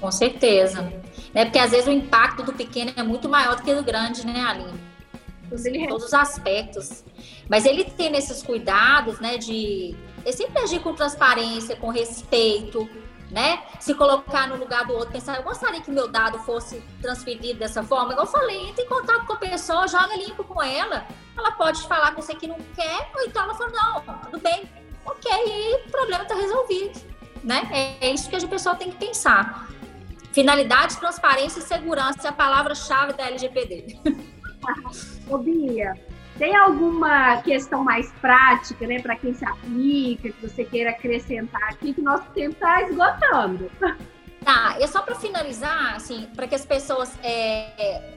Com 0.00 0.10
certeza. 0.10 0.82
Né? 1.32 1.44
Porque 1.44 1.58
às 1.58 1.70
vezes 1.70 1.86
o 1.86 1.90
impacto 1.90 2.42
do 2.42 2.52
pequeno 2.52 2.92
é 2.96 3.02
muito 3.02 3.28
maior 3.28 3.56
do 3.56 3.62
que 3.62 3.74
do 3.74 3.82
grande, 3.82 4.26
né, 4.26 4.40
Aline? 4.40 4.80
Em 5.52 5.86
todos 5.86 6.06
os 6.06 6.14
aspectos. 6.14 7.04
Mas 7.48 7.64
ele 7.64 7.84
tem 7.84 8.16
esses 8.16 8.42
cuidados, 8.42 9.20
né, 9.20 9.38
de 9.38 9.96
sempre 10.32 10.62
agir 10.62 10.80
com 10.80 10.92
transparência, 10.92 11.76
com 11.76 11.88
respeito, 11.88 12.88
né? 13.30 13.62
Se 13.78 13.94
colocar 13.94 14.48
no 14.48 14.56
lugar 14.56 14.86
do 14.86 14.94
outro, 14.94 15.12
pensar, 15.12 15.36
eu 15.36 15.42
gostaria 15.42 15.80
que 15.80 15.90
meu 15.90 16.08
dado 16.08 16.38
fosse 16.40 16.82
transferido 17.00 17.58
dessa 17.58 17.82
forma. 17.82 18.12
Igual 18.12 18.26
eu 18.26 18.32
falei, 18.32 18.68
entre 18.68 18.84
em 18.84 18.88
contato 18.88 19.26
com 19.26 19.34
a 19.34 19.36
pessoa, 19.36 19.86
joga 19.86 20.16
limpo 20.16 20.42
com 20.44 20.62
ela. 20.62 21.06
Ela 21.36 21.52
pode 21.52 21.82
falar 21.86 22.12
com 22.14 22.22
você 22.22 22.34
que 22.34 22.46
não 22.46 22.58
quer, 22.74 23.10
ou 23.14 23.24
então 23.24 23.44
ela 23.44 23.54
fala, 23.54 23.70
não, 23.70 24.18
tudo 24.30 24.40
bem, 24.40 24.68
ok, 25.04 25.30
e 25.32 25.86
o 25.86 25.90
problema 25.90 26.22
está 26.22 26.34
resolvido, 26.34 27.00
né? 27.44 27.68
É, 27.72 28.08
é 28.08 28.10
isso 28.12 28.28
que 28.28 28.36
a 28.36 28.48
pessoa 28.48 28.74
tem 28.74 28.90
que 28.90 28.96
pensar. 28.96 29.68
Finalidade, 30.36 30.98
transparência 30.98 31.60
e 31.60 31.62
segurança 31.62 32.18
é 32.24 32.28
a 32.28 32.32
palavra-chave 32.32 33.14
da 33.14 33.26
LGPD. 33.26 33.98
Ô, 35.30 35.38
Bia, 35.38 35.94
tem 36.36 36.54
alguma 36.54 37.40
questão 37.40 37.82
mais 37.82 38.12
prática, 38.20 38.86
né, 38.86 39.00
para 39.00 39.16
quem 39.16 39.32
se 39.32 39.46
aplica, 39.46 40.30
que 40.30 40.46
você 40.46 40.62
queira 40.62 40.90
acrescentar 40.90 41.70
aqui, 41.70 41.94
que 41.94 42.02
nosso 42.02 42.28
tempo 42.34 42.52
está 42.52 42.82
esgotando? 42.82 43.70
Tá, 44.44 44.76
e 44.78 44.86
só 44.88 45.00
para 45.00 45.14
finalizar, 45.14 45.96
assim, 45.96 46.28
para 46.36 46.46
que 46.46 46.54
as 46.54 46.66
pessoas 46.66 47.18
é, 47.22 48.12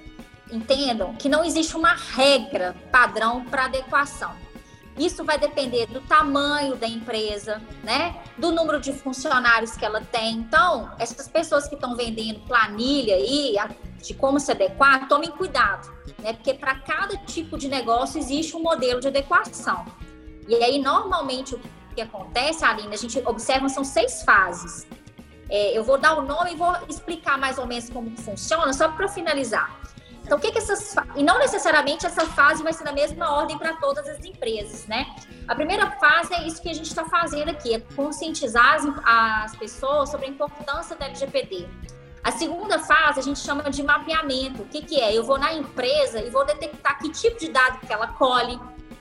entendam 0.52 1.16
que 1.16 1.30
não 1.30 1.46
existe 1.46 1.78
uma 1.78 1.94
regra 1.94 2.76
padrão 2.92 3.46
para 3.46 3.64
adequação. 3.64 4.36
Isso 5.00 5.24
vai 5.24 5.40
depender 5.40 5.88
do 5.88 6.02
tamanho 6.02 6.76
da 6.76 6.86
empresa, 6.86 7.62
né? 7.82 8.22
Do 8.38 8.52
número 8.52 8.82
de 8.82 8.92
funcionários 8.92 9.72
que 9.72 9.86
ela 9.86 10.02
tem. 10.02 10.36
Então, 10.36 10.92
essas 11.00 11.26
pessoas 11.26 11.70
que 11.70 11.76
estão 11.76 11.96
vendendo 11.96 12.42
planilha 12.42 13.16
aí, 13.16 13.56
de 14.04 14.14
como 14.14 14.42
se 14.42 14.52
adequar, 14.52 15.08
tomem 15.08 15.32
cuidado, 15.32 15.90
né? 16.20 16.34
Porque 16.34 16.54
para 16.54 16.76
cada 16.82 17.16
tipo 17.20 17.58
de 17.58 17.70
negócio 17.70 18.20
existe 18.20 18.58
um 18.58 18.62
modelo 18.62 19.00
de 19.00 19.08
adequação. 19.08 19.86
E 20.50 20.56
aí, 20.56 20.82
normalmente, 20.82 21.56
o 21.56 21.62
que 21.96 22.02
acontece, 22.02 22.66
Aline, 22.66 22.94
a 22.94 22.98
gente 22.98 23.18
observa 23.26 23.70
são 23.70 23.86
seis 23.86 24.24
fases. 24.24 24.86
É, 25.50 25.78
eu 25.78 25.84
vou 25.84 25.98
dar 25.98 26.18
o 26.18 26.24
nome 26.24 26.52
e 26.52 26.56
vou 26.58 26.76
explicar 26.90 27.38
mais 27.38 27.58
ou 27.58 27.66
menos 27.66 27.90
como 27.90 28.16
funciona, 28.18 28.74
só 28.74 28.90
para 28.90 29.08
finalizar. 29.08 29.80
Então, 30.30 30.38
o 30.38 30.42
que, 30.42 30.52
que 30.52 30.60
essas. 30.60 30.96
E 31.16 31.24
não 31.24 31.40
necessariamente 31.40 32.06
essa 32.06 32.24
fase 32.24 32.62
vai 32.62 32.72
ser 32.72 32.84
na 32.84 32.92
mesma 32.92 33.32
ordem 33.32 33.58
para 33.58 33.74
todas 33.78 34.08
as 34.08 34.24
empresas, 34.24 34.86
né? 34.86 35.08
A 35.48 35.56
primeira 35.56 35.90
fase 35.90 36.36
é 36.36 36.46
isso 36.46 36.62
que 36.62 36.70
a 36.70 36.74
gente 36.74 36.86
está 36.86 37.04
fazendo 37.06 37.50
aqui, 37.50 37.74
é 37.74 37.80
conscientizar 37.96 38.76
as, 38.76 38.84
as 39.04 39.56
pessoas 39.56 40.10
sobre 40.10 40.28
a 40.28 40.30
importância 40.30 40.96
da 40.96 41.08
LGPD. 41.08 41.68
A 42.24 42.32
segunda 42.32 42.78
fase 42.78 43.20
a 43.20 43.24
gente 43.24 43.40
chama 43.40 43.64
de 43.72 43.82
mapeamento. 43.82 44.62
O 44.62 44.66
que, 44.66 44.84
que 44.84 45.02
é? 45.02 45.18
Eu 45.18 45.24
vou 45.24 45.40
na 45.40 45.52
empresa 45.52 46.20
e 46.20 46.30
vou 46.30 46.46
detectar 46.46 47.00
que 47.00 47.10
tipo 47.10 47.40
de 47.40 47.50
dado 47.50 47.80
que 47.80 47.92
ela 47.92 48.10
colhe, 48.10 48.60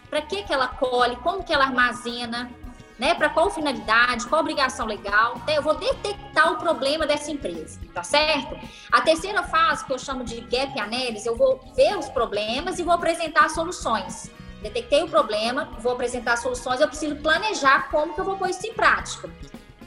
para 0.09 0.23
que, 0.23 0.45
que 0.45 0.53
ela 0.55 0.69
colhe, 0.69 1.15
como 1.17 1.45
que 1.45 1.53
ela 1.53 1.65
armazena, 1.65 2.51
né? 2.99 3.15
Para 3.15 3.31
qual 3.31 3.51
finalidade, 3.51 4.27
qual 4.27 4.41
obrigação 4.41 4.87
legal. 4.87 5.35
Então, 5.43 5.55
eu 5.55 5.63
vou 5.63 5.77
detectar 5.77 6.53
o 6.53 6.57
problema 6.57 7.07
dessa 7.07 7.31
empresa, 7.31 7.79
tá 7.95 8.03
certo? 8.03 8.59
A 8.91 9.01
terceira 9.01 9.43
fase, 9.45 9.85
que 9.85 9.93
eu 9.93 9.99
chamo 9.99 10.25
de 10.25 10.41
gap 10.41 10.79
analysis, 10.79 11.25
eu 11.25 11.37
vou 11.37 11.61
ver 11.77 11.97
os 11.97 12.09
problemas 12.09 12.79
e 12.79 12.83
vou 12.83 12.93
apresentar 12.93 13.49
soluções. 13.51 14.31
Detectei 14.61 15.03
o 15.05 15.09
problema, 15.09 15.77
vou 15.79 15.93
apresentar 15.93 16.37
soluções, 16.37 16.81
eu 16.81 16.89
preciso 16.89 17.15
planejar 17.17 17.89
como 17.91 18.13
que 18.13 18.21
eu 18.21 18.25
vou 18.25 18.37
pôr 18.37 18.51
isso 18.51 18.67
em 18.67 18.75
prática. 18.75 19.31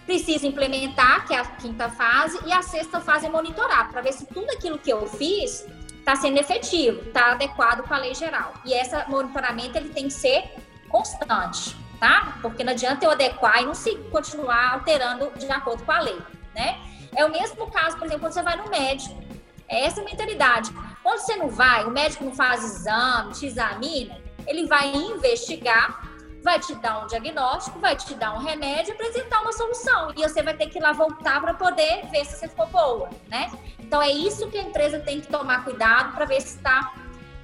Preciso 0.06 0.48
implementar, 0.48 1.28
que 1.28 1.34
é 1.34 1.40
a 1.40 1.46
quinta 1.46 1.90
fase, 1.90 2.40
e 2.46 2.54
a 2.54 2.62
sexta 2.62 3.02
fase 3.02 3.26
é 3.26 3.30
monitorar, 3.30 3.92
para 3.92 4.02
ver 4.02 4.14
se 4.14 4.26
tudo 4.26 4.50
aquilo 4.52 4.78
que 4.78 4.90
eu 4.90 5.06
fiz 5.08 5.68
está 6.00 6.16
sendo 6.16 6.40
efetivo, 6.40 7.02
está 7.02 7.34
adequado 7.34 7.86
com 7.86 7.94
a 7.94 7.98
lei 7.98 8.16
geral. 8.16 8.54
E 8.66 8.74
esse 8.74 8.96
monitoramento 9.10 9.78
ele 9.78 9.90
tem 9.90 10.06
que 10.06 10.14
ser 10.14 10.56
constante 10.90 11.81
tá? 12.02 12.40
Porque 12.42 12.64
não 12.64 12.74
adianta 12.74 13.06
eu 13.06 13.12
adequar 13.12 13.62
e 13.62 13.66
não 13.66 13.76
se 13.76 13.96
continuar 14.12 14.74
alterando 14.74 15.32
de 15.38 15.50
acordo 15.52 15.84
com 15.84 15.92
a 15.92 16.00
lei, 16.00 16.20
né? 16.56 16.80
É 17.16 17.24
o 17.24 17.32
mesmo 17.32 17.70
caso, 17.70 17.96
por 17.96 18.08
exemplo, 18.08 18.22
quando 18.22 18.34
você 18.34 18.42
vai 18.42 18.58
no 18.58 18.68
médico. 18.70 19.22
É 19.70 19.86
essa 19.86 20.04
mentalidade. 20.04 20.72
Quando 21.04 21.20
você 21.20 21.36
não 21.36 21.48
vai, 21.48 21.86
o 21.86 21.92
médico 21.92 22.26
não 22.26 22.34
faz 22.34 22.64
exame, 22.64 23.34
te 23.34 23.46
examina, 23.46 24.18
ele 24.48 24.66
vai 24.66 24.92
investigar, 24.92 26.10
vai 26.44 26.60
te 26.60 26.74
dar 26.76 27.04
um 27.04 27.08
diagnóstico, 27.08 27.78
vai 27.80 27.96
te 27.96 28.16
dar 28.16 28.34
um 28.34 28.40
remédio 28.40 28.94
apresentar 28.94 29.40
uma 29.42 29.54
solução. 29.54 30.12
E 30.18 30.24
você 30.24 30.42
vai 30.42 30.56
ter 30.56 30.68
que 30.68 30.80
ir 30.80 30.82
lá 30.82 30.94
voltar 30.94 31.40
para 31.40 31.54
poder 31.54 32.08
ver 32.12 32.26
se 32.26 32.36
você 32.36 32.48
ficou 32.48 32.66
boa, 32.68 33.10
né? 33.30 33.52
Então 33.80 34.02
é 34.02 34.10
isso 34.10 34.50
que 34.50 34.58
a 34.58 34.64
empresa 34.64 35.00
tem 35.00 35.22
que 35.22 35.28
tomar 35.28 35.64
cuidado 35.64 36.14
para 36.14 36.26
ver 36.26 36.42
se 36.42 36.58
está 36.58 36.94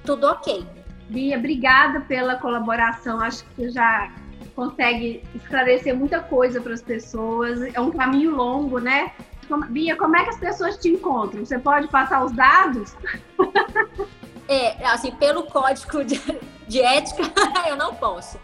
tudo 0.04 0.26
ok. 0.26 0.66
Bia, 1.08 1.38
obrigada 1.38 2.00
pela 2.00 2.34
colaboração. 2.36 3.20
Acho 3.20 3.44
que 3.54 3.70
já 3.70 4.10
consegue 4.58 5.22
esclarecer 5.36 5.94
muita 5.94 6.18
coisa 6.18 6.60
para 6.60 6.74
as 6.74 6.82
pessoas. 6.82 7.60
É 7.72 7.80
um 7.80 7.92
caminho 7.92 8.34
longo, 8.34 8.80
né? 8.80 9.12
Bia, 9.68 9.94
como 9.94 10.16
é 10.16 10.24
que 10.24 10.30
as 10.30 10.38
pessoas 10.38 10.76
te 10.76 10.88
encontram? 10.88 11.46
Você 11.46 11.60
pode 11.60 11.86
passar 11.86 12.24
os 12.24 12.32
dados? 12.32 12.96
É, 14.50 14.82
assim, 14.86 15.10
pelo 15.10 15.42
código 15.42 16.02
de, 16.02 16.18
de 16.66 16.80
ética, 16.80 17.22
eu 17.68 17.76
não 17.76 17.94
posso. 17.94 18.40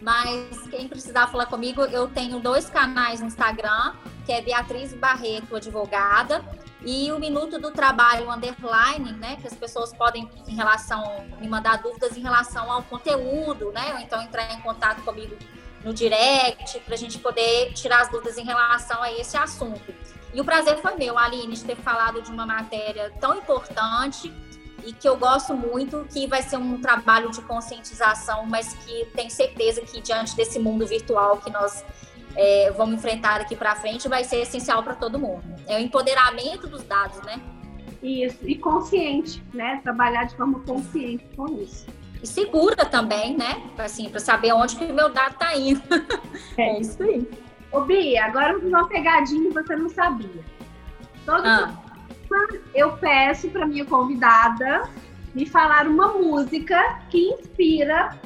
Mas 0.00 0.68
quem 0.68 0.86
precisar 0.86 1.26
falar 1.26 1.46
comigo, 1.46 1.82
eu 1.82 2.06
tenho 2.06 2.38
dois 2.38 2.70
canais 2.70 3.20
no 3.20 3.26
Instagram, 3.26 3.94
que 4.24 4.30
é 4.30 4.40
Beatriz 4.40 4.94
Barreto, 4.94 5.56
advogada, 5.56 6.44
e 6.86 7.10
o 7.10 7.18
Minuto 7.18 7.58
do 7.58 7.72
Trabalho 7.72 8.30
Underline, 8.30 9.10
né? 9.14 9.34
Que 9.40 9.48
as 9.48 9.54
pessoas 9.54 9.92
podem, 9.92 10.30
em 10.46 10.54
relação, 10.54 11.26
me 11.40 11.48
mandar 11.48 11.82
dúvidas 11.82 12.16
em 12.16 12.20
relação 12.20 12.70
ao 12.70 12.84
conteúdo, 12.84 13.72
né? 13.72 13.94
Ou 13.94 13.98
então 13.98 14.22
entrar 14.22 14.54
em 14.54 14.60
contato 14.60 15.02
comigo 15.02 15.36
no 15.84 15.92
direct, 15.92 16.80
para 16.80 16.94
a 16.94 16.98
gente 16.98 17.18
poder 17.18 17.72
tirar 17.72 18.02
as 18.02 18.10
dúvidas 18.10 18.36
em 18.36 18.44
relação 18.44 19.02
a 19.02 19.12
esse 19.12 19.36
assunto. 19.36 19.94
E 20.34 20.40
o 20.40 20.44
prazer 20.44 20.78
foi 20.78 20.94
meu, 20.96 21.16
Aline, 21.16 21.54
de 21.54 21.64
ter 21.64 21.76
falado 21.76 22.20
de 22.20 22.30
uma 22.30 22.44
matéria 22.44 23.12
tão 23.20 23.36
importante 23.36 24.32
e 24.84 24.92
que 24.92 25.08
eu 25.08 25.16
gosto 25.16 25.54
muito, 25.54 26.06
que 26.12 26.26
vai 26.26 26.42
ser 26.42 26.56
um 26.56 26.80
trabalho 26.80 27.30
de 27.30 27.40
conscientização, 27.42 28.46
mas 28.46 28.74
que 28.74 29.06
tenho 29.14 29.30
certeza 29.30 29.80
que 29.80 30.00
diante 30.00 30.36
desse 30.36 30.58
mundo 30.58 30.86
virtual 30.86 31.38
que 31.38 31.50
nós 31.50 31.84
é, 32.36 32.70
vamos 32.76 32.96
enfrentar 32.96 33.40
aqui 33.40 33.56
para 33.56 33.74
frente, 33.74 34.08
vai 34.08 34.22
ser 34.22 34.42
essencial 34.42 34.82
para 34.82 34.94
todo 34.94 35.18
mundo. 35.18 35.42
É 35.66 35.76
o 35.76 35.80
empoderamento 35.80 36.68
dos 36.68 36.82
dados, 36.84 37.20
né? 37.22 37.40
Isso, 38.02 38.38
e 38.42 38.54
consciente, 38.54 39.42
né? 39.52 39.80
Trabalhar 39.82 40.24
de 40.24 40.36
forma 40.36 40.60
consciente 40.60 41.24
com 41.34 41.46
isso 41.60 41.97
e 42.22 42.26
segura 42.26 42.84
também, 42.84 43.36
né? 43.36 43.62
Assim, 43.78 44.08
para 44.08 44.20
saber 44.20 44.52
onde 44.52 44.76
que 44.76 44.84
o 44.84 44.94
meu 44.94 45.08
dado 45.08 45.32
está 45.32 45.56
indo. 45.56 45.82
É, 46.56 46.62
é 46.76 46.80
isso 46.80 47.02
aí. 47.02 47.28
Ô, 47.70 47.80
Bia, 47.82 48.24
agora 48.24 48.58
uma 48.58 48.88
pegadinha 48.88 49.48
que 49.48 49.54
você 49.54 49.76
não 49.76 49.88
sabia. 49.88 50.44
Todo 51.24 51.46
ah. 51.46 51.72
eu 52.74 52.96
peço 52.96 53.48
para 53.50 53.66
minha 53.66 53.84
convidada 53.84 54.88
me 55.34 55.46
falar 55.46 55.86
uma 55.86 56.08
música 56.08 57.00
que 57.10 57.28
inspira 57.28 58.16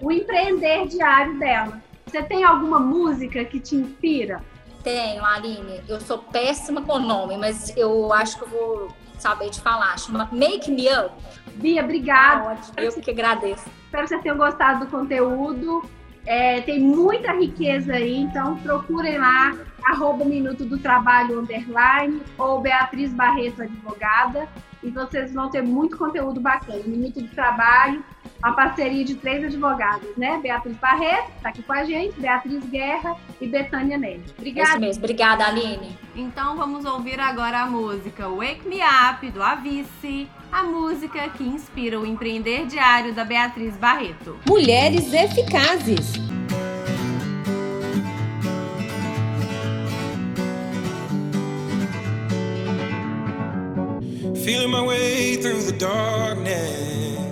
o 0.00 0.12
empreender 0.12 0.86
diário 0.86 1.38
dela. 1.38 1.82
Você 2.06 2.22
tem 2.22 2.44
alguma 2.44 2.78
música 2.78 3.44
que 3.44 3.58
te 3.58 3.76
inspira? 3.76 4.42
Tenho, 4.84 5.24
Aline. 5.24 5.80
Eu 5.88 6.00
sou 6.00 6.18
péssima 6.18 6.82
com 6.82 6.98
nome, 6.98 7.36
mas 7.38 7.74
eu 7.76 8.12
acho 8.12 8.36
que 8.36 8.44
eu 8.44 8.48
vou 8.48 8.88
saber 9.22 9.50
te 9.50 9.60
falar. 9.60 9.96
Chama 9.98 10.28
Make 10.32 10.70
Me 10.70 10.88
Up. 10.88 11.14
Bia, 11.54 11.82
obrigada. 11.82 12.58
Ah. 12.76 12.82
Eu 12.82 12.92
que 12.92 13.10
agradeço. 13.10 13.64
Espero 13.84 14.02
que 14.02 14.08
vocês 14.08 14.22
tenham 14.22 14.36
gostado 14.36 14.84
do 14.84 14.90
conteúdo. 14.90 15.82
É, 16.26 16.60
tem 16.60 16.78
muita 16.78 17.32
riqueza 17.32 17.94
aí, 17.94 18.18
então 18.18 18.56
procurem 18.58 19.18
lá, 19.18 19.56
arroba 19.84 20.24
Minuto 20.24 20.64
do 20.64 20.78
Trabalho 20.78 21.40
Underline 21.40 22.22
ou 22.38 22.60
Beatriz 22.60 23.12
Barreto 23.12 23.62
Advogada, 23.62 24.48
e 24.84 24.90
vocês 24.90 25.34
vão 25.34 25.50
ter 25.50 25.62
muito 25.62 25.98
conteúdo 25.98 26.40
bacana. 26.40 26.80
Minuto 26.86 27.20
do 27.20 27.28
Trabalho 27.28 28.04
uma 28.44 28.52
parceria 28.54 29.04
de 29.04 29.14
três 29.14 29.44
advogadas, 29.44 30.16
né? 30.16 30.40
Beatriz 30.42 30.76
Barreto, 30.76 31.30
está 31.36 31.50
aqui 31.50 31.62
com 31.62 31.72
a 31.72 31.84
gente, 31.84 32.18
Beatriz 32.20 32.64
Guerra 32.64 33.16
e 33.40 33.46
Betânia 33.46 33.96
Ney. 33.96 34.20
Obrigada. 34.36 34.70
Isso 34.70 34.80
mesmo. 34.80 35.04
Obrigada, 35.04 35.46
Aline. 35.46 35.96
Então 36.16 36.56
vamos 36.56 36.84
ouvir 36.84 37.20
agora 37.20 37.60
a 37.60 37.66
música 37.66 38.28
Wake 38.28 38.66
Me 38.66 38.80
Up, 38.80 39.30
do 39.30 39.42
Avice, 39.42 40.28
a 40.50 40.64
música 40.64 41.28
que 41.30 41.44
inspira 41.44 42.00
o 42.00 42.04
empreender 42.04 42.66
diário 42.66 43.14
da 43.14 43.24
Beatriz 43.24 43.76
Barreto. 43.76 44.36
Mulheres 44.48 45.12
eficazes. 45.12 46.12
Feeling 54.44 54.72
my 54.72 54.82
way 54.84 55.36
through 55.36 55.62
the 55.62 55.72
darkness, 55.78 57.31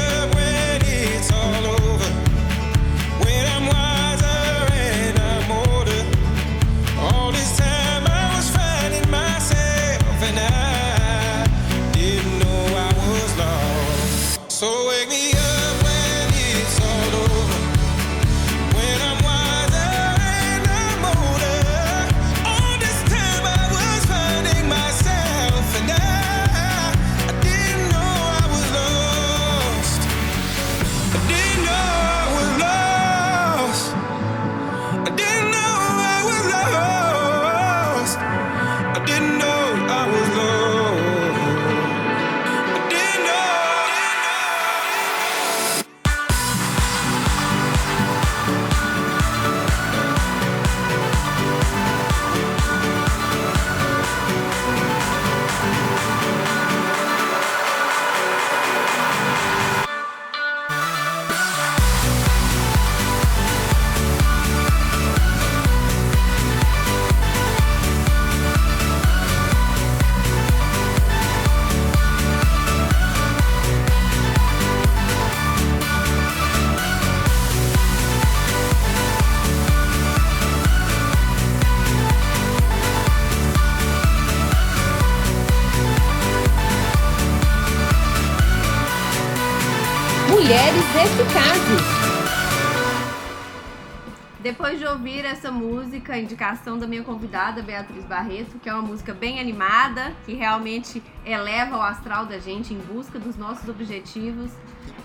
ouvir 95.01 95.25
essa 95.25 95.51
música, 95.51 96.15
indicação 96.15 96.77
da 96.77 96.85
minha 96.85 97.01
convidada 97.01 97.63
Beatriz 97.63 98.05
Barreto, 98.05 98.59
que 98.59 98.69
é 98.69 98.73
uma 98.73 98.83
música 98.83 99.15
bem 99.15 99.39
animada, 99.39 100.13
que 100.27 100.35
realmente 100.35 101.01
eleva 101.25 101.75
o 101.75 101.81
astral 101.81 102.27
da 102.27 102.37
gente 102.37 102.71
em 102.71 102.77
busca 102.77 103.17
dos 103.17 103.35
nossos 103.35 103.67
objetivos. 103.67 104.51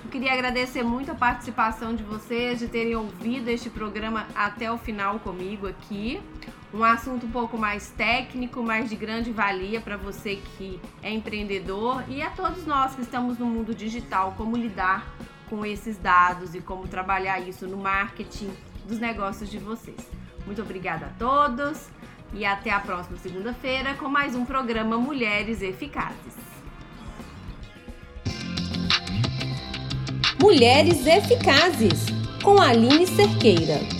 Eu 0.05 0.11
queria 0.11 0.35
agradecer 0.35 0.83
muito 0.83 1.13
a 1.13 1.15
participação 1.15 1.95
de 1.95 2.03
vocês, 2.03 2.59
de 2.59 2.69
terem 2.69 2.95
ouvido 2.95 3.49
este 3.49 3.71
programa 3.71 4.27
até 4.35 4.71
o 4.71 4.77
final 4.77 5.19
comigo 5.21 5.67
aqui. 5.67 6.21
Um 6.75 6.85
assunto 6.85 7.25
um 7.25 7.31
pouco 7.31 7.57
mais 7.57 7.89
técnico, 7.89 8.63
mas 8.63 8.91
de 8.91 8.97
grande 8.97 9.33
valia 9.33 9.81
para 9.81 9.97
você 9.97 10.37
que 10.59 10.79
é 11.03 11.11
empreendedor 11.11 12.05
e 12.07 12.21
a 12.21 12.29
todos 12.29 12.67
nós 12.67 12.95
que 12.95 13.01
estamos 13.01 13.39
no 13.39 13.47
mundo 13.47 13.75
digital, 13.75 14.35
como 14.37 14.59
lidar 14.59 15.11
com 15.49 15.65
esses 15.65 15.97
dados 15.97 16.55
e 16.55 16.61
como 16.61 16.87
trabalhar 16.87 17.41
isso 17.41 17.67
no 17.67 17.79
marketing 17.79 18.51
dos 18.87 18.99
negócios 18.99 19.51
de 19.51 19.59
vocês. 19.59 19.99
Muito 20.47 20.63
obrigada 20.63 21.07
a 21.07 21.09
todos 21.19 21.89
e 22.33 22.45
até 22.45 22.71
a 22.71 22.81
próxima 22.81 23.17
segunda-feira 23.19 23.95
com 23.95 24.09
mais 24.09 24.35
um 24.35 24.45
programa 24.45 24.97
Mulheres 24.97 25.61
Eficazes. 25.63 26.37
Mulheres 30.41 31.07
Eficazes, 31.07 32.07
com 32.43 32.61
Aline 32.61 33.07
Cerqueira. 33.07 33.96